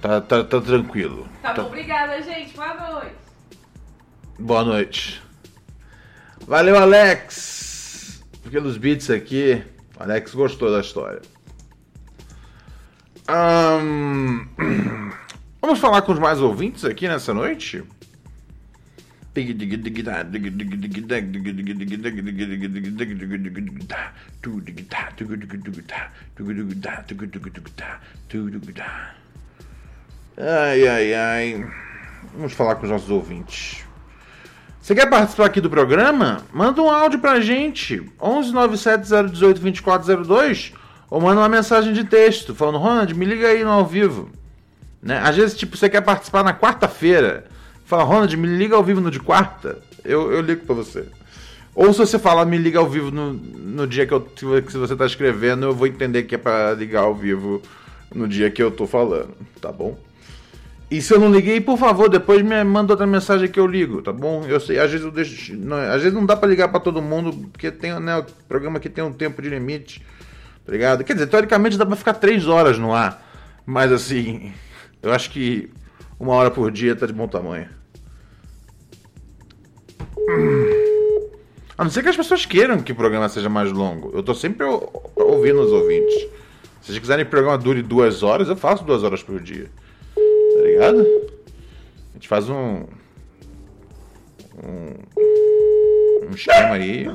Tá, 0.00 0.20
tá, 0.20 0.44
tá 0.44 0.60
tranquilo. 0.60 1.26
Tá 1.42 1.52
bom, 1.52 1.66
obrigada, 1.66 2.22
gente. 2.22 2.54
Boa 2.54 2.74
noite. 2.74 3.16
Boa 4.38 4.64
noite. 4.64 5.22
Valeu, 6.46 6.78
Alex! 6.78 8.22
Pelos 8.48 8.76
beats 8.76 9.10
aqui. 9.10 9.64
O 9.98 10.02
Alex 10.04 10.32
gostou 10.32 10.70
da 10.70 10.80
história. 10.80 11.22
Ahn, 13.26 14.46
Vamos 15.64 15.78
falar 15.78 16.02
com 16.02 16.12
os 16.12 16.18
mais 16.18 16.42
ouvintes 16.42 16.84
aqui 16.84 17.08
nessa 17.08 17.32
noite? 17.32 17.82
Ai, 30.38 30.86
ai, 30.86 31.14
ai. 31.14 31.66
Vamos 32.34 32.52
falar 32.52 32.76
com 32.76 32.84
os 32.84 32.90
nossos 32.90 33.10
ouvintes. 33.10 33.84
Você 34.80 34.94
quer 34.94 35.10
participar 35.10 35.46
aqui 35.46 35.60
do 35.60 35.70
programa? 35.70 36.42
Manda 36.52 36.80
um 36.80 36.90
áudio 36.90 37.18
pra 37.18 37.40
gente. 37.40 38.02
11 38.20 38.52
97 38.52 39.30
018 39.30 39.60
2402 39.60 40.72
ou 41.10 41.20
manda 41.20 41.40
uma 41.40 41.48
mensagem 41.48 41.92
de 41.92 42.04
texto 42.04 42.54
falando: 42.54 42.78
Ronald, 42.78 43.14
me 43.14 43.24
liga 43.24 43.48
aí 43.48 43.64
no 43.64 43.70
ao 43.70 43.86
vivo. 43.86 44.30
Né? 45.02 45.18
Às 45.22 45.36
vezes, 45.36 45.56
tipo, 45.56 45.76
você 45.76 45.88
quer 45.88 46.00
participar 46.00 46.42
na 46.42 46.52
quarta-feira. 46.54 47.46
Fala, 47.84 48.02
Ronald, 48.02 48.36
me 48.36 48.48
liga 48.48 48.76
ao 48.76 48.82
vivo 48.82 49.00
no 49.00 49.10
de 49.10 49.20
quarta. 49.20 49.78
Eu, 50.04 50.32
eu 50.32 50.40
ligo 50.40 50.64
pra 50.64 50.74
você. 50.74 51.06
Ou 51.74 51.92
se 51.92 51.98
você 51.98 52.18
falar, 52.18 52.44
me 52.44 52.56
liga 52.56 52.78
ao 52.78 52.88
vivo 52.88 53.10
no, 53.10 53.32
no 53.32 53.86
dia 53.86 54.06
que, 54.06 54.14
eu, 54.14 54.20
que 54.20 54.44
você 54.76 54.94
tá 54.94 55.04
escrevendo, 55.04 55.66
eu 55.66 55.74
vou 55.74 55.86
entender 55.86 56.22
que 56.22 56.36
é 56.36 56.38
pra 56.38 56.72
ligar 56.72 57.02
ao 57.02 57.14
vivo 57.14 57.60
no 58.14 58.28
dia 58.28 58.50
que 58.50 58.62
eu 58.62 58.70
tô 58.70 58.86
falando, 58.86 59.34
tá 59.60 59.72
bom? 59.72 59.98
E 60.90 61.02
se 61.02 61.12
eu 61.12 61.18
não 61.18 61.32
liguei, 61.32 61.60
por 61.60 61.76
favor, 61.76 62.08
depois 62.08 62.42
me 62.42 62.62
manda 62.62 62.92
outra 62.92 63.06
mensagem 63.06 63.48
que 63.48 63.58
eu 63.58 63.66
ligo, 63.66 64.00
tá 64.00 64.12
bom? 64.12 64.44
Eu 64.46 64.60
sei, 64.60 64.78
às 64.78 64.90
vezes 64.90 65.04
eu 65.04 65.10
deixo. 65.10 65.56
Não, 65.56 65.76
às 65.76 66.02
vezes 66.02 66.12
não 66.12 66.24
dá 66.24 66.36
pra 66.36 66.48
ligar 66.48 66.68
pra 66.68 66.78
todo 66.78 67.02
mundo, 67.02 67.32
porque 67.50 67.70
tem, 67.70 67.98
né, 67.98 68.18
o 68.18 68.24
programa 68.48 68.76
aqui 68.76 68.88
tem 68.88 69.02
um 69.02 69.12
tempo 69.12 69.42
de 69.42 69.48
limite. 69.48 70.00
Tá 70.64 70.70
ligado? 70.70 71.02
Quer 71.02 71.14
dizer, 71.14 71.26
teoricamente 71.26 71.76
dá 71.76 71.84
pra 71.84 71.96
ficar 71.96 72.14
três 72.14 72.46
horas 72.46 72.78
no 72.78 72.94
ar. 72.94 73.22
Mas 73.66 73.90
assim, 73.90 74.52
eu 75.02 75.12
acho 75.12 75.30
que 75.30 75.70
uma 76.24 76.34
hora 76.34 76.50
por 76.50 76.70
dia 76.70 76.96
tá 76.96 77.06
de 77.06 77.12
bom 77.12 77.28
tamanho. 77.28 77.68
Hum. 80.18 81.30
A 81.76 81.84
não 81.84 81.90
ser 81.90 82.02
que 82.02 82.08
as 82.08 82.16
pessoas 82.16 82.46
queiram 82.46 82.80
que 82.80 82.92
o 82.92 82.96
programa 82.96 83.28
seja 83.28 83.48
mais 83.48 83.70
longo. 83.70 84.10
Eu 84.14 84.22
tô 84.22 84.34
sempre 84.34 84.64
ou- 84.64 85.12
ouvindo 85.16 85.60
os 85.60 85.70
ouvintes. 85.72 86.14
Se 86.80 86.86
vocês 86.88 86.98
quiserem 86.98 87.24
que 87.24 87.28
o 87.28 87.30
programa 87.30 87.58
dure 87.58 87.82
duas 87.82 88.22
horas, 88.22 88.48
eu 88.48 88.56
faço 88.56 88.84
duas 88.84 89.02
horas 89.02 89.22
por 89.22 89.40
dia. 89.40 89.70
Tá 90.14 90.60
ligado? 90.62 91.00
A 91.00 92.14
gente 92.14 92.28
faz 92.28 92.48
um. 92.48 92.84
Um. 94.62 94.94
Um 96.26 96.30
esquema 96.34 96.74
aí. 96.74 97.06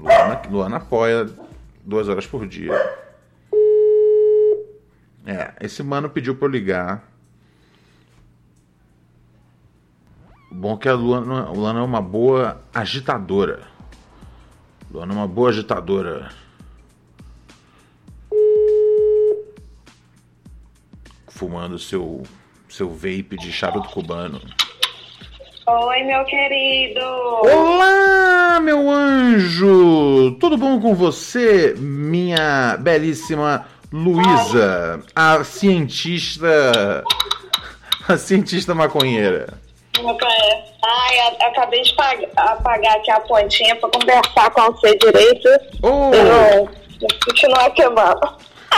Luana, 0.00 0.42
Luana 0.48 0.76
apoia 0.78 1.28
duas 1.84 2.08
horas 2.08 2.26
por 2.26 2.46
dia. 2.46 2.72
É, 5.26 5.52
esse 5.60 5.82
mano 5.82 6.08
pediu 6.08 6.34
pra 6.34 6.48
eu 6.48 6.50
ligar. 6.50 7.04
Bom 10.50 10.74
é 10.74 10.78
que 10.78 10.88
a 10.88 10.94
Luana, 10.94 11.42
a 11.42 11.50
Luana 11.50 11.80
é 11.80 11.82
uma 11.82 12.00
boa 12.00 12.62
agitadora. 12.74 13.68
Luana 14.90 15.12
é 15.12 15.16
uma 15.16 15.28
boa 15.28 15.50
agitadora. 15.50 16.32
Fumando 21.28 21.78
seu, 21.78 22.22
seu 22.68 22.90
vape 22.90 23.36
de 23.38 23.52
charuto 23.52 23.90
cubano. 23.90 24.40
Oi, 25.72 26.02
meu 26.02 26.24
querido. 26.24 27.00
Olá, 27.00 28.58
meu 28.60 28.90
anjo! 28.90 30.32
Tudo 30.40 30.56
bom 30.56 30.80
com 30.80 30.96
você, 30.96 31.74
minha 31.78 32.76
belíssima 32.80 33.66
Luísa, 33.92 35.00
a 35.14 35.44
cientista. 35.44 37.04
A 38.08 38.16
cientista 38.16 38.74
maconheira. 38.74 39.46
Ai, 39.96 41.36
acabei 41.48 41.82
de 41.82 41.94
pag- 41.94 42.28
apagar 42.36 42.96
aqui 42.96 43.10
a 43.12 43.20
pontinha 43.20 43.76
pra 43.76 43.88
conversar 43.90 44.50
com 44.50 44.72
você 44.72 44.96
direito. 44.96 45.48
Oh! 45.82 46.10
Eu 46.12 46.68
continuar 47.26 47.70
queimando. 47.70 48.20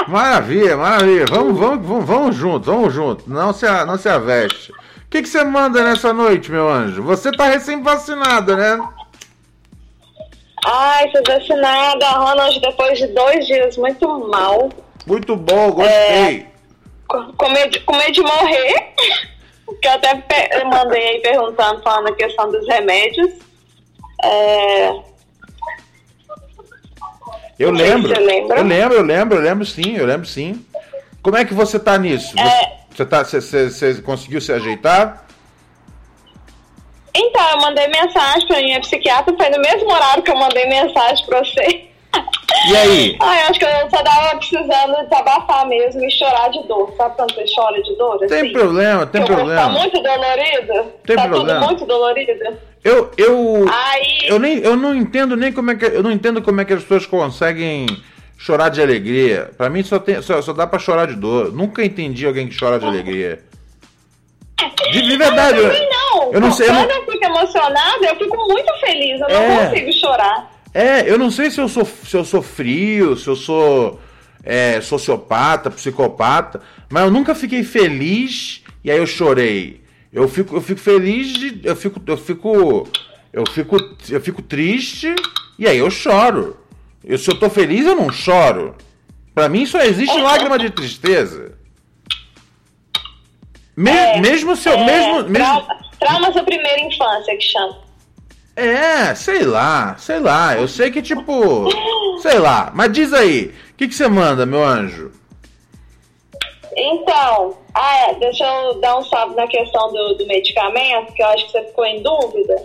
Maravilha, 0.08 0.76
maravilha. 0.76 1.24
Vamos, 1.30 1.58
vamos, 1.58 1.86
vamos, 1.86 2.04
vamos 2.04 2.36
junto, 2.36 2.70
vamos 2.70 2.92
junto. 2.92 3.24
Não 3.30 3.52
se, 3.54 3.66
não 3.86 3.96
se 3.96 4.08
aveste. 4.10 4.72
O 5.12 5.14
que, 5.14 5.26
você 5.26 5.44
manda 5.44 5.84
nessa 5.84 6.10
noite, 6.10 6.50
meu 6.50 6.70
anjo? 6.70 7.02
Você 7.02 7.30
tá 7.32 7.44
recém-vacinada, 7.44 8.56
né? 8.56 8.88
Ai, 10.64 11.10
fui 11.10 11.20
vacinada, 11.28 12.08
Ronald, 12.12 12.58
depois 12.58 12.98
de 12.98 13.08
dois 13.08 13.46
dias 13.46 13.76
muito 13.76 14.08
mal. 14.30 14.70
Muito 15.06 15.36
bom, 15.36 15.72
gostei. 15.72 16.46
Com, 17.06 17.30
com 17.34 17.50
medo, 17.50 17.78
com 17.82 17.94
medo 17.94 18.12
de 18.12 18.22
morrer. 18.22 18.94
Que 19.80 19.88
eu 19.88 19.92
até 19.92 20.64
mandei 20.64 21.08
aí 21.08 21.20
perguntando, 21.20 21.82
falando 21.82 22.08
a 22.08 22.14
questão 22.14 22.50
dos 22.50 22.66
remédios. 22.68 23.32
É, 24.22 24.92
Eu 27.58 27.70
lembro. 27.70 28.12
Eu 28.12 28.24
lembro, 28.24 28.56
eu 28.94 29.02
lembro, 29.02 29.36
eu 29.36 29.42
lembro 29.42 29.66
sim, 29.66 29.96
eu 29.96 30.06
lembro 30.06 30.26
sim. 30.26 30.64
Como 31.22 31.36
é 31.36 31.44
que 31.44 31.54
você 31.54 31.78
tá 31.78 31.98
nisso? 31.98 32.38
É. 32.38 32.42
Você, 32.44 32.81
você, 32.94 33.04
tá, 33.04 33.24
você, 33.24 33.40
você- 33.40 33.70
você 33.70 34.02
conseguiu 34.02 34.40
se 34.40 34.52
ajeitar? 34.52 35.24
Então, 37.14 37.50
eu 37.50 37.58
mandei 37.58 37.88
mensagem 37.88 38.46
pra 38.48 38.58
minha 38.58 38.80
psiquiatra, 38.80 39.34
foi 39.36 39.50
no 39.50 39.60
mesmo 39.60 39.90
horário 39.92 40.22
que 40.22 40.30
eu 40.30 40.36
mandei 40.36 40.66
mensagem 40.66 41.24
pra 41.26 41.40
você. 41.44 41.88
E 42.70 42.76
aí? 42.76 43.16
Ai, 43.20 43.42
acho 43.42 43.58
que 43.58 43.64
eu 43.66 43.90
só 43.90 44.02
tava 44.02 44.36
precisando 44.38 44.96
desabafar 45.08 45.66
mesmo 45.68 46.02
e 46.04 46.10
chorar 46.10 46.48
de 46.50 46.62
dor. 46.66 46.92
Sabe 46.96 47.14
quando 47.16 47.34
você 47.34 47.44
chora 47.54 47.82
de 47.82 47.94
dor? 47.96 48.18
Tem 48.18 48.40
assim? 48.40 48.52
problema, 48.52 49.06
tem 49.06 49.22
o 49.22 49.26
corpo 49.26 49.42
Tá 49.42 49.46
problema. 49.46 49.68
muito 49.78 50.02
dolorido? 50.02 50.92
Tem 51.06 51.16
tá 51.16 51.28
problema. 51.28 51.60
tudo 51.60 51.66
muito 51.66 51.86
dolorido? 51.86 52.58
Eu, 52.84 53.10
eu, 53.18 53.66
Aí- 53.70 54.28
eu 54.28 54.38
nem, 54.38 54.58
eu 54.58 54.76
não 54.76 54.94
entendo 54.94 55.36
nem 55.36 55.52
como 55.52 55.70
é 55.70 55.74
que, 55.76 55.84
eu 55.84 56.02
não 56.02 56.10
entendo 56.10 56.40
como 56.42 56.60
é 56.60 56.64
que 56.64 56.72
as 56.72 56.82
pessoas 56.82 57.04
conseguem 57.06 57.86
chorar 58.42 58.68
de 58.70 58.82
alegria. 58.82 59.50
Pra 59.56 59.70
mim 59.70 59.82
só 59.84 59.98
tem, 60.00 60.20
só, 60.20 60.42
só 60.42 60.52
dá 60.52 60.66
pra 60.66 60.78
chorar 60.78 61.06
de 61.06 61.14
dor. 61.14 61.52
Nunca 61.52 61.84
entendi 61.84 62.26
alguém 62.26 62.48
que 62.48 62.58
chora 62.58 62.78
de 62.78 62.84
alegria. 62.86 63.38
De, 64.92 65.02
de 65.02 65.16
verdade. 65.16 65.58
Eu 65.58 65.88
não. 65.90 66.32
eu 66.32 66.40
não 66.40 66.52
sei, 66.52 66.68
eu 66.68 66.72
Quando 66.74 66.88
não- 66.88 66.96
eu 66.96 67.12
fico 67.12 67.24
emocionada, 67.24 68.04
eu 68.06 68.16
fico 68.16 68.36
muito 68.48 68.72
feliz. 68.80 69.20
Eu 69.20 69.28
É. 69.28 69.48
não 69.48 69.68
consigo 69.68 69.92
chorar. 69.92 70.50
É, 70.74 71.08
eu 71.10 71.18
não 71.18 71.30
sei 71.30 71.50
se 71.50 71.60
eu 71.60 71.68
sou, 71.68 71.84
se 71.84 72.16
eu 72.16 72.24
sou 72.24 72.42
frio, 72.42 73.16
se 73.16 73.28
eu 73.28 73.36
sou 73.36 74.00
é, 74.44 74.80
sociopata, 74.80 75.70
psicopata, 75.70 76.60
mas 76.90 77.04
eu 77.04 77.10
nunca 77.10 77.34
fiquei 77.34 77.62
feliz 77.62 78.62
e 78.82 78.90
aí 78.90 78.98
eu 78.98 79.06
chorei. 79.06 79.82
Eu 80.12 80.26
fico, 80.28 80.56
eu 80.56 80.60
fico 80.60 80.80
feliz 80.80 81.28
de, 81.34 81.60
eu 81.64 81.76
fico, 81.76 82.00
eu 82.06 82.16
fico, 82.16 82.88
eu 83.32 83.44
fico, 83.50 83.76
eu 84.10 84.20
fico 84.20 84.42
triste 84.42 85.14
e 85.58 85.66
aí 85.66 85.78
eu 85.78 85.90
choro. 85.90 86.56
Eu, 87.04 87.18
se 87.18 87.30
eu 87.30 87.38
tô 87.38 87.50
feliz 87.50 87.86
eu 87.86 87.94
não 87.96 88.10
choro. 88.10 88.76
Pra 89.34 89.48
mim 89.48 89.64
só 89.66 89.80
existe 89.80 90.18
lágrima 90.20 90.58
de 90.58 90.70
tristeza. 90.70 91.52
Me- 93.76 94.20
mesmo 94.20 94.54
se 94.54 94.68
eu, 94.68 94.74
É, 94.74 94.84
mesmo, 94.84 95.14
mesmo, 95.30 95.32
Trauma, 95.32 95.78
traumas 95.98 96.34
da 96.34 96.42
primeira 96.42 96.80
infância, 96.82 97.34
que 97.36 97.42
chama. 97.44 97.78
é, 98.54 99.14
sei 99.14 99.42
lá, 99.44 99.96
sei 99.98 100.20
lá. 100.20 100.56
Eu 100.56 100.68
sei 100.68 100.90
que, 100.90 101.00
tipo. 101.00 101.66
Sei 102.20 102.38
lá. 102.38 102.70
Mas 102.74 102.92
diz 102.92 103.12
aí, 103.12 103.46
o 103.72 103.76
que, 103.76 103.88
que 103.88 103.94
você 103.94 104.06
manda, 104.08 104.44
meu 104.44 104.62
anjo? 104.62 105.10
Então, 106.76 107.56
ah, 107.74 107.96
é, 108.10 108.14
deixa 108.14 108.44
eu 108.44 108.80
dar 108.80 108.98
um 108.98 109.04
salve 109.04 109.34
na 109.34 109.46
questão 109.46 109.92
do, 109.92 110.14
do 110.14 110.26
medicamento, 110.26 111.12
que 111.14 111.22
eu 111.22 111.26
acho 111.28 111.46
que 111.46 111.52
você 111.52 111.64
ficou 111.64 111.84
em 111.84 112.02
dúvida. 112.02 112.62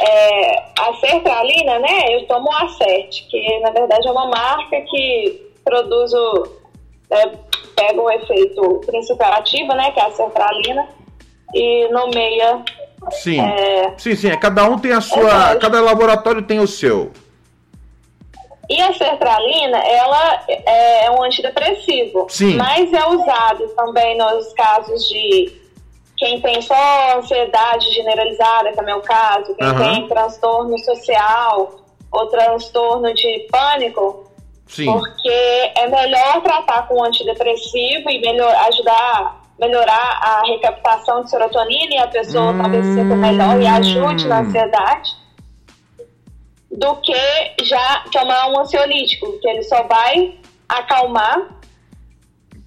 É, 0.00 0.62
a 0.78 0.92
sertralina, 1.00 1.78
né? 1.78 2.14
Eu 2.14 2.26
tomo 2.26 2.52
a 2.52 2.64
Acert, 2.64 3.26
que 3.30 3.58
na 3.60 3.70
verdade 3.70 4.06
é 4.06 4.10
uma 4.10 4.26
marca 4.26 4.80
que 4.82 5.50
produz 5.64 6.12
o. 6.12 6.48
é, 7.10 7.30
pega 7.74 8.00
o 8.00 8.10
efeito 8.10 8.80
principal 8.86 9.32
ativo, 9.34 9.72
né? 9.74 9.90
Que 9.92 10.00
é 10.00 10.04
a 10.04 10.10
sertralina, 10.10 10.88
e 11.54 11.88
nomeia. 11.88 12.62
Sim. 13.10 13.40
É. 13.40 13.94
Sim, 13.96 14.16
sim. 14.16 14.30
É, 14.30 14.36
cada 14.36 14.64
um 14.64 14.78
tem 14.78 14.92
a 14.92 15.00
sua. 15.00 15.56
Cada 15.56 15.80
laboratório 15.80 16.42
tem 16.42 16.60
o 16.60 16.66
seu. 16.66 17.12
E 18.68 18.80
a 18.80 18.92
sertralina, 18.92 19.78
ela 19.78 20.44
é 20.48 21.10
um 21.12 21.22
antidepressivo, 21.22 22.26
Sim. 22.28 22.56
mas 22.56 22.92
é 22.92 23.06
usado 23.06 23.68
também 23.76 24.18
nos 24.18 24.52
casos 24.54 25.08
de 25.08 25.52
quem 26.16 26.40
tem 26.40 26.60
só 26.62 26.74
ansiedade 27.18 27.92
generalizada, 27.92 28.72
que 28.72 28.78
é 28.78 28.82
o 28.82 28.86
meu 28.86 29.00
caso, 29.00 29.54
quem 29.54 29.66
Aham. 29.66 29.94
tem 29.94 30.08
transtorno 30.08 30.78
social 30.78 31.74
ou 32.10 32.26
transtorno 32.26 33.12
de 33.14 33.46
pânico, 33.50 34.30
Sim. 34.66 34.86
porque 34.86 35.72
é 35.76 35.88
melhor 35.88 36.42
tratar 36.42 36.88
com 36.88 37.04
antidepressivo 37.04 38.10
e 38.10 38.20
melhor, 38.20 38.54
ajudar 38.68 39.46
melhorar 39.58 40.18
a 40.22 40.42
recaptação 40.46 41.24
de 41.24 41.30
serotonina 41.30 41.94
e 41.94 41.98
a 41.98 42.08
pessoa 42.08 42.54
talvez 42.54 42.84
se 42.84 42.94
sinta 42.94 43.16
melhor 43.16 43.60
e 43.60 43.66
ajude 43.66 44.28
na 44.28 44.40
ansiedade 44.40 45.16
do 46.70 46.96
que 46.96 47.64
já 47.64 48.04
tomar 48.12 48.48
um 48.48 48.60
ansiolítico, 48.60 49.38
que 49.40 49.48
ele 49.48 49.62
só 49.62 49.82
vai 49.84 50.34
acalmar 50.68 51.48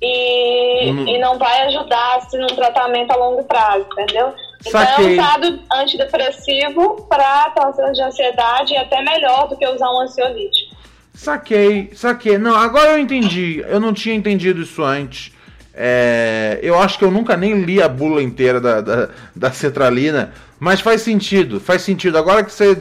e, 0.02 0.92
Hum. 0.92 1.08
e 1.08 1.18
não 1.20 1.38
vai 1.38 1.62
ajudar 1.68 2.18
assim, 2.18 2.38
num 2.38 2.48
tratamento 2.48 3.12
a 3.12 3.16
longo 3.16 3.44
prazo, 3.44 3.86
entendeu? 3.94 4.34
Então 4.66 4.72
Saquei. 4.82 5.18
é 5.18 5.22
usado 5.22 5.60
antidepressivo 5.74 7.06
para 7.10 7.50
transtorno 7.52 7.94
de 7.94 8.02
ansiedade 8.02 8.74
e 8.74 8.78
até 8.78 9.02
melhor 9.02 9.48
do 9.48 9.58
que 9.58 9.68
usar 9.68 9.90
um 9.92 10.02
ansiolítico. 10.02 10.76
Saquei, 11.14 11.92
saquei. 11.96 12.38
Não, 12.38 12.56
agora 12.56 12.92
eu 12.92 12.98
entendi. 12.98 13.64
Eu 13.68 13.80
não 13.80 13.94
tinha 13.94 14.16
entendido 14.16 14.62
isso 14.62 14.82
antes. 14.84 15.34
É, 15.74 16.60
eu 16.62 16.78
acho 16.78 16.98
que 16.98 17.06
eu 17.06 17.12
nunca 17.12 17.38
nem 17.38 17.62
li 17.62 17.82
a 17.82 17.88
bula 17.88 18.22
inteira 18.22 18.60
da, 18.60 18.82
da, 18.82 19.10
da 19.36 19.52
cetralina, 19.52 20.34
mas 20.60 20.82
faz 20.82 21.02
sentido, 21.02 21.60
faz 21.60 21.82
sentido. 21.82 22.18
Agora 22.18 22.44
que 22.44 22.52
você. 22.52 22.78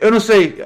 Eu 0.00 0.10
não 0.10 0.18
sei, 0.18 0.56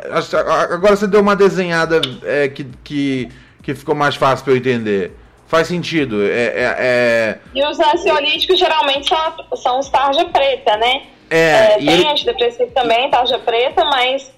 agora 0.72 0.96
você 0.96 1.06
deu 1.06 1.20
uma 1.20 1.36
desenhada 1.36 2.00
é, 2.24 2.48
que, 2.48 2.64
que, 2.82 3.28
que 3.62 3.74
ficou 3.74 3.94
mais 3.94 4.16
fácil 4.16 4.44
pra 4.44 4.54
eu 4.54 4.56
entender. 4.56 5.12
Faz 5.50 5.66
sentido. 5.66 6.24
É, 6.24 6.28
é, 6.30 6.76
é, 6.78 7.38
E 7.52 7.66
os 7.66 7.78
ansiolíticos 7.80 8.56
geralmente 8.56 9.08
são, 9.08 9.56
são 9.56 9.78
os 9.80 9.88
tarja 9.88 10.24
preta, 10.26 10.76
né? 10.76 11.02
É, 11.28 11.74
e 11.80 11.86
tem 11.86 11.94
ele- 11.94 12.06
antidepressivo 12.08 12.70
também, 12.70 13.10
tarja 13.10 13.36
preta, 13.40 13.84
mas 13.84 14.32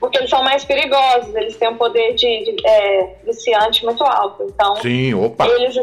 porque 0.00 0.18
eles 0.18 0.28
são 0.30 0.42
mais 0.42 0.64
perigosos, 0.64 1.34
eles 1.34 1.56
têm 1.56 1.68
um 1.68 1.76
poder 1.76 2.14
de, 2.14 2.44
de 2.44 2.56
é, 2.66 3.14
viciante 3.26 3.84
muito 3.84 4.02
alto. 4.04 4.42
Então, 4.44 4.76
Sim, 4.76 5.12
opa. 5.14 5.46
eles 5.46 5.76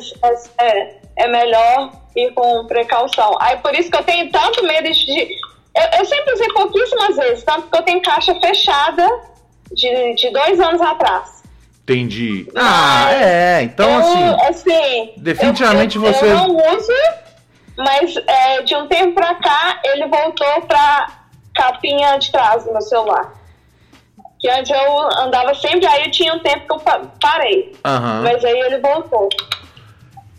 é, 0.59 0.65
é, 0.65 0.95
é 1.17 1.27
melhor 1.27 1.91
ir 2.15 2.31
com 2.33 2.65
precaução. 2.65 3.37
Aí 3.39 3.57
por 3.57 3.73
isso 3.75 3.89
que 3.91 3.97
eu 3.97 4.03
tenho 4.03 4.31
tanto 4.31 4.63
medo 4.63 4.91
de. 4.91 5.05
de- 5.05 5.35
eu, 5.75 5.99
eu 5.99 6.05
sempre 6.05 6.33
usei 6.33 6.47
pouquíssimas 6.49 7.15
vezes, 7.17 7.43
tanto 7.43 7.67
que 7.69 7.77
eu 7.77 7.83
tenho 7.83 8.01
caixa 8.01 8.33
fechada 8.39 9.07
de, 9.71 10.15
de 10.15 10.29
dois 10.31 10.59
anos 10.59 10.81
atrás. 10.81 11.40
Entendi. 11.83 12.47
Ah, 12.55 13.11
é. 13.13 13.63
Então, 13.63 13.89
eu, 13.89 13.99
assim. 13.99 14.47
assim, 14.49 15.11
definitivamente 15.17 15.97
eu, 15.97 16.05
eu, 16.05 16.13
você- 16.13 16.25
Eu 16.31 16.35
não 16.37 16.55
uso, 16.77 16.91
mas 17.77 18.15
é, 18.27 18.61
de 18.61 18.75
um 18.75 18.87
tempo 18.87 19.15
pra 19.15 19.35
cá 19.35 19.79
ele 19.83 20.07
voltou 20.07 20.61
pra 20.67 21.07
capinha 21.55 22.17
de 22.17 22.31
trás 22.31 22.63
do 22.63 22.71
meu 22.71 22.81
celular. 22.81 23.33
Que 24.39 24.49
antes 24.49 24.71
eu 24.71 24.99
andava 25.19 25.53
sempre, 25.55 25.85
aí 25.85 26.09
tinha 26.09 26.33
um 26.33 26.39
tempo 26.39 26.65
que 26.65 26.73
eu 26.73 26.79
pa- 26.79 27.01
parei. 27.21 27.73
Aham. 27.85 28.21
Mas 28.23 28.43
aí 28.45 28.59
ele 28.59 28.77
voltou. 28.79 29.29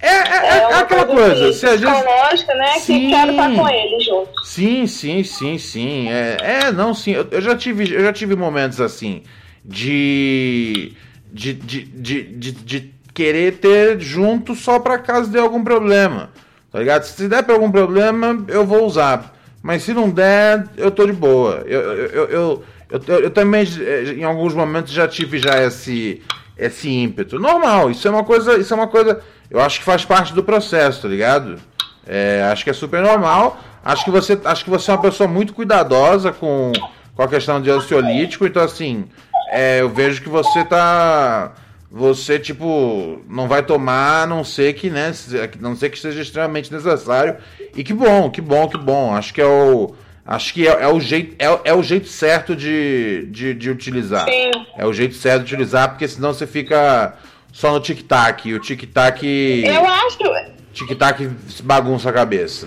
É, 0.01 0.09
é, 0.09 0.59
é 0.63 0.67
uma 0.67 0.81
aquela 0.81 1.07
coisa 1.07 1.47
que- 1.47 1.53
Se 1.53 1.67
às 1.67 1.81
vezes... 1.81 1.97
psicológica, 1.97 2.55
né? 2.55 2.73
Sim. 2.81 3.01
Que 3.01 3.11
quero 3.11 3.31
estar 3.33 3.55
com 3.55 3.69
ele 3.69 4.01
junto. 4.01 4.45
Sim, 4.45 4.87
sim, 4.89 5.23
sim, 5.23 5.59
sim. 5.59 6.11
É, 6.11 6.37
é 6.67 6.73
não, 6.73 6.93
sim. 6.95 7.13
Eu, 7.13 7.29
eu 7.31 7.41
já 7.41 7.57
tive, 7.57 7.93
eu 7.95 8.03
já 8.03 8.13
tive 8.13 8.35
momentos 8.35 8.81
assim 8.81 9.23
de 9.65 10.93
de, 11.33 11.53
de, 11.55 11.83
de, 11.85 12.23
de, 12.23 12.53
de 12.53 12.95
querer 13.15 13.55
ter 13.59 14.01
junto 14.01 14.55
só 14.55 14.79
pra 14.79 14.99
caso 14.99 15.31
dê 15.31 15.39
algum 15.39 15.63
problema. 15.65 16.31
Tá 16.71 16.79
ligado? 16.79 17.05
Se 17.05 17.29
der 17.29 17.43
pra 17.43 17.55
algum 17.55 17.71
problema, 17.71 18.45
eu 18.49 18.65
vou 18.65 18.85
usar. 18.87 19.35
Mas 19.63 19.83
se 19.83 19.93
não 19.93 20.09
der, 20.11 20.67
eu 20.77 20.91
tô 20.91 21.07
de 21.07 21.13
boa. 21.13 21.63
Eu, 21.67 21.81
eu, 21.81 22.25
eu- 22.29 22.65
eu 22.91 23.31
também, 23.31 23.65
eh, 23.81 24.15
em 24.19 24.25
alguns 24.25 24.55
momentos, 24.55 24.93
já 24.93 25.07
tive 25.09 25.39
já 25.39 25.63
esse, 25.63 26.21
esse 26.59 26.91
ímpeto. 26.91 27.39
Normal, 27.39 27.91
isso 27.91 28.07
é 28.07 28.11
uma 28.11 28.25
coisa. 28.25 28.59
Isso 28.59 28.73
é 28.75 28.77
uma 28.77 28.89
coisa. 28.89 29.21
Eu 29.51 29.61
acho 29.61 29.79
que 29.79 29.85
faz 29.85 30.05
parte 30.05 30.35
do 30.35 30.43
processo, 30.43 31.03
tá 31.03 31.09
ligado? 31.09 31.57
É, 32.07 32.43
acho 32.53 32.65
que 32.65 32.71
é 32.71 32.73
super 32.75 33.01
normal. 33.03 33.59
Acho 33.85 34.05
que 34.05 34.11
você, 34.11 34.39
acho 34.45 34.65
que 34.65 34.71
você 34.71 34.91
é 34.91 34.95
uma 34.95 35.01
pessoa 35.01 35.29
muito 35.29 35.53
cuidadosa 35.55 36.33
com, 36.33 36.73
com 37.15 37.23
a 37.23 37.29
questão 37.29 37.61
de 37.63 37.71
ansiolítico. 37.71 38.47
Então, 38.47 38.63
assim, 38.63 39.05
é, 39.53 39.81
eu 39.81 39.89
vejo 39.89 40.23
que 40.23 40.29
você 40.29 40.65
tá. 40.65 41.53
Você, 41.91 42.39
tipo, 42.39 43.21
não 43.29 43.47
vai 43.47 43.63
tomar, 43.63 44.23
a 44.23 44.27
não 44.27 44.43
ser 44.43 44.73
que, 44.73 44.89
né? 44.89 45.13
a 45.13 45.63
não 45.63 45.77
ser 45.77 45.91
que 45.91 45.99
seja 45.99 46.23
extremamente 46.23 46.73
necessário. 46.73 47.37
E 47.77 47.85
que 47.85 47.93
bom, 47.93 48.31
que 48.31 48.41
bom, 48.41 48.67
que 48.67 48.79
bom. 48.79 49.15
Acho 49.15 49.35
que 49.35 49.41
é 49.43 49.47
o. 49.47 49.95
Acho 50.25 50.55
que 50.55 50.67
é, 50.67 50.71
é 50.71 50.89
o, 50.89 51.01
jeito, 51.01 51.35
é, 51.39 51.71
é 51.71 51.75
o 51.75 51.83
jeito 51.83 52.09
certo 52.09 52.57
de, 52.57 53.27
de, 53.31 53.53
de 53.53 53.71
utilizar. 53.71 54.25
Sim. 54.25 54.51
É 54.79 54.87
o 54.87 54.93
jeito 54.93 55.15
certo 55.15 55.45
de 55.45 55.55
utilizar, 55.55 55.91
porque 55.91 56.09
senão 56.09 56.33
você 56.33 56.47
fica 56.47 57.15
só 57.53 57.73
no 57.73 57.81
tic-tac. 57.81 58.49
E 58.49 58.55
o 58.55 58.61
tic-tac. 58.61 59.27
Eu 59.67 59.87
acho, 59.87 60.19
Tic-tac 60.73 61.29
bagunça 61.63 62.09
a 62.09 62.13
cabeça. 62.13 62.67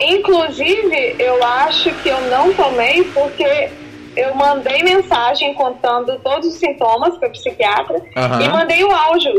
inclusive, 0.00 1.16
eu 1.18 1.42
acho 1.44 1.92
que 2.02 2.08
eu 2.08 2.20
não 2.30 2.52
tomei 2.54 3.02
porque 3.12 3.70
eu 4.16 4.34
mandei 4.34 4.82
mensagem 4.82 5.54
contando 5.54 6.18
todos 6.20 6.48
os 6.48 6.54
sintomas 6.54 7.16
para 7.18 7.28
o 7.28 7.32
psiquiatra 7.32 8.00
Aham. 8.16 8.42
e 8.42 8.48
mandei 8.48 8.84
o 8.84 8.90
áudio 8.90 9.32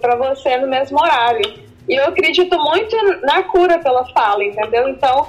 para 0.00 0.16
você 0.16 0.56
no 0.56 0.66
mesmo 0.66 1.00
horário. 1.00 1.54
E 1.88 1.94
eu 1.94 2.06
acredito 2.06 2.58
muito 2.58 2.96
na 3.22 3.42
cura 3.42 3.78
pela 3.78 4.06
fala, 4.12 4.42
entendeu? 4.42 4.88
Então, 4.88 5.28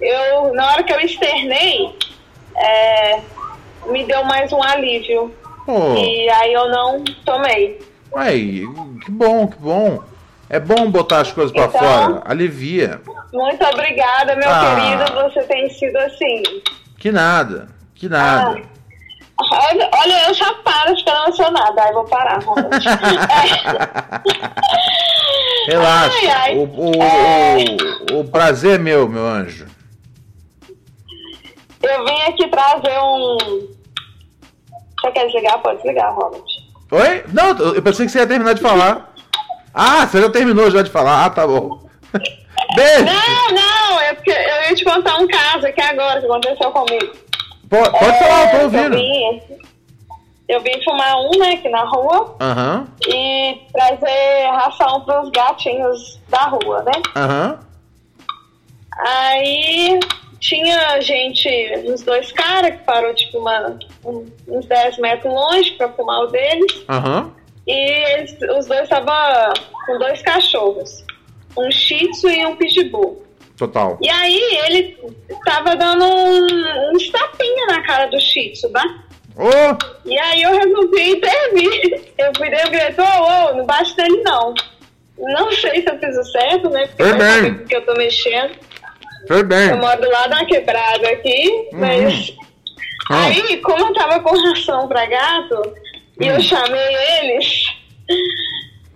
eu 0.00 0.52
na 0.54 0.72
hora 0.72 0.82
que 0.82 0.92
eu 0.92 1.00
externei, 1.00 1.94
é, 2.56 3.20
me 3.86 4.04
deu 4.04 4.24
mais 4.24 4.52
um 4.52 4.62
alívio. 4.62 5.32
Pô. 5.64 5.94
E 5.96 6.28
aí 6.28 6.52
eu 6.52 6.68
não 6.68 7.04
tomei. 7.24 7.80
Ué, 8.12 8.32
que 9.04 9.10
bom, 9.10 9.46
que 9.46 9.58
bom. 9.58 10.02
É 10.48 10.60
bom 10.60 10.90
botar 10.90 11.20
as 11.20 11.32
coisas 11.32 11.52
Então- 11.54 11.70
fora. 11.70 12.22
Alivia. 12.24 13.00
Muito 13.32 13.64
obrigada, 13.64 14.34
meu 14.36 14.48
Ah. 14.48 14.76
querido. 14.76 15.22
Você 15.22 15.42
tem 15.42 15.68
sido 15.70 15.96
assim. 15.98 16.42
Que 16.98 17.10
nada. 17.12 17.68
Que 17.96 18.08
nada. 18.08 18.62
Olha, 19.38 19.90
olha, 19.92 20.28
eu 20.28 20.34
já 20.34 20.52
paro 20.64 20.94
de 20.94 21.00
ficar 21.00 21.24
emocionada. 21.24 21.82
Aí 21.82 21.92
vou 21.92 22.04
parar, 22.04 22.42
Ronald. 22.42 22.70
Relaxa. 25.66 26.16
Ai, 26.18 26.28
ai. 26.28 26.56
O, 26.56 26.62
o, 26.62 27.02
É. 27.02 27.56
o, 28.12 28.20
o 28.20 28.24
prazer 28.30 28.76
é 28.76 28.78
meu, 28.78 29.08
meu 29.08 29.26
anjo. 29.26 29.66
Eu 31.82 32.04
vim 32.04 32.20
aqui 32.22 32.48
trazer 32.48 32.98
um. 33.00 33.36
Você 35.00 35.10
quer 35.12 35.26
desligar? 35.26 35.58
Pode 35.60 35.76
desligar, 35.78 36.14
Ronald. 36.14 36.44
Oi? 36.90 37.24
Não, 37.32 37.48
eu 37.74 37.82
pensei 37.82 38.06
que 38.06 38.12
você 38.12 38.20
ia 38.20 38.26
terminar 38.26 38.54
de 38.54 38.60
falar. 38.62 39.12
Ah, 39.74 40.06
você 40.06 40.20
já 40.22 40.30
terminou 40.30 40.70
já 40.70 40.82
de 40.82 40.90
falar. 40.90 41.24
Ah, 41.26 41.30
tá 41.30 41.46
bom. 41.46 41.86
Beijo. 42.74 43.04
Não, 43.04 43.50
não, 43.54 44.00
é 44.00 44.14
porque 44.14 44.30
eu 44.30 44.62
ia 44.68 44.74
te 44.74 44.84
contar 44.84 45.18
um 45.18 45.26
caso 45.26 45.66
aqui 45.66 45.80
agora 45.82 46.20
que 46.20 46.26
aconteceu 46.26 46.70
comigo. 46.72 47.12
Po- 47.68 47.76
Pode, 47.90 48.04
É, 48.04 48.12
falar, 48.14 48.42
eu 48.44 48.50
tô 48.50 48.56
Eu 48.56 48.62
ouvindo. 48.64 48.96
vim, 48.96 49.42
eu 50.48 50.60
vim 50.60 50.84
fumar 50.84 51.16
um, 51.16 51.30
né, 51.38 51.52
aqui 51.54 51.68
na 51.68 51.84
rua 51.84 52.36
Aham, 52.40 52.86
e 53.08 53.58
trazer 53.72 54.46
ração 54.52 55.00
pros 55.02 55.30
gatinhos 55.30 56.20
da 56.28 56.44
rua, 56.44 56.82
né? 56.84 56.92
aham. 57.16 57.58
Aí 58.98 59.98
tinha 60.40 61.00
gente, 61.00 61.48
uns 61.86 62.02
dois 62.02 62.30
caras 62.32 62.70
que 62.78 62.84
parou 62.84 63.12
tipo 63.14 63.38
uma, 63.38 63.78
um- 64.04 64.26
uns 64.48 64.66
10 64.66 64.98
metros 64.98 65.32
longe 65.32 65.72
pra 65.72 65.88
fumar 65.90 66.20
o 66.22 66.26
deles. 66.28 66.84
Aham. 66.88 67.32
E 67.66 67.72
eles, 67.72 68.32
os 68.56 68.66
dois 68.66 68.82
estavam 68.84 69.52
com 69.86 69.98
dois 69.98 70.22
cachorros, 70.22 71.04
um 71.58 71.70
shih 71.70 72.08
tzu 72.12 72.28
e 72.30 72.46
um 72.46 72.54
pitbull. 72.56 73.25
Total. 73.56 73.98
E 74.02 74.08
aí 74.10 74.40
ele 74.66 74.98
tava 75.44 75.74
dando 75.76 76.04
um, 76.04 76.46
um 76.46 77.10
tapinha 77.10 77.66
na 77.68 77.82
cara 77.82 78.06
do 78.06 78.20
shih 78.20 78.50
tzu, 78.52 78.70
tá? 78.70 78.84
Ô, 79.36 80.08
E 80.08 80.18
aí 80.18 80.42
eu 80.42 80.52
resolvi 80.52 81.10
intervir. 81.12 82.12
Eu 82.18 82.32
fui 82.36 82.50
dentro 82.50 82.68
e 82.68 82.70
gritei, 82.70 83.04
ô, 83.04 83.50
ô, 83.50 83.54
não 83.54 83.64
bate 83.66 83.96
nele 83.96 84.22
não. 84.22 84.54
Não 85.18 85.50
sei 85.52 85.82
se 85.82 85.88
eu 85.90 85.98
fiz 85.98 86.16
o 86.18 86.24
certo, 86.24 86.68
né? 86.70 86.86
Porque 86.86 87.02
Foi 87.02 87.12
eu 87.12 87.18
bem. 87.18 87.26
não 87.28 87.40
sei 87.42 87.54
com 87.54 87.64
que 87.66 87.76
eu 87.76 87.86
tô 87.86 87.94
mexendo. 87.94 88.54
foi 89.26 89.42
bem. 89.42 89.70
Eu 89.70 89.78
moro 89.78 90.10
lado 90.10 90.30
da 90.30 90.44
quebrada 90.44 91.08
aqui, 91.08 91.68
mas. 91.72 92.34
Ah. 93.10 93.26
Aí, 93.26 93.56
como 93.58 93.86
eu 93.86 93.94
tava 93.94 94.20
com 94.20 94.36
ração 94.48 94.88
pra 94.88 95.06
gato, 95.06 95.74
e 96.20 96.26
eu 96.26 96.40
chamei 96.40 96.94
eles, 97.20 97.66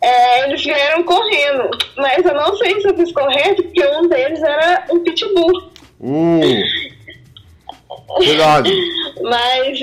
é, 0.02 0.44
eles 0.44 0.62
vieram 0.62 1.02
correndo. 1.02 1.70
Mas 1.96 2.24
eu 2.24 2.34
não 2.34 2.56
sei 2.56 2.80
se 2.80 2.88
eu 2.88 2.96
fiz 2.96 3.12
correto, 3.12 3.62
porque 3.62 3.86
um 3.86 4.08
deles 4.08 4.42
era 4.42 4.84
um 4.90 5.00
pitbull. 5.00 5.70
Uh. 6.00 6.62
Cuidado. 8.06 8.70
Mas 9.22 9.82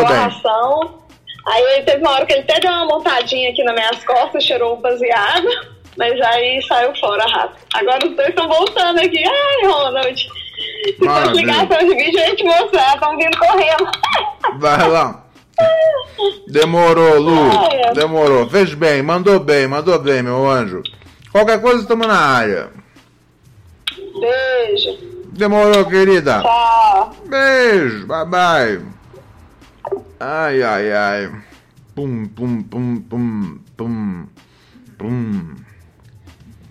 cheirou 0.00 0.08
bem. 0.08 0.16
ração. 0.16 1.00
Aí 1.46 1.62
ele 1.62 1.82
teve 1.82 1.98
uma 2.02 2.10
hora 2.12 2.26
que 2.26 2.32
ele 2.32 2.42
até 2.42 2.60
deu 2.60 2.70
uma 2.70 2.86
montadinha 2.86 3.50
aqui 3.50 3.64
nas 3.64 3.74
minhas 3.74 4.04
costas, 4.04 4.44
cheirou 4.44 4.76
um 4.76 4.80
baseado, 4.80 5.48
mas 5.96 6.20
aí 6.20 6.62
saiu 6.62 6.94
fora 6.96 7.24
rápido. 7.26 7.60
Agora 7.74 8.06
os 8.06 8.14
dois 8.14 8.28
estão 8.28 8.48
voltando 8.48 8.98
aqui. 9.00 9.22
Ai, 9.24 9.66
Ronald, 9.66 10.16
se 10.20 10.92
fosse 10.92 11.32
ligação 11.32 11.78
de 11.78 11.94
vídeo, 11.94 12.20
eu 12.20 12.28
ia 12.28 12.36
te 12.36 12.44
mostrar, 12.44 12.94
estão 12.94 13.16
vindo 13.16 13.38
correndo. 13.38 13.90
Vai 14.58 14.88
lá. 14.88 15.24
Demorou, 16.48 17.18
Lu. 17.18 17.50
Demorou. 17.94 18.48
Fez 18.48 18.74
bem, 18.74 19.02
mandou 19.02 19.40
bem, 19.40 19.66
mandou 19.66 19.98
bem, 19.98 20.22
meu 20.22 20.48
anjo. 20.48 20.82
Qualquer 21.32 21.60
coisa, 21.60 21.82
estamos 21.82 22.06
na 22.06 22.18
área. 22.18 22.70
Beijo. 24.20 24.98
Demorou, 25.32 25.84
querida. 25.86 26.42
Tchau. 26.42 27.10
Beijo, 27.26 28.06
bye 28.06 28.26
bye. 28.26 28.99
Ai, 30.20 30.62
ai, 30.62 30.92
ai. 30.92 31.30
Pum, 31.94 32.26
pum, 32.26 32.62
pum, 32.62 32.96
pum, 32.96 33.58
pum, 33.76 34.24
pum. 34.98 35.54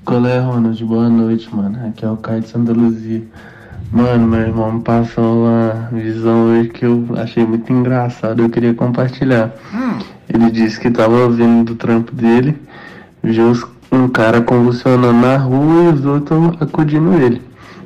Qual 0.06 0.26
é, 0.26 0.40
Ronald? 0.40 0.86
Boa 0.86 1.10
noite, 1.10 1.54
mano. 1.54 1.88
Aqui 1.88 2.06
é 2.06 2.10
o 2.10 2.18
Caio 2.18 2.42
de 2.42 2.48
Santa 2.48 2.72
Luzia. 2.72 3.24
Mano, 3.92 4.28
meu 4.28 4.40
irmão 4.40 4.74
me 4.74 4.82
passou 4.82 5.46
uma 5.46 5.90
visão 5.92 6.46
hoje 6.46 6.70
que 6.70 6.86
eu 6.86 7.08
achei 7.18 7.46
muito 7.46 7.74
engraçado. 7.74 8.42
Eu 8.42 8.50
queria 8.50 8.74
compartilhar. 8.74 9.52
Ele 10.32 10.52
disse 10.52 10.80
que 10.80 10.92
tava 10.92 11.16
ouvindo 11.24 11.66
do 11.66 11.76
trampo 11.76 12.14
dele, 12.14 12.56
viu 13.24 13.52
um 13.92 14.08
cara 14.08 14.42
convulsionando 14.42 15.20
na 15.20 15.38
rua 15.38 15.86
e 15.86 15.94
os 15.94 16.06
outros 16.06 16.62
acudindo 16.62 17.16
ele. 17.16 17.42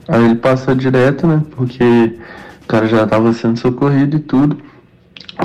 Aí 0.10 0.26
ele 0.26 0.36
passou 0.36 0.76
direto, 0.76 1.26
né? 1.26 1.42
Porque 1.56 2.20
o 2.64 2.68
cara 2.68 2.86
já 2.88 3.08
tava 3.08 3.32
sendo 3.32 3.58
socorrido 3.58 4.18
e 4.18 4.20
tudo. 4.20 4.73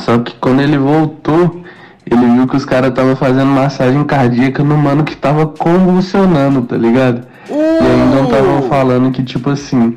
Só 0.01 0.19
que 0.19 0.35
quando 0.37 0.61
ele 0.61 0.79
voltou, 0.79 1.63
ele 2.07 2.27
viu 2.27 2.47
que 2.47 2.57
os 2.57 2.65
caras 2.65 2.91
estavam 2.91 3.17
fazendo 3.17 3.47
massagem 3.47 4.03
cardíaca 4.05 4.63
no 4.63 4.77
mano 4.77 5.05
que 5.05 5.17
tava 5.17 5.47
convulsionando, 5.47 6.63
tá 6.63 6.77
ligado? 6.77 7.23
E 7.51 7.53
ainda 7.53 8.23
estavam 8.23 8.63
falando 8.63 9.11
que, 9.11 9.23
tipo 9.23 9.51
assim, 9.51 9.97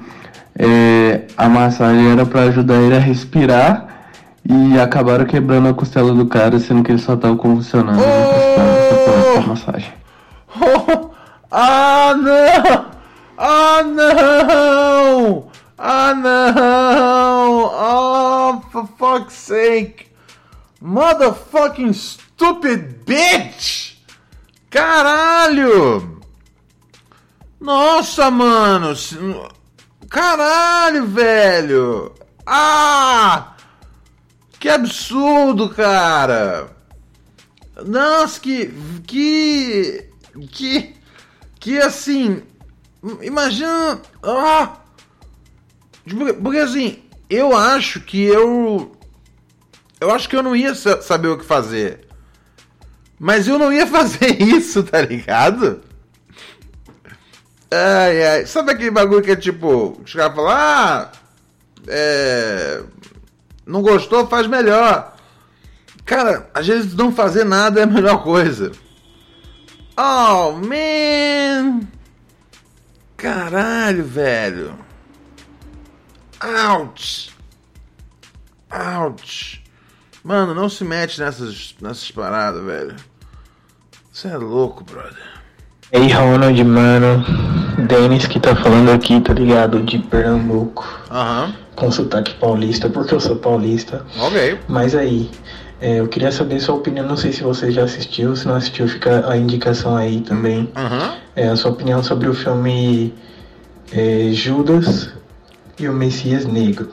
é, 0.57 1.21
a 1.37 1.47
massagem 1.47 2.11
era 2.11 2.25
pra 2.25 2.43
ajudar 2.43 2.75
ele 2.75 2.95
a 2.95 2.99
respirar 2.99 3.87
e 4.47 4.79
acabaram 4.79 5.25
quebrando 5.25 5.69
a 5.69 5.73
costela 5.73 6.13
do 6.13 6.25
cara, 6.25 6.59
sendo 6.59 6.83
que 6.83 6.91
ele 6.91 6.99
só 6.99 7.15
tava 7.15 7.35
convulsionando. 7.35 7.99
Separar 7.99 9.37
essa 9.37 9.47
massagem. 9.47 9.93
Ah, 11.53 12.15
não! 12.15 12.85
Ah, 13.37 13.83
não! 13.83 15.50
Ah, 15.83 16.13
não! 16.13 17.71
Oh, 17.73 18.61
for 18.69 18.87
fuck's 18.99 19.33
sake! 19.33 20.11
Motherfucking 20.79 21.95
stupid 21.95 23.03
bitch! 23.03 23.97
Caralho! 24.69 26.21
Nossa, 27.59 28.29
mano! 28.29 28.93
Caralho, 30.07 31.07
velho! 31.07 32.13
Ah! 32.45 33.55
Que 34.59 34.69
absurdo, 34.69 35.67
cara! 35.69 36.69
Nossa, 37.83 38.39
que. 38.39 38.67
Que. 39.07 40.09
Que. 40.51 40.95
Que 41.59 41.79
assim. 41.79 42.43
Imagina. 43.23 43.99
Ah! 44.21 44.77
Porque, 46.41 46.57
assim, 46.59 47.03
eu 47.29 47.55
acho 47.55 48.01
que 48.01 48.21
eu. 48.23 48.91
Eu 49.99 50.11
acho 50.11 50.27
que 50.27 50.35
eu 50.35 50.41
não 50.43 50.55
ia 50.55 50.73
sa- 50.73 51.01
saber 51.01 51.27
o 51.27 51.37
que 51.37 51.45
fazer. 51.45 52.07
Mas 53.19 53.47
eu 53.47 53.59
não 53.59 53.71
ia 53.71 53.85
fazer 53.87 54.41
isso, 54.41 54.81
tá 54.83 55.01
ligado? 55.01 55.81
Ai, 57.69 58.23
ai. 58.27 58.45
Sabe 58.45 58.71
aquele 58.71 58.91
bagulho 58.91 59.21
que 59.21 59.31
é 59.31 59.35
tipo. 59.35 59.99
Os 60.03 60.13
caras 60.13 60.35
falam, 60.35 60.51
ah. 60.51 61.11
É. 61.87 62.81
Não 63.65 63.81
gostou, 63.81 64.27
faz 64.27 64.47
melhor. 64.47 65.15
Cara, 66.03 66.49
às 66.53 66.67
vezes 66.67 66.95
não 66.95 67.11
fazer 67.13 67.43
nada 67.45 67.79
é 67.79 67.83
a 67.83 67.87
melhor 67.87 68.23
coisa. 68.23 68.71
Oh, 69.95 70.53
man! 70.53 71.81
Caralho, 73.15 74.03
velho. 74.03 74.73
Ouch! 76.43 77.29
Ouch! 78.71 79.61
Mano, 80.23 80.55
não 80.55 80.69
se 80.69 80.83
mete 80.83 81.19
nessas, 81.19 81.75
nessas 81.79 82.09
paradas, 82.09 82.63
velho. 82.63 82.95
Você 84.11 84.27
é 84.27 84.37
louco, 84.37 84.83
brother. 84.83 85.41
Ei, 85.91 86.11
Ronald, 86.11 86.63
mano. 86.63 87.23
Denis 87.87 88.25
que 88.25 88.39
tá 88.39 88.55
falando 88.55 88.89
aqui, 88.89 89.21
tá 89.21 89.33
ligado? 89.33 89.83
De 89.83 89.99
Pernambuco. 89.99 90.87
Aham. 91.11 91.53
Com 91.75 91.91
sotaque 91.91 92.33
paulista, 92.35 92.89
porque 92.89 93.13
eu 93.13 93.19
sou 93.19 93.35
paulista. 93.35 94.03
Ok. 94.19 94.59
Mas 94.67 94.95
aí, 94.95 95.29
é, 95.79 95.99
eu 95.99 96.07
queria 96.07 96.31
saber 96.31 96.59
sua 96.59 96.75
opinião. 96.75 97.05
Não 97.07 97.17
sei 97.17 97.31
se 97.31 97.43
você 97.43 97.71
já 97.71 97.83
assistiu. 97.83 98.35
Se 98.35 98.47
não 98.47 98.55
assistiu, 98.55 98.87
fica 98.87 99.29
a 99.29 99.37
indicação 99.37 99.95
aí 99.95 100.21
também. 100.21 100.71
Aham. 100.75 101.17
É, 101.35 101.49
a 101.49 101.55
sua 101.55 101.71
opinião 101.71 102.01
sobre 102.01 102.27
o 102.27 102.33
filme 102.33 103.13
é, 103.91 104.29
Judas 104.31 105.20
e 105.85 105.89
o 105.89 105.93
Messias 105.93 106.45
Negro. 106.45 106.89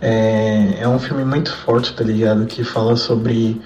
É, 0.00 0.78
é 0.80 0.88
um 0.88 0.98
filme 0.98 1.24
muito 1.24 1.52
forte, 1.52 1.94
tá 1.94 2.02
ligado? 2.02 2.44
Que 2.46 2.64
fala 2.64 2.96
sobre 2.96 3.60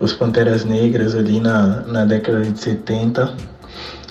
os 0.00 0.12
Panteras 0.12 0.64
Negras 0.64 1.14
ali 1.14 1.38
na, 1.38 1.82
na 1.82 2.04
década 2.04 2.42
de 2.42 2.58
70. 2.58 3.34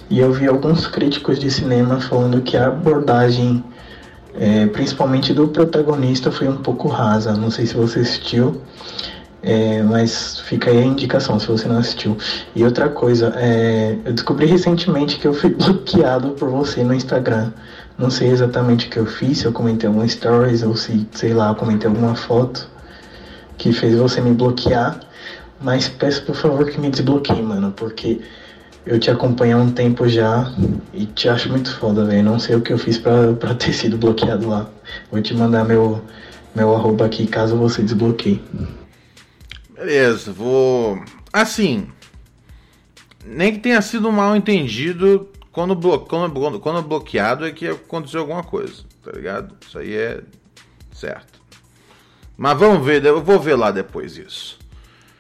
E 0.10 0.20
eu 0.20 0.32
vi 0.32 0.48
alguns 0.48 0.88
críticos 0.88 1.40
de 1.40 1.50
cinema 1.50 2.00
falando 2.00 2.42
que 2.42 2.56
a 2.56 2.68
abordagem, 2.68 3.64
é, 4.36 4.68
principalmente 4.68 5.34
do 5.34 5.48
protagonista, 5.48 6.32
foi 6.32 6.48
um 6.48 6.58
pouco 6.58 6.88
rasa. 6.88 7.34
Não 7.34 7.50
sei 7.50 7.66
se 7.66 7.76
você 7.76 8.00
assistiu. 8.00 8.62
É, 9.44 9.82
mas 9.82 10.40
fica 10.42 10.70
aí 10.70 10.78
a 10.78 10.86
indicação 10.86 11.40
se 11.40 11.48
você 11.48 11.68
não 11.68 11.80
assistiu. 11.80 12.16
E 12.56 12.64
outra 12.64 12.90
coisa, 12.90 13.34
é, 13.38 13.98
eu 14.06 14.14
descobri 14.14 14.46
recentemente 14.46 15.18
que 15.18 15.28
eu 15.28 15.34
fui 15.34 15.50
bloqueado 15.56 16.32
por 16.32 16.50
você 16.50 16.84
no 16.84 16.94
Instagram. 16.94 17.52
Não 18.02 18.10
sei 18.10 18.30
exatamente 18.30 18.88
o 18.88 18.90
que 18.90 18.98
eu 18.98 19.06
fiz, 19.06 19.38
se 19.38 19.46
eu 19.46 19.54
comentei 19.54 19.88
algum 19.88 20.08
stories 20.08 20.64
ou 20.64 20.76
se, 20.76 21.08
sei 21.12 21.36
lá, 21.36 21.50
eu 21.50 21.56
comentei 21.56 21.88
alguma 21.88 22.16
foto 22.16 22.68
que 23.60 23.72
fez 23.72 23.96
você 23.96 24.20
me 24.20 24.32
bloquear. 24.34 25.00
Mas 25.62 25.88
peço 25.88 26.26
por 26.26 26.36
favor 26.36 26.68
que 26.68 26.80
me 26.80 26.90
desbloqueie, 26.90 27.44
mano, 27.44 27.72
porque 27.72 28.20
eu 28.88 29.00
te 29.00 29.12
acompanho 29.12 29.60
há 29.60 29.62
um 29.62 29.72
tempo 29.72 30.10
já 30.10 30.52
e 30.92 31.06
te 31.06 31.30
acho 31.30 31.48
muito 31.50 31.78
foda, 31.78 32.04
velho. 32.04 32.24
Não 32.24 32.40
sei 32.40 32.56
o 32.56 32.62
que 32.62 32.74
eu 32.74 32.78
fiz 32.80 32.98
pra, 32.98 33.34
pra 33.40 33.54
ter 33.54 33.72
sido 33.72 33.98
bloqueado 33.98 34.50
lá. 34.50 34.68
Vou 35.12 35.22
te 35.22 35.36
mandar 35.36 35.64
meu, 35.64 36.02
meu 36.56 36.76
arroba 36.76 37.06
aqui 37.06 37.28
caso 37.28 37.56
você 37.56 37.84
desbloqueie. 37.84 38.42
Beleza, 39.76 40.34
vou. 40.34 41.00
Assim. 41.32 41.88
Nem 43.24 43.54
que 43.54 43.60
tenha 43.60 43.80
sido 43.84 44.12
mal 44.12 44.36
entendido. 44.36 45.31
Quando, 45.52 45.76
blo... 45.76 46.00
quando, 46.00 46.34
quando, 46.34 46.60
quando 46.60 46.82
bloqueado 46.82 47.46
é 47.46 47.52
que 47.52 47.68
aconteceu 47.68 48.22
alguma 48.22 48.44
coisa, 48.44 48.84
tá 49.04 49.12
ligado? 49.12 49.56
Isso 49.66 49.78
aí 49.78 49.94
é 49.94 50.22
certo. 50.94 51.42
Mas 52.38 52.58
vamos 52.58 52.86
ver, 52.86 53.04
eu 53.06 53.22
vou 53.22 53.40
ver 53.40 53.56
lá 53.56 53.72
depois 53.72 54.18
isso. 54.18 54.58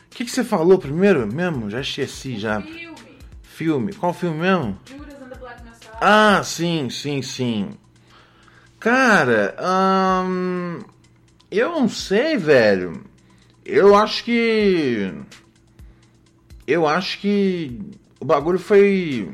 O 0.07 0.15
que, 0.15 0.25
que 0.25 0.31
você 0.31 0.43
falou 0.43 0.77
primeiro 0.77 1.27
mesmo? 1.31 1.69
Já 1.69 1.81
esqueci 1.81 2.37
já. 2.37 2.61
Filme. 2.61 3.17
Filme. 3.41 3.93
Qual 3.93 4.13
filme 4.13 4.39
mesmo? 4.39 4.77
Ah, 5.99 6.41
sim, 6.43 6.89
sim, 6.89 7.21
sim. 7.21 7.69
Cara, 8.79 9.55
hum, 10.25 10.79
eu 11.51 11.69
não 11.69 11.87
sei, 11.87 12.37
velho. 12.37 13.03
Eu 13.63 13.95
acho 13.95 14.23
que. 14.23 15.13
Eu 16.65 16.87
acho 16.87 17.19
que 17.19 17.79
o 18.19 18.25
bagulho 18.25 18.57
foi. 18.57 19.31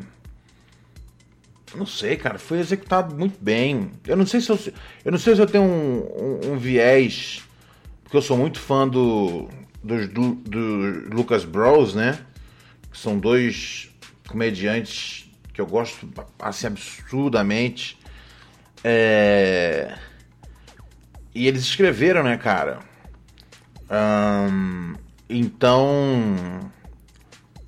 Não 1.77 1.85
sei, 1.85 2.15
cara, 2.17 2.39
foi 2.39 2.59
executado 2.59 3.15
muito 3.15 3.37
bem. 3.39 3.91
Eu 4.05 4.17
não 4.17 4.25
sei 4.25 4.41
se 4.41 4.49
eu, 4.49 4.59
eu 5.05 5.11
não 5.11 5.19
sei 5.19 5.35
se 5.35 5.41
eu 5.41 5.45
tenho 5.45 5.63
um, 5.63 5.99
um, 5.99 6.53
um 6.53 6.57
viés, 6.57 7.43
porque 8.03 8.17
eu 8.17 8.21
sou 8.21 8.35
muito 8.35 8.59
fã 8.59 8.87
do 8.87 9.47
dos 9.83 10.07
do, 10.09 10.35
do 10.35 11.15
Lucas 11.15 11.45
Bros, 11.45 11.93
né? 11.93 12.19
Que 12.91 12.97
são 12.97 13.19
dois 13.19 13.89
comediantes 14.27 15.29
que 15.53 15.61
eu 15.61 15.67
gosto 15.67 16.09
assim 16.39 16.67
absurdamente. 16.67 17.97
É... 18.83 19.95
E 21.33 21.47
eles 21.47 21.61
escreveram, 21.61 22.23
né, 22.23 22.37
cara? 22.37 22.79
Então. 25.29 26.71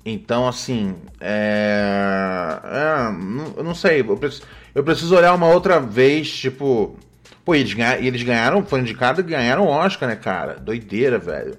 Então, 0.04 0.48
assim. 0.48 0.94
É. 1.20 2.60
é, 2.64 3.12
não- 3.12 3.54
eu 3.56 3.64
não 3.64 3.74
sei. 3.74 4.00
Eu 4.00 4.16
preciso, 4.16 4.42
eu 4.74 4.82
preciso 4.84 5.14
olhar 5.16 5.34
uma 5.34 5.48
outra 5.48 5.78
vez, 5.80 6.30
tipo. 6.30 6.96
Pô, 7.44 7.54
eles, 7.54 7.74
eles 8.00 8.22
ganharam, 8.22 8.64
foi 8.64 8.80
indicado 8.80 9.20
e 9.20 9.24
ganharam 9.24 9.66
Oscar, 9.66 10.08
né, 10.08 10.16
cara? 10.16 10.54
Doideira, 10.54 11.18
velho. 11.18 11.58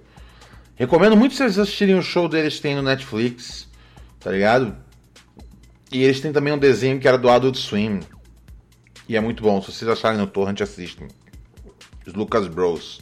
Recomendo 0.75 1.15
muito 1.15 1.35
vocês 1.35 1.59
assistirem 1.59 1.95
o 1.97 2.01
show 2.01 2.27
deles 2.27 2.59
tem 2.59 2.75
no 2.75 2.81
Netflix, 2.81 3.67
tá 4.19 4.31
ligado? 4.31 4.75
E 5.91 6.03
eles 6.03 6.19
têm 6.21 6.31
também 6.31 6.53
um 6.53 6.57
desenho 6.57 6.99
que 6.99 7.07
era 7.07 7.17
do 7.17 7.29
Adult 7.29 7.55
Swim. 7.57 7.99
E 9.07 9.15
é 9.17 9.21
muito 9.21 9.43
bom. 9.43 9.61
Se 9.61 9.71
vocês 9.71 9.89
acharem 9.89 10.17
no 10.17 10.25
Torrent, 10.27 10.61
assistem. 10.61 11.07
Os 12.07 12.13
Lucas 12.13 12.47
Bros. 12.47 13.01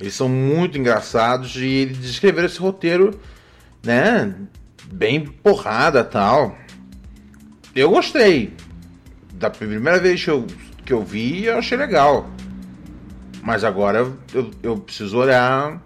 Eles 0.00 0.14
são 0.14 0.28
muito 0.28 0.76
engraçados 0.78 1.54
e 1.56 1.66
eles 1.66 2.04
escreveram 2.04 2.46
esse 2.46 2.58
roteiro, 2.58 3.20
né? 3.84 4.34
Bem 4.92 5.26
porrada 5.26 6.04
tal. 6.04 6.56
Eu 7.74 7.90
gostei. 7.90 8.54
Da 9.32 9.50
primeira 9.50 9.98
vez 9.98 10.22
que 10.22 10.30
eu, 10.30 10.46
que 10.84 10.92
eu 10.92 11.02
vi, 11.02 11.44
eu 11.44 11.58
achei 11.58 11.76
legal. 11.76 12.30
Mas 13.42 13.64
agora 13.64 14.12
eu, 14.32 14.50
eu 14.62 14.78
preciso 14.78 15.18
olhar. 15.18 15.82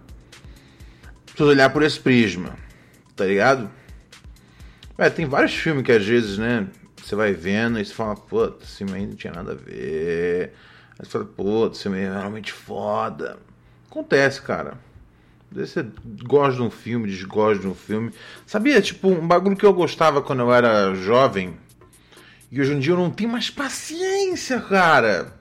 Preciso 1.24 1.48
olhar 1.48 1.70
por 1.70 1.82
esse 1.82 1.98
prisma. 1.98 2.56
Tá 3.16 3.24
ligado? 3.24 3.70
É, 4.96 5.08
tem 5.08 5.26
vários 5.26 5.54
filmes 5.54 5.84
que 5.84 5.92
às 5.92 6.04
vezes, 6.04 6.38
né? 6.38 6.66
Você 7.02 7.14
vai 7.14 7.32
vendo 7.32 7.80
e 7.80 7.84
você 7.84 7.94
fala, 7.94 8.14
pô, 8.14 8.52
esse 8.60 8.78
filme 8.78 8.94
aí 8.94 9.06
não 9.06 9.14
tinha 9.14 9.32
nada 9.32 9.52
a 9.52 9.54
ver. 9.54 10.52
Aí 10.98 11.04
você 11.06 11.10
fala, 11.10 11.24
pô, 11.24 11.68
esse 11.68 11.84
filme 11.84 12.00
é 12.00 12.10
realmente 12.10 12.52
foda. 12.52 13.38
Acontece, 13.90 14.42
cara. 14.42 14.74
Você 15.50 15.86
gosta 16.24 16.56
de 16.56 16.62
um 16.62 16.70
filme, 16.70 17.08
desgosta 17.08 17.62
de 17.62 17.68
um 17.68 17.74
filme. 17.74 18.12
Sabia, 18.46 18.80
tipo, 18.82 19.08
um 19.08 19.26
bagulho 19.26 19.56
que 19.56 19.64
eu 19.64 19.72
gostava 19.72 20.20
quando 20.20 20.40
eu 20.40 20.52
era 20.52 20.94
jovem. 20.94 21.56
E 22.50 22.60
hoje 22.60 22.74
em 22.74 22.78
dia 22.78 22.92
eu 22.92 22.98
não 22.98 23.10
tenho 23.10 23.30
mais 23.30 23.50
paciência, 23.50 24.60
cara. 24.60 25.34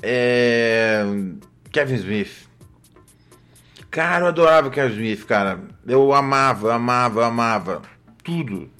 É. 0.00 1.04
Kevin 1.70 1.94
Smith. 1.96 2.48
Cara, 3.90 4.24
eu 4.24 4.28
adorava 4.28 4.70
Kevin 4.70 4.94
Smith, 4.94 5.26
cara. 5.26 5.60
Eu 5.86 6.12
amava, 6.12 6.74
amava, 6.74 7.26
amava. 7.26 7.82
Tudo. 8.22 8.70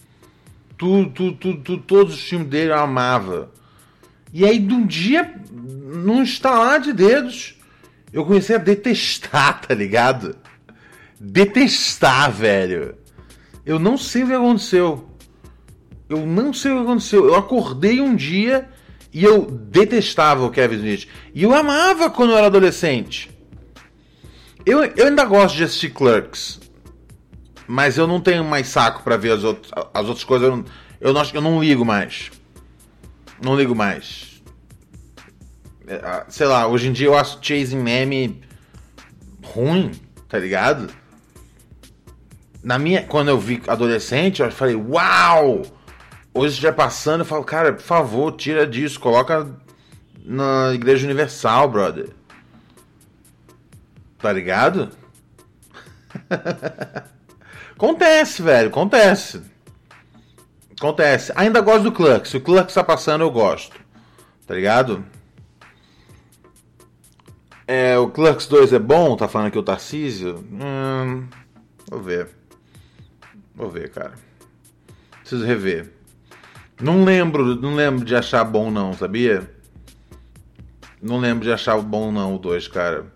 Tudo, 0.79 1.11
tudo, 1.11 1.37
tudo, 1.37 1.63
tudo, 1.63 1.83
todos 1.83 2.15
os 2.15 2.23
filmes 2.23 2.49
dele 2.49 2.71
eu 2.71 2.79
amava. 2.79 3.51
E 4.33 4.45
aí, 4.45 4.59
de 4.59 4.73
um 4.73 4.87
dia, 4.87 5.35
num 5.53 6.23
estalar 6.23 6.81
de 6.81 6.93
dedos, 6.93 7.61
eu 8.13 8.25
comecei 8.25 8.57
a 8.57 8.59
detestar, 8.59 9.61
tá 9.63 9.75
ligado? 9.75 10.37
Detestar, 11.19 12.31
velho. 12.31 12.97
Eu 13.65 13.79
não 13.79 13.97
sei 13.97 14.25
o 14.25 14.27
que 14.27 14.35
aconteceu. 14.35 15.09
Eu 16.09 16.27
não 16.27 16.53
sei 16.53 16.73
o 16.73 16.77
que 16.77 16.83
aconteceu. 16.83 17.27
Eu 17.27 17.35
acordei 17.35 18.01
um 18.01 18.15
dia 18.15 18.69
e 19.13 19.25
eu 19.25 19.47
detestava 19.47 20.45
o 20.45 20.51
Kevin 20.51 20.77
Smith. 20.77 21.09
E 21.35 21.43
eu 21.43 21.55
amava 21.55 22.11
quando 22.11 22.31
eu 22.31 22.37
era 22.37 22.49
adolescente. 22.49 23.31
Eu, 24.67 24.85
eu 24.85 25.07
ainda 25.07 25.25
gosto 25.25 25.57
de 25.57 25.65
assistir 25.65 25.91
Clerks. 25.91 26.61
Mas 27.67 27.97
eu 27.97 28.07
não 28.07 28.21
tenho 28.21 28.45
mais 28.45 28.69
saco 28.69 29.03
para 29.03 29.17
ver 29.17 29.33
as, 29.33 29.45
outras, 29.45 29.73
as 29.95 30.07
outras 30.07 30.25
coisas. 30.25 30.49
Eu 30.49 30.57
não, 30.57 30.65
eu, 31.01 31.13
não, 31.13 31.23
eu 31.33 31.41
não 31.41 31.63
ligo 31.63 31.85
mais. 31.85 32.31
Não 33.43 33.57
ligo 33.57 33.75
mais. 33.75 34.32
É, 35.93 36.25
sei 36.29 36.47
lá, 36.47 36.67
hoje 36.67 36.89
em 36.89 36.93
dia 36.93 37.07
eu 37.07 37.19
acho 37.19 37.39
Chasing 37.43 37.77
Meme 37.77 38.43
ruim, 39.45 39.93
tá 40.29 40.39
ligado? 40.39 40.91
Na 42.63 42.79
minha, 42.79 43.03
quando 43.03 43.29
eu 43.29 43.39
vi 43.39 43.63
adolescente, 43.67 44.41
eu 44.41 44.51
falei, 44.51 44.75
uau! 44.75 45.63
Hoje 46.33 46.59
já 46.59 46.73
passando, 46.73 47.21
eu 47.21 47.27
falo, 47.27 47.45
cara, 47.45 47.75
por 47.75 47.83
favor, 47.83 48.33
tira 48.33 48.67
disso, 48.67 48.99
coloca 48.99 49.55
na 50.25 50.73
Igreja 50.73 51.05
Universal, 51.05 51.69
brother. 51.69 52.09
Tá 54.19 54.33
ligado? 54.33 54.91
Acontece, 57.77 58.41
velho, 58.41 58.69
acontece. 58.69 59.43
Acontece. 60.79 61.33
Ainda 61.35 61.61
gosto 61.61 61.83
do 61.83 61.93
Clerks. 61.93 62.31
Se 62.31 62.37
o 62.37 62.41
Clerks 62.41 62.75
tá 62.75 62.85
passando, 62.85 63.23
eu 63.23 63.31
gosto. 63.31 63.77
Tá 64.47 64.55
ligado? 64.55 65.05
É, 67.67 67.97
o 67.99 68.09
Clerks 68.09 68.47
2 68.47 68.73
é 68.73 68.79
bom? 68.79 69.17
Tá 69.17 69.29
falando 69.29 69.49
aqui 69.49 69.59
o 69.59 69.63
Tarcísio? 69.63 70.45
Hum, 70.53 71.27
vou 71.89 72.01
ver. 72.01 72.29
Vou 73.55 73.71
ver, 73.71 73.91
cara. 73.91 74.15
Preciso 75.21 75.45
rever. 75.45 75.93
Não 76.81 77.05
lembro, 77.05 77.55
não 77.55 77.75
lembro 77.75 78.05
de 78.05 78.17
achar 78.17 78.45
bom 78.45 78.71
não, 78.71 78.93
sabia? 78.93 79.49
Não 81.01 81.19
lembro 81.19 81.45
de 81.45 81.53
achar 81.53 81.79
bom 81.79 82.11
não 82.11 82.35
o 82.35 82.39
2, 82.39 82.67
cara. 82.69 83.07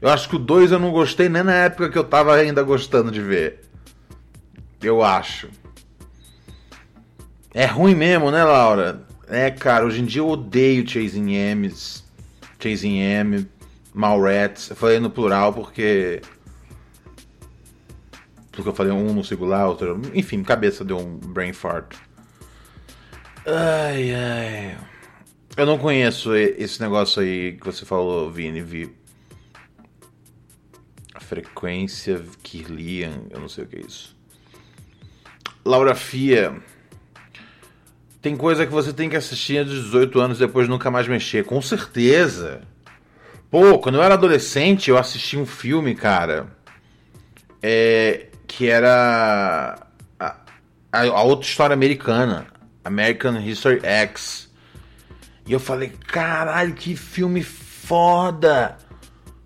Eu 0.00 0.08
acho 0.08 0.28
que 0.28 0.36
o 0.36 0.38
2 0.38 0.72
eu 0.72 0.78
não 0.78 0.90
gostei 0.90 1.28
nem 1.28 1.42
na 1.42 1.54
época 1.54 1.90
que 1.90 1.98
eu 1.98 2.04
tava 2.04 2.34
ainda 2.34 2.62
gostando 2.62 3.10
de 3.10 3.20
ver. 3.20 3.60
Eu 4.82 5.02
acho. 5.02 5.48
É 7.52 7.66
ruim 7.66 7.94
mesmo, 7.94 8.30
né, 8.30 8.42
Laura? 8.42 9.02
É, 9.28 9.50
cara, 9.50 9.84
hoje 9.84 10.00
em 10.00 10.06
dia 10.06 10.22
eu 10.22 10.28
odeio 10.28 10.88
Chasing 10.88 11.34
M's, 11.54 12.04
Chasing 12.58 12.98
M, 12.98 13.46
Malrats. 13.92 14.70
Eu 14.70 14.76
falei 14.76 14.98
no 14.98 15.10
plural 15.10 15.52
porque. 15.52 16.20
Porque 18.52 18.68
eu 18.68 18.74
falei 18.74 18.92
um 18.92 19.12
no 19.12 19.24
singular, 19.24 19.68
outro. 19.68 20.00
Enfim, 20.14 20.42
cabeça 20.42 20.84
deu 20.84 20.98
um 20.98 21.16
brain 21.16 21.52
fart. 21.52 21.96
Ai, 23.46 24.14
ai. 24.14 24.78
Eu 25.56 25.66
não 25.66 25.78
conheço 25.78 26.34
esse 26.34 26.80
negócio 26.80 27.22
aí 27.22 27.52
que 27.52 27.64
você 27.64 27.84
falou, 27.84 28.30
Vini. 28.30 28.62
Vi. 28.62 28.94
Frequência 31.20 32.22
Kirlian, 32.42 33.22
eu 33.30 33.40
não 33.40 33.48
sei 33.48 33.64
o 33.64 33.66
que 33.66 33.76
é 33.76 33.80
isso. 33.80 34.16
Laura 35.64 35.94
Fia. 35.94 36.60
Tem 38.20 38.36
coisa 38.36 38.66
que 38.66 38.72
você 38.72 38.92
tem 38.92 39.08
que 39.08 39.16
assistir 39.16 39.64
de 39.64 39.82
18 39.82 40.20
anos 40.20 40.38
e 40.38 40.46
depois 40.46 40.68
nunca 40.68 40.90
mais 40.90 41.08
mexer. 41.08 41.44
Com 41.44 41.60
certeza. 41.62 42.62
Pô, 43.50 43.78
quando 43.78 43.96
eu 43.96 44.02
era 44.02 44.14
adolescente, 44.14 44.90
eu 44.90 44.96
assisti 44.96 45.36
um 45.36 45.46
filme, 45.46 45.94
cara. 45.94 46.46
É, 47.62 48.28
que 48.46 48.68
era. 48.68 49.86
A, 50.18 50.36
a, 50.92 51.02
a 51.02 51.22
outra 51.22 51.46
história 51.46 51.74
americana. 51.74 52.46
American 52.84 53.38
History 53.40 53.80
X. 53.82 54.50
E 55.46 55.52
eu 55.52 55.60
falei, 55.60 55.92
caralho, 56.06 56.74
que 56.74 56.96
filme 56.96 57.42
foda! 57.42 58.78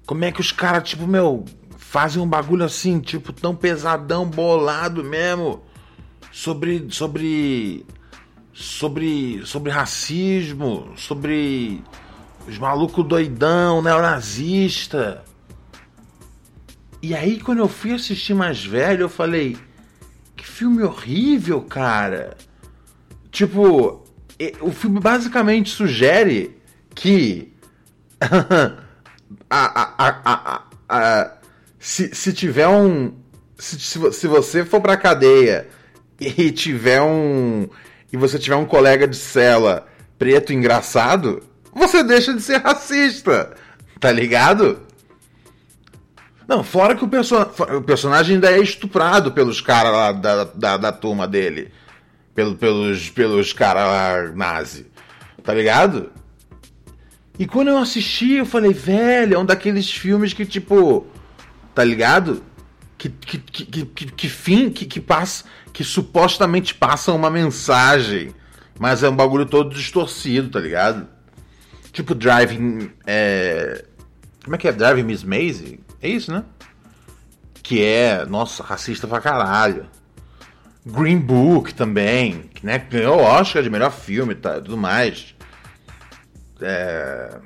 Como 0.07 0.25
é 0.25 0.31
que 0.31 0.41
os 0.41 0.53
caras, 0.53 0.89
tipo, 0.89 1.07
meu, 1.07 1.45
fazem 1.79 2.23
um 2.23 2.29
bagulho 2.29 2.65
assim, 2.65 3.01
tipo, 3.01 3.33
tão 3.33 3.57
pesadão, 3.57 4.27
bolado 4.27 5.03
mesmo 5.03 5.65
sobre 6.35 6.89
sobre 6.91 7.87
sobre 8.53 9.41
sobre 9.47 9.71
racismo, 9.71 10.93
sobre 10.97 11.83
os 12.47 12.59
malucos 12.59 13.07
doidão, 13.07 13.83
neonazista. 13.83 15.25
E 17.03 17.15
aí 17.15 17.41
quando 17.41 17.59
eu 17.59 17.69
fui 17.69 17.93
assistir 17.93 18.35
mais 18.35 18.65
velho, 18.65 19.03
eu 19.03 19.09
falei: 19.09 19.57
"Que 20.37 20.47
filme 20.47 20.83
horrível, 20.83 21.63
cara". 21.63 22.37
Tipo, 23.31 24.05
o 24.61 24.71
filme 24.71 25.01
basicamente 25.01 25.71
sugere 25.71 26.57
que 26.95 27.53
a, 28.21 28.75
a, 29.51 30.63
a, 30.89 31.33
se, 31.79 32.15
se 32.15 32.33
tiver 32.33 32.69
um 32.69 33.13
se, 33.59 33.79
se 34.13 34.27
você 34.27 34.65
for 34.65 34.81
pra 34.81 34.97
cadeia 34.97 35.69
e 36.21 36.51
tiver 36.51 37.01
um. 37.01 37.69
e 38.13 38.17
você 38.17 38.39
tiver 38.39 38.57
um 38.57 38.65
colega 38.65 39.07
de 39.07 39.17
cela 39.17 39.87
preto 40.19 40.53
engraçado, 40.53 41.43
você 41.75 42.03
deixa 42.03 42.33
de 42.33 42.41
ser 42.41 42.59
racista. 42.59 43.55
Tá 44.01 44.13
ligado? 44.13 44.81
Não, 46.47 46.63
fora 46.63 46.95
que 46.95 47.05
o, 47.05 47.09
perso 47.09 47.37
o 47.77 47.83
personagem 47.83 48.35
ainda 48.35 48.51
é 48.51 48.61
estuprado 48.61 49.33
pelos 49.33 49.61
caras 49.61 49.93
lá 49.93 50.13
da, 50.13 50.45
da, 50.45 50.77
da, 50.77 50.93
turma 50.93 51.27
dele. 51.27 51.73
Pelo, 52.35 52.55
pelos 52.55 53.11
pelos 53.11 53.53
caras 53.53 53.85
lá 53.87 54.33
nazi. 54.35 54.87
Tá 55.43 55.55
ligado? 55.55 56.11
E 57.39 57.47
quando 57.47 57.69
eu 57.69 57.79
assisti, 57.79 58.35
eu 58.35 58.47
falei, 58.47 58.73
velho, 58.73 59.35
é 59.35 59.39
um 59.39 59.47
daqueles 59.47 59.91
filmes 59.91 60.33
que, 60.33 60.45
tipo. 60.45 61.07
Tá 61.75 61.83
ligado? 61.83 62.43
Que, 62.97 63.09
que, 63.09 63.39
que, 63.39 63.87
que, 63.87 64.07
que 64.07 64.29
fim, 64.29 64.71
que, 64.71 64.87
que 64.87 65.01
passa 65.01 65.45
que 65.75 65.83
supostamente 65.83 66.73
passam 66.73 67.17
uma 67.17 67.29
mensagem, 67.29 68.33
mas 68.79 69.03
é 69.03 69.09
um 69.09 69.17
bagulho 69.17 69.45
todo 69.45 69.75
distorcido, 69.75 70.49
tá 70.49 70.61
ligado? 70.61 71.09
Tipo 71.95 72.13
Driving. 72.13 72.91
É... 73.07 73.85
Como 74.43 74.57
é 74.57 74.59
que 74.59 74.69
é? 74.69 74.73
Driving 74.73 75.05
Miss 75.05 75.23
Maisie? 75.23 75.81
É 76.03 76.09
isso, 76.09 76.31
né? 76.31 76.45
Que 77.63 77.83
é, 77.83 78.27
nossa, 78.27 78.63
racista 78.63 79.07
pra 79.07 79.21
caralho. 79.21 79.87
Green 80.85 81.19
Book 81.19 81.73
também, 81.73 82.51
que 82.53 82.67
né, 82.67 82.79
ganhou 82.79 83.19
o 83.19 83.23
Oscar 83.23 83.63
de 83.63 83.71
melhor 83.71 83.91
filme 83.91 84.33
e 84.33 84.37
tá, 84.37 84.55
tudo 84.55 84.77
mais. 84.77 85.35
É... 86.61 87.39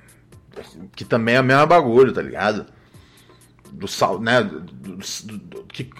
Que 0.96 1.04
também 1.04 1.36
é 1.36 1.40
o 1.40 1.44
mesmo 1.44 1.66
bagulho, 1.66 2.12
tá 2.12 2.22
ligado? 2.22 2.66
Do 3.70 3.86
sal, 3.86 4.18
né? 4.18 4.42
Do, 4.42 4.60
do, 4.60 4.96
do, 4.96 5.64
que 5.64 5.90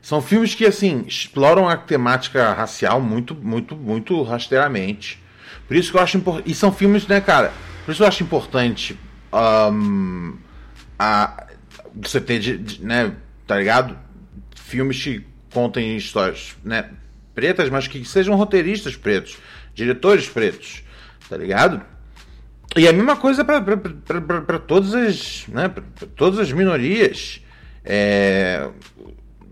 são 0.00 0.22
filmes 0.22 0.54
que, 0.54 0.64
assim, 0.64 1.04
exploram 1.08 1.68
a 1.68 1.76
temática 1.76 2.52
racial 2.52 3.00
muito, 3.00 3.34
muito, 3.34 3.76
muito 3.76 4.22
rasteiramente. 4.22 5.20
Por 5.66 5.76
isso 5.76 5.90
que 5.90 5.98
eu 5.98 6.02
acho 6.02 6.16
importante. 6.16 6.48
E 6.50 6.54
são 6.54 6.72
filmes, 6.72 7.06
né, 7.08 7.20
cara? 7.20 7.52
Por 7.86 7.92
isso 7.92 8.02
eu 8.02 8.08
acho 8.08 8.24
importante 8.24 8.98
um, 9.72 10.36
a, 10.98 11.46
você 11.94 12.20
ter, 12.20 12.40
de, 12.40 12.58
de, 12.58 12.84
né, 12.84 13.14
tá 13.46 13.56
ligado? 13.56 13.96
Filmes 14.56 15.00
que 15.00 15.24
contem 15.54 15.96
histórias, 15.96 16.56
né, 16.64 16.90
pretas, 17.32 17.70
mas 17.70 17.86
que 17.86 18.04
sejam 18.04 18.34
roteiristas 18.34 18.96
pretos, 18.96 19.38
diretores 19.72 20.28
pretos, 20.28 20.82
tá 21.28 21.36
ligado? 21.36 21.80
E 22.74 22.88
a 22.88 22.92
mesma 22.92 23.16
coisa 23.16 23.44
para 23.44 24.58
todas 24.58 24.92
as, 24.92 25.46
né, 25.46 25.68
pra 25.68 25.84
todas 26.16 26.40
as 26.40 26.50
minorias. 26.50 27.40
É, 27.84 28.68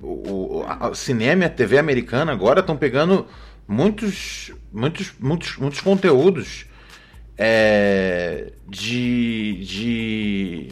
o, 0.02 0.64
o 0.90 0.94
cinema 0.96 1.44
e 1.44 1.46
a 1.46 1.50
TV 1.50 1.78
americana 1.78 2.32
agora 2.32 2.58
estão 2.58 2.76
pegando 2.76 3.28
muitos, 3.68 4.52
muitos, 4.72 5.12
muitos, 5.20 5.56
muitos 5.56 5.80
conteúdos 5.80 6.66
é, 7.36 8.52
de, 8.68 9.64
de, 9.64 10.68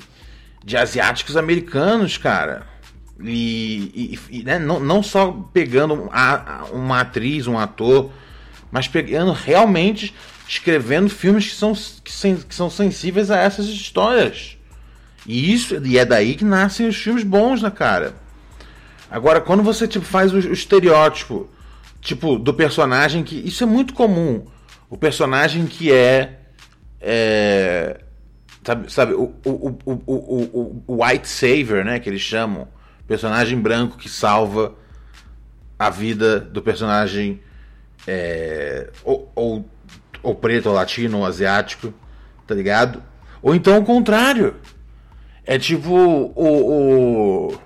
de 0.64 0.76
asiáticos 0.76 1.36
americanos, 1.36 2.16
cara. 2.16 2.66
E, 3.22 4.18
e, 4.30 4.38
e 4.38 4.42
né, 4.42 4.58
não, 4.58 4.80
não 4.80 5.02
só 5.02 5.30
pegando 5.52 6.08
a, 6.12 6.66
uma 6.72 7.00
atriz, 7.00 7.46
um 7.46 7.58
ator, 7.58 8.10
mas 8.70 8.88
pegando 8.88 9.32
realmente 9.32 10.14
escrevendo 10.48 11.08
filmes 11.08 11.48
que 11.48 11.54
são, 11.54 11.72
que, 11.72 12.12
sem, 12.12 12.36
que 12.36 12.54
são 12.54 12.68
sensíveis 12.68 13.30
a 13.30 13.38
essas 13.38 13.66
histórias. 13.66 14.56
E 15.26 15.52
isso 15.52 15.80
e 15.84 15.98
é 15.98 16.04
daí 16.04 16.34
que 16.34 16.44
nascem 16.44 16.88
os 16.88 16.96
filmes 16.96 17.22
bons, 17.22 17.62
né, 17.62 17.70
cara? 17.70 18.14
Agora, 19.10 19.40
quando 19.40 19.62
você 19.62 19.86
tipo, 19.86 20.04
faz 20.04 20.32
o, 20.32 20.36
o 20.36 20.52
estereótipo, 20.52 21.48
tipo, 22.00 22.38
do 22.38 22.52
personagem 22.52 23.22
que. 23.22 23.36
Isso 23.36 23.62
é 23.62 23.66
muito 23.66 23.94
comum. 23.94 24.46
O 24.90 24.96
personagem 24.96 25.66
que 25.66 25.92
é. 25.92 26.40
É 27.02 28.00
sabe, 28.64 28.92
sabe 28.92 29.12
o, 29.14 29.34
o, 29.44 29.78
o, 29.84 30.02
o, 30.06 30.82
o, 30.86 31.04
White 31.04 31.28
Savior, 31.28 31.84
né? 31.84 31.98
Que 31.98 32.08
eles 32.08 32.20
chamam. 32.20 32.68
Personagem 33.06 33.58
branco 33.58 33.98
que 33.98 34.08
salva 34.08 34.74
a 35.78 35.90
vida 35.90 36.40
do 36.40 36.62
personagem. 36.62 37.40
É, 38.06 38.90
ou, 39.04 39.30
ou, 39.34 39.68
ou 40.22 40.34
preto, 40.34 40.68
ou 40.68 40.74
latino, 40.74 41.18
ou 41.18 41.26
asiático, 41.26 41.92
tá 42.46 42.54
ligado? 42.54 43.02
Ou 43.42 43.54
então 43.54 43.78
o 43.78 43.84
contrário. 43.84 44.56
É 45.44 45.58
tipo 45.58 45.90
o, 45.92 47.50
o 47.50 47.58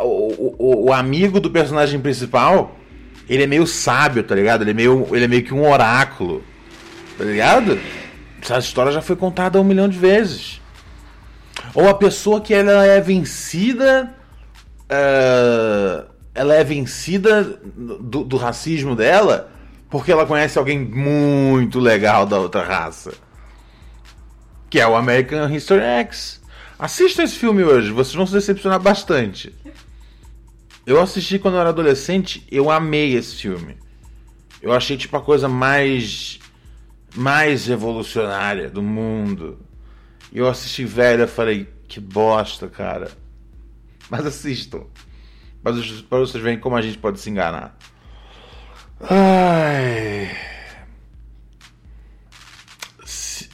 o, 0.00 0.86
o, 0.86 0.92
amigo 0.92 1.38
do 1.38 1.50
personagem 1.50 2.00
principal, 2.00 2.74
ele 3.28 3.42
é 3.42 3.46
meio 3.46 3.66
sábio, 3.66 4.22
tá 4.22 4.34
ligado? 4.34 4.62
Ele 4.62 4.70
é 4.70 4.74
meio, 4.74 5.06
ele 5.12 5.26
é 5.26 5.28
meio 5.28 5.44
que 5.44 5.52
um 5.52 5.68
oráculo, 5.68 6.42
tá 7.22 7.26
ligado? 7.26 7.80
Essa 8.42 8.58
história 8.58 8.90
já 8.90 9.00
foi 9.00 9.14
contada 9.14 9.60
um 9.60 9.64
milhão 9.64 9.88
de 9.88 9.96
vezes. 9.96 10.60
Ou 11.72 11.88
a 11.88 11.94
pessoa 11.94 12.40
que 12.40 12.52
ela 12.52 12.84
é 12.84 13.00
vencida. 13.00 14.12
Uh, 14.90 16.10
ela 16.34 16.54
é 16.54 16.64
vencida 16.64 17.44
do, 17.64 18.24
do 18.24 18.36
racismo 18.36 18.96
dela 18.96 19.50
porque 19.88 20.10
ela 20.10 20.26
conhece 20.26 20.58
alguém 20.58 20.78
muito 20.78 21.78
legal 21.78 22.26
da 22.26 22.38
outra 22.38 22.64
raça. 22.64 23.12
Que 24.68 24.80
é 24.80 24.86
o 24.86 24.96
American 24.96 25.48
History 25.48 25.82
X. 25.82 26.42
Assista 26.78 27.22
esse 27.22 27.36
filme 27.36 27.62
hoje, 27.62 27.92
vocês 27.92 28.14
vão 28.14 28.26
se 28.26 28.32
decepcionar 28.32 28.80
bastante. 28.80 29.54
Eu 30.84 31.00
assisti 31.00 31.38
quando 31.38 31.54
eu 31.54 31.60
era 31.60 31.68
adolescente, 31.68 32.44
eu 32.50 32.70
amei 32.70 33.14
esse 33.14 33.36
filme. 33.36 33.76
Eu 34.60 34.72
achei 34.72 34.96
tipo 34.96 35.16
a 35.16 35.20
coisa 35.20 35.46
mais 35.48 36.40
mais 37.14 37.66
revolucionária 37.66 38.70
do 38.70 38.82
mundo. 38.82 39.58
E 40.32 40.38
eu 40.38 40.48
assisti 40.48 40.84
velho, 40.84 41.22
eu 41.22 41.28
falei, 41.28 41.68
que 41.86 42.00
bosta, 42.00 42.68
cara. 42.68 43.10
Mas 44.08 44.24
assistam. 44.24 44.84
Para 45.62 46.18
vocês 46.18 46.42
verem 46.42 46.58
como 46.58 46.76
a 46.76 46.82
gente 46.82 46.98
pode 46.98 47.20
se 47.20 47.30
enganar. 47.30 47.76
Ai. 49.00 50.30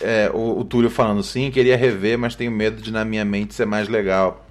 É, 0.01 0.31
o, 0.33 0.61
o 0.61 0.65
Túlio 0.65 0.89
falando 0.89 1.23
sim, 1.23 1.51
queria 1.51 1.77
rever, 1.77 2.17
mas 2.17 2.37
tenho 2.37 2.53
medo 2.53 2.81
de 2.81 2.93
na 2.93 3.05
minha 3.05 3.25
mente 3.25 3.55
ser 3.55 3.67
mais 3.67 3.89
legal. 3.89 4.47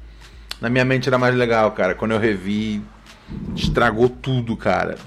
Na 0.59 0.69
minha 0.69 0.83
mente 0.83 1.07
era 1.07 1.17
mais 1.17 1.35
legal, 1.35 1.71
cara. 1.71 1.95
Quando 1.95 2.11
eu 2.11 2.19
revi, 2.19 2.81
estragou 3.55 4.09
tudo, 4.09 4.57
cara. 4.57 4.97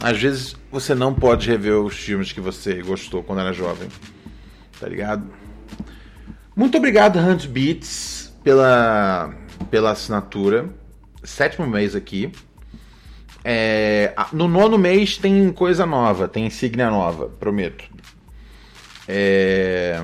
Às 0.00 0.20
vezes 0.20 0.56
você 0.70 0.94
não 0.94 1.14
pode 1.14 1.48
rever 1.48 1.78
os 1.78 1.94
filmes 1.94 2.32
que 2.32 2.40
você 2.40 2.82
gostou 2.82 3.22
quando 3.22 3.40
era 3.40 3.52
jovem. 3.52 3.88
Tá 4.78 4.88
ligado? 4.88 5.24
Muito 6.54 6.76
obrigado, 6.78 7.18
Hunt 7.18 7.46
Beats, 7.46 8.32
pela, 8.42 9.34
pela 9.70 9.92
assinatura. 9.92 10.68
Sétimo 11.22 11.66
mês 11.66 11.94
aqui. 11.94 12.30
É, 13.42 14.14
no 14.32 14.48
nono 14.48 14.78
mês 14.78 15.18
tem 15.18 15.52
coisa 15.52 15.84
nova, 15.84 16.26
tem 16.26 16.46
insígnia 16.46 16.90
nova, 16.90 17.28
prometo. 17.28 17.84
É, 19.06 20.02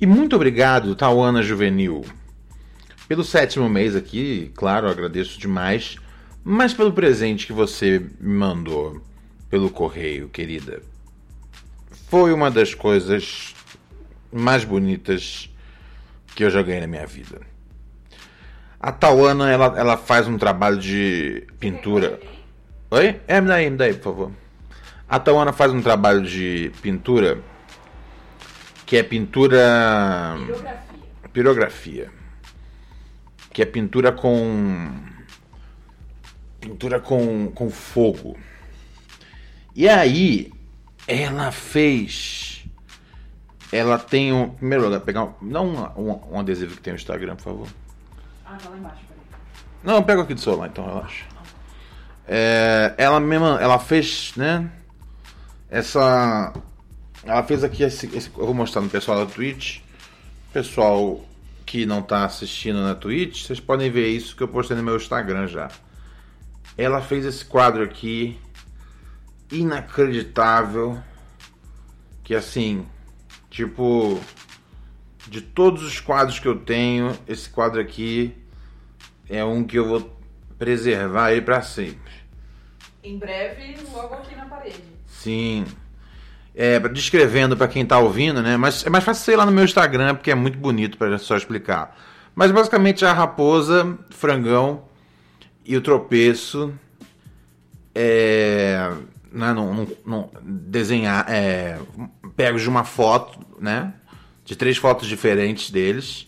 e 0.00 0.06
muito 0.06 0.36
obrigado, 0.36 0.94
Tauana 0.94 1.42
Juvenil. 1.42 2.04
Pelo 3.08 3.24
sétimo 3.24 3.68
mês 3.68 3.96
aqui, 3.96 4.52
claro, 4.54 4.88
agradeço 4.88 5.40
demais. 5.40 5.96
Mas 6.44 6.74
pelo 6.74 6.92
presente 6.92 7.46
que 7.46 7.52
você 7.52 8.06
me 8.20 8.34
mandou 8.34 9.00
pelo 9.48 9.70
correio, 9.70 10.28
querida. 10.28 10.82
Foi 12.08 12.32
uma 12.32 12.50
das 12.50 12.74
coisas 12.74 13.54
mais 14.32 14.64
bonitas 14.64 15.50
que 16.34 16.44
eu 16.44 16.50
já 16.50 16.62
ganhei 16.62 16.80
na 16.80 16.86
minha 16.86 17.06
vida. 17.06 17.40
A 18.80 18.92
Tauana, 18.92 19.50
ela, 19.50 19.74
ela 19.76 19.96
faz 19.96 20.28
um 20.28 20.38
trabalho 20.38 20.78
de 20.78 21.46
pintura. 21.58 22.20
Oi? 22.90 23.20
É, 23.26 23.40
me 23.40 23.48
daí, 23.48 23.70
me 23.70 23.76
daí, 23.76 23.94
por 23.94 24.02
favor. 24.02 24.32
A 25.08 25.18
Tauana 25.18 25.52
faz 25.52 25.72
um 25.72 25.82
trabalho 25.82 26.22
de 26.22 26.70
pintura 26.80 27.40
que 28.86 28.96
é 28.96 29.02
pintura. 29.02 30.34
Pirografia. 30.38 31.30
Pirografia 31.32 32.18
que 33.58 33.62
é 33.62 33.66
pintura 33.66 34.12
com 34.12 34.88
pintura 36.60 37.00
com, 37.00 37.50
com 37.52 37.68
fogo. 37.68 38.36
E 39.78 39.88
aí 39.88 40.52
ela 41.06 41.52
fez 41.52 42.64
ela 43.70 43.96
tem 43.96 44.32
um 44.32 44.50
primeiro 44.50 44.82
lugar 44.82 44.98
pegar 45.02 45.22
um, 45.22 45.34
dá 45.40 45.60
um, 45.60 45.84
um, 45.96 46.20
um 46.32 46.40
adesivo 46.40 46.74
que 46.74 46.82
tem 46.82 46.94
no 46.94 46.98
Instagram, 46.98 47.36
por 47.36 47.44
favor. 47.44 47.68
Ah, 48.44 48.56
tá 48.60 48.70
lá 48.70 48.76
embaixo. 48.76 48.98
Não, 49.84 49.94
eu 49.94 50.02
pego 50.02 50.22
aqui 50.22 50.34
do 50.34 50.40
celular, 50.40 50.66
então 50.66 50.84
relaxa. 50.84 51.26
É, 52.26 52.92
ela 52.98 53.20
mesma, 53.20 53.56
ela 53.60 53.78
fez, 53.78 54.32
né? 54.36 54.68
Essa, 55.70 56.52
ela 57.22 57.44
fez 57.44 57.62
aqui 57.62 57.84
esse, 57.84 58.06
esse, 58.16 58.30
eu 58.36 58.46
vou 58.46 58.54
mostrar 58.54 58.82
no 58.82 58.90
pessoal 58.90 59.24
da 59.24 59.32
Twitch, 59.32 59.78
pessoal 60.52 61.24
que 61.64 61.86
não 61.86 62.00
está 62.00 62.24
assistindo 62.24 62.82
na 62.82 62.96
Twitch, 62.96 63.44
vocês 63.44 63.60
podem 63.60 63.92
ver 63.92 64.08
isso 64.08 64.34
que 64.34 64.42
eu 64.42 64.48
postei 64.48 64.76
no 64.76 64.82
meu 64.82 64.96
Instagram 64.96 65.46
já. 65.46 65.68
Ela 66.76 67.00
fez 67.00 67.24
esse 67.24 67.44
quadro 67.44 67.84
aqui 67.84 68.36
inacreditável 69.50 70.98
que 72.22 72.34
assim, 72.34 72.86
tipo, 73.48 74.20
de 75.26 75.40
todos 75.40 75.82
os 75.82 76.00
quadros 76.00 76.38
que 76.38 76.46
eu 76.46 76.58
tenho, 76.58 77.16
esse 77.26 77.48
quadro 77.48 77.80
aqui 77.80 78.34
é 79.28 79.44
um 79.44 79.64
que 79.64 79.78
eu 79.78 79.88
vou 79.88 80.18
preservar 80.58 81.32
ele 81.32 81.42
para 81.42 81.62
sempre. 81.62 82.12
Em 83.02 83.18
breve, 83.18 83.76
logo 83.92 84.14
aqui 84.14 84.34
na 84.34 84.46
parede. 84.46 84.82
Sim 85.06 85.64
é, 86.58 86.80
descrevendo 86.88 87.56
para 87.56 87.68
quem 87.68 87.84
está 87.84 88.00
ouvindo, 88.00 88.42
né? 88.42 88.56
Mas 88.56 88.84
é 88.84 88.90
mais 88.90 89.04
fácil 89.04 89.24
ser 89.24 89.36
lá 89.36 89.46
no 89.46 89.52
meu 89.52 89.62
Instagram, 89.62 90.16
porque 90.16 90.32
é 90.32 90.34
muito 90.34 90.58
bonito 90.58 90.98
para 90.98 91.16
só 91.16 91.36
explicar. 91.36 91.96
Mas 92.34 92.50
basicamente 92.50 93.04
a 93.04 93.12
raposa, 93.12 93.96
frangão 94.10 94.82
e 95.64 95.76
o 95.76 95.80
tropeço 95.80 96.74
é, 97.94 98.90
né, 99.32 99.52
não, 99.52 100.30
desenhar, 100.42 101.26
é, 101.28 101.78
pego 102.36 102.58
de 102.58 102.68
uma 102.68 102.84
foto, 102.84 103.38
né? 103.60 103.94
De 104.44 104.56
três 104.56 104.76
fotos 104.76 105.08
diferentes 105.08 105.70
deles. 105.70 106.26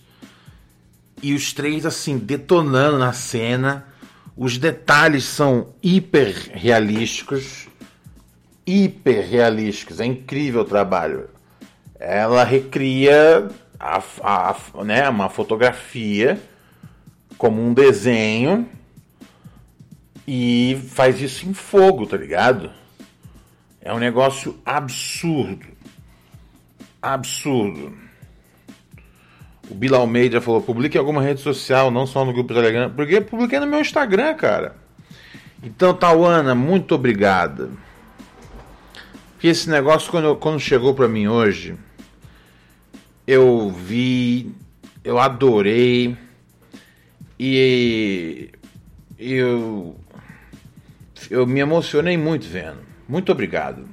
E 1.22 1.34
os 1.34 1.52
três, 1.52 1.84
assim, 1.84 2.18
detonando 2.18 2.98
na 2.98 3.12
cena. 3.12 3.86
Os 4.36 4.56
detalhes 4.56 5.24
são 5.24 5.74
hiper 5.82 6.50
realísticos 6.54 7.68
hiper 8.70 9.28
realísticos. 9.28 10.00
É 10.00 10.04
incrível 10.04 10.62
o 10.62 10.64
trabalho. 10.64 11.28
Ela 11.98 12.44
recria 12.44 13.48
a, 13.78 14.02
a, 14.22 14.50
a, 14.50 14.84
né, 14.84 15.08
uma 15.08 15.28
fotografia 15.28 16.40
como 17.36 17.62
um 17.62 17.72
desenho 17.72 18.68
e 20.26 20.80
faz 20.90 21.20
isso 21.20 21.48
em 21.48 21.54
fogo, 21.54 22.06
tá 22.06 22.16
ligado? 22.16 22.70
É 23.80 23.92
um 23.92 23.98
negócio 23.98 24.58
absurdo. 24.64 25.66
Absurdo. 27.00 27.92
O 29.70 29.74
Bila 29.74 29.98
Almeida 29.98 30.40
falou: 30.40 30.60
publique 30.60 30.96
em 30.96 31.00
alguma 31.00 31.22
rede 31.22 31.40
social, 31.40 31.90
não 31.90 32.06
só 32.06 32.24
no 32.24 32.32
grupo 32.32 32.52
Telegram. 32.52 32.90
Porque 32.90 33.20
publiquei 33.20 33.58
no 33.58 33.66
meu 33.66 33.80
Instagram, 33.80 34.34
cara. 34.34 34.76
Então, 35.62 35.94
Tauana, 35.94 36.54
muito 36.54 36.94
obrigada. 36.94 37.70
Porque 39.32 39.48
esse 39.48 39.70
negócio, 39.70 40.10
quando, 40.10 40.36
quando 40.36 40.60
chegou 40.60 40.94
para 40.94 41.08
mim 41.08 41.26
hoje, 41.28 41.74
eu 43.26 43.70
vi, 43.70 44.54
eu 45.02 45.18
adorei. 45.18 46.16
E 47.38 48.50
eu, 49.18 49.96
eu 51.30 51.46
me 51.46 51.60
emocionei 51.60 52.18
muito 52.18 52.46
vendo. 52.46 52.89
Muito 53.10 53.32
obrigado. 53.32 53.88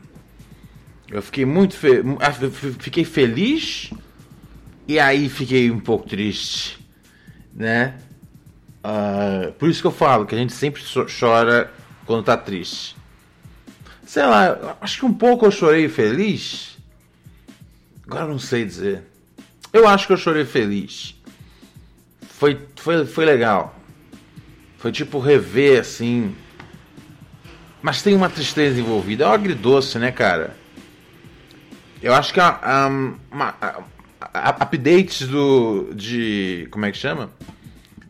Eu 1.09 1.23
fiquei 1.23 1.43
muito 1.43 1.75
fe 1.75 2.03
ah, 2.19 2.31
fiquei 2.77 3.03
feliz 3.03 3.89
e 4.87 4.99
aí 4.99 5.27
fiquei 5.27 5.71
um 5.71 5.79
pouco 5.79 6.07
triste, 6.07 6.77
né? 7.51 7.97
Uh, 8.83 9.51
por 9.53 9.69
isso 9.69 9.81
que 9.81 9.87
eu 9.87 9.91
falo 9.91 10.27
que 10.27 10.35
a 10.35 10.37
gente 10.37 10.53
sempre 10.53 10.83
chora 11.19 11.73
quando 12.05 12.25
tá 12.25 12.37
triste. 12.37 12.95
Sei 14.05 14.23
lá, 14.23 14.77
acho 14.79 14.99
que 14.99 15.05
um 15.05 15.13
pouco 15.13 15.47
eu 15.47 15.51
chorei 15.51 15.89
feliz. 15.89 16.77
Agora 18.05 18.27
não 18.27 18.37
sei 18.37 18.63
dizer. 18.65 19.03
Eu 19.73 19.87
acho 19.87 20.05
que 20.05 20.13
eu 20.13 20.17
chorei 20.17 20.45
feliz. 20.45 21.15
Foi, 22.21 22.67
foi, 22.75 23.03
foi 23.07 23.25
legal. 23.25 23.75
Foi 24.77 24.91
tipo 24.91 25.17
rever 25.17 25.81
assim. 25.81 26.35
Mas 27.87 28.01
tem 28.01 28.13
uma 28.13 28.29
tristeza 28.29 28.77
envolvida. 28.81 29.23
É 29.23 29.27
um 29.29 29.31
agridoce, 29.31 29.97
né, 29.97 30.11
cara? 30.11 30.57
Eu 32.03 32.13
acho 32.13 32.33
que 32.33 32.39
a, 32.41 32.49
a, 32.61 32.89
a, 33.31 33.83
a, 34.19 34.49
updates 34.49 35.25
do. 35.25 35.93
de. 35.95 36.67
Como 36.69 36.85
é 36.85 36.91
que 36.91 36.97
chama? 36.97 37.31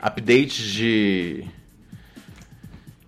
Updates 0.01 0.65
de. 0.65 1.45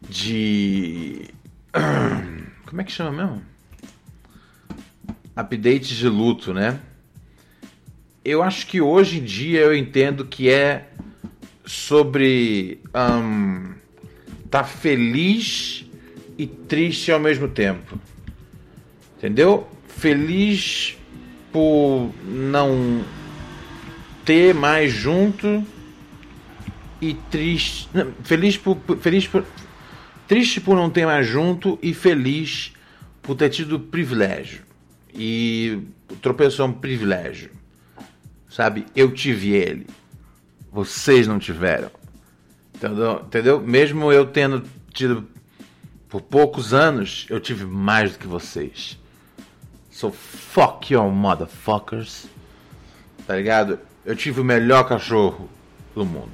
De. 0.07 1.31
Como 2.67 2.81
é 2.81 2.83
que 2.83 2.91
chama 2.91 3.11
mesmo? 3.13 3.41
Updates 5.35 5.87
de 5.87 6.07
luto, 6.07 6.53
né? 6.53 6.79
Eu 8.23 8.43
acho 8.43 8.67
que 8.67 8.79
hoje 8.79 9.17
em 9.17 9.23
dia 9.23 9.61
eu 9.61 9.75
entendo 9.75 10.23
que 10.23 10.51
é 10.51 10.87
sobre 11.65 12.79
um, 12.93 13.73
tá 14.51 14.63
feliz 14.63 15.89
e 16.40 16.48
triste 16.48 17.11
ao 17.11 17.20
mesmo 17.20 17.49
tempo. 17.49 17.99
Entendeu? 19.18 19.68
Feliz 19.90 20.98
por 21.52 22.10
não 22.24 23.03
ter 24.24 24.53
mais 24.53 24.94
junto 24.94 25.61
e 27.02 27.14
triste, 27.14 27.90
não, 27.94 28.14
feliz 28.24 28.56
por 28.56 28.78
feliz 29.02 29.28
por 29.28 29.44
triste 30.28 30.61
por 30.61 30.76
não 30.76 30.90
ter 30.90 31.06
mais 31.06 31.28
junto 31.28 31.78
e 31.82 31.94
feliz 31.94 32.72
por 33.22 33.36
ter 33.36 33.49
tido 33.49 33.78
privilégio. 33.78 34.61
E 35.14 35.80
tropeçou 36.22 36.68
um 36.68 36.72
privilégio. 36.72 37.52
Sabe? 38.49 38.86
Eu 38.95 39.11
tive 39.11 39.49
ele. 39.49 39.88
Vocês 40.72 41.28
não 41.28 41.38
tiveram. 41.38 41.91
Entendeu? 42.74 43.22
Entendeu? 43.26 43.60
Mesmo 43.60 44.14
eu 44.14 44.26
tendo 44.28 44.64
tido 44.94 45.28
por 46.10 46.22
poucos 46.22 46.73
anos, 46.73 47.27
eu 47.30 47.40
tive 47.40 47.65
mais 47.65 48.14
do 48.14 48.18
que 48.18 48.27
vocês. 48.27 48.98
So 49.91 50.11
fuck 50.11 50.91
your 50.91 51.10
motherfuckers. 51.11 52.26
Tá 53.27 53.36
ligado? 53.36 53.80
Eu 54.03 54.15
tive 54.15 54.41
o 54.41 54.44
melhor 54.44 54.86
cachorro 54.88 55.48
do 55.94 56.03
mundo. 56.03 56.31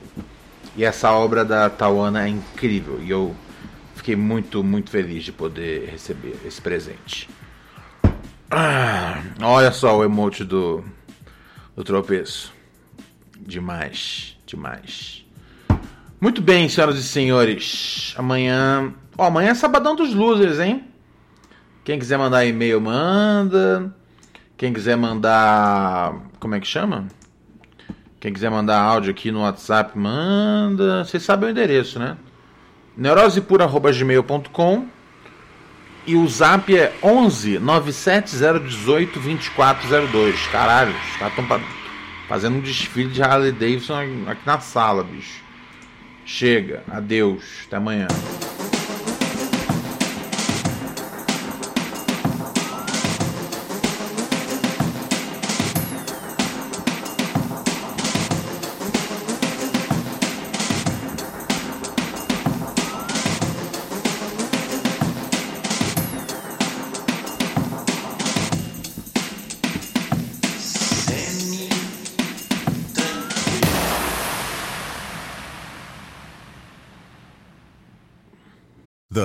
E 0.77 0.85
essa 0.85 1.11
obra 1.11 1.43
da 1.43 1.69
Tawana 1.69 2.25
é 2.25 2.29
incrível. 2.29 3.01
E 3.03 3.09
eu 3.09 3.35
fiquei 3.95 4.15
muito, 4.15 4.63
muito 4.63 4.89
feliz 4.89 5.25
de 5.25 5.33
poder 5.33 5.89
receber 5.89 6.39
esse 6.45 6.61
presente. 6.61 7.29
Ah, 8.49 9.21
olha 9.41 9.71
só 9.73 9.97
o 9.97 10.05
emote 10.05 10.45
do, 10.45 10.85
do 11.75 11.83
tropeço. 11.83 12.53
Demais, 13.37 14.37
demais. 14.45 15.25
Muito 16.21 16.41
bem, 16.41 16.69
senhoras 16.69 16.97
e 16.97 17.03
senhores. 17.03 18.13
Amanhã. 18.17 18.93
Ó, 19.17 19.25
amanhã 19.25 19.51
é 19.51 19.55
sabadão 19.55 19.95
dos 19.95 20.13
losers, 20.13 20.59
hein? 20.59 20.83
Quem 21.83 21.99
quiser 21.99 22.17
mandar 22.17 22.45
e-mail, 22.45 22.81
manda. 22.81 23.93
Quem 24.57 24.73
quiser 24.73 24.97
mandar. 24.97 26.15
Como 26.39 26.55
é 26.55 26.59
que 26.59 26.67
chama? 26.67 27.07
Quem 28.19 28.33
quiser 28.33 28.49
mandar 28.49 28.79
áudio 28.79 29.11
aqui 29.11 29.31
no 29.31 29.41
WhatsApp, 29.41 29.97
manda. 29.97 31.03
Vocês 31.03 31.23
sabem 31.23 31.49
o 31.49 31.51
endereço, 31.51 31.99
né? 31.99 32.17
neurosepura.gmail.com 32.97 34.87
e 36.07 36.15
o 36.15 36.27
zap 36.27 36.75
é 36.75 36.93
11 37.03 37.59
97018 37.59 39.19
2402. 39.19 40.47
Caralho, 40.47 40.93
os 40.93 41.17
caras 41.17 41.37
estão 41.37 41.61
Fazendo 42.27 42.57
um 42.57 42.61
desfile 42.61 43.11
de 43.11 43.21
Harley 43.21 43.51
Davidson 43.51 43.99
aqui 44.27 44.41
na 44.45 44.59
sala, 44.59 45.03
bicho. 45.03 45.43
Chega, 46.25 46.83
adeus, 46.89 47.43
até 47.67 47.77
amanhã. 47.77 48.07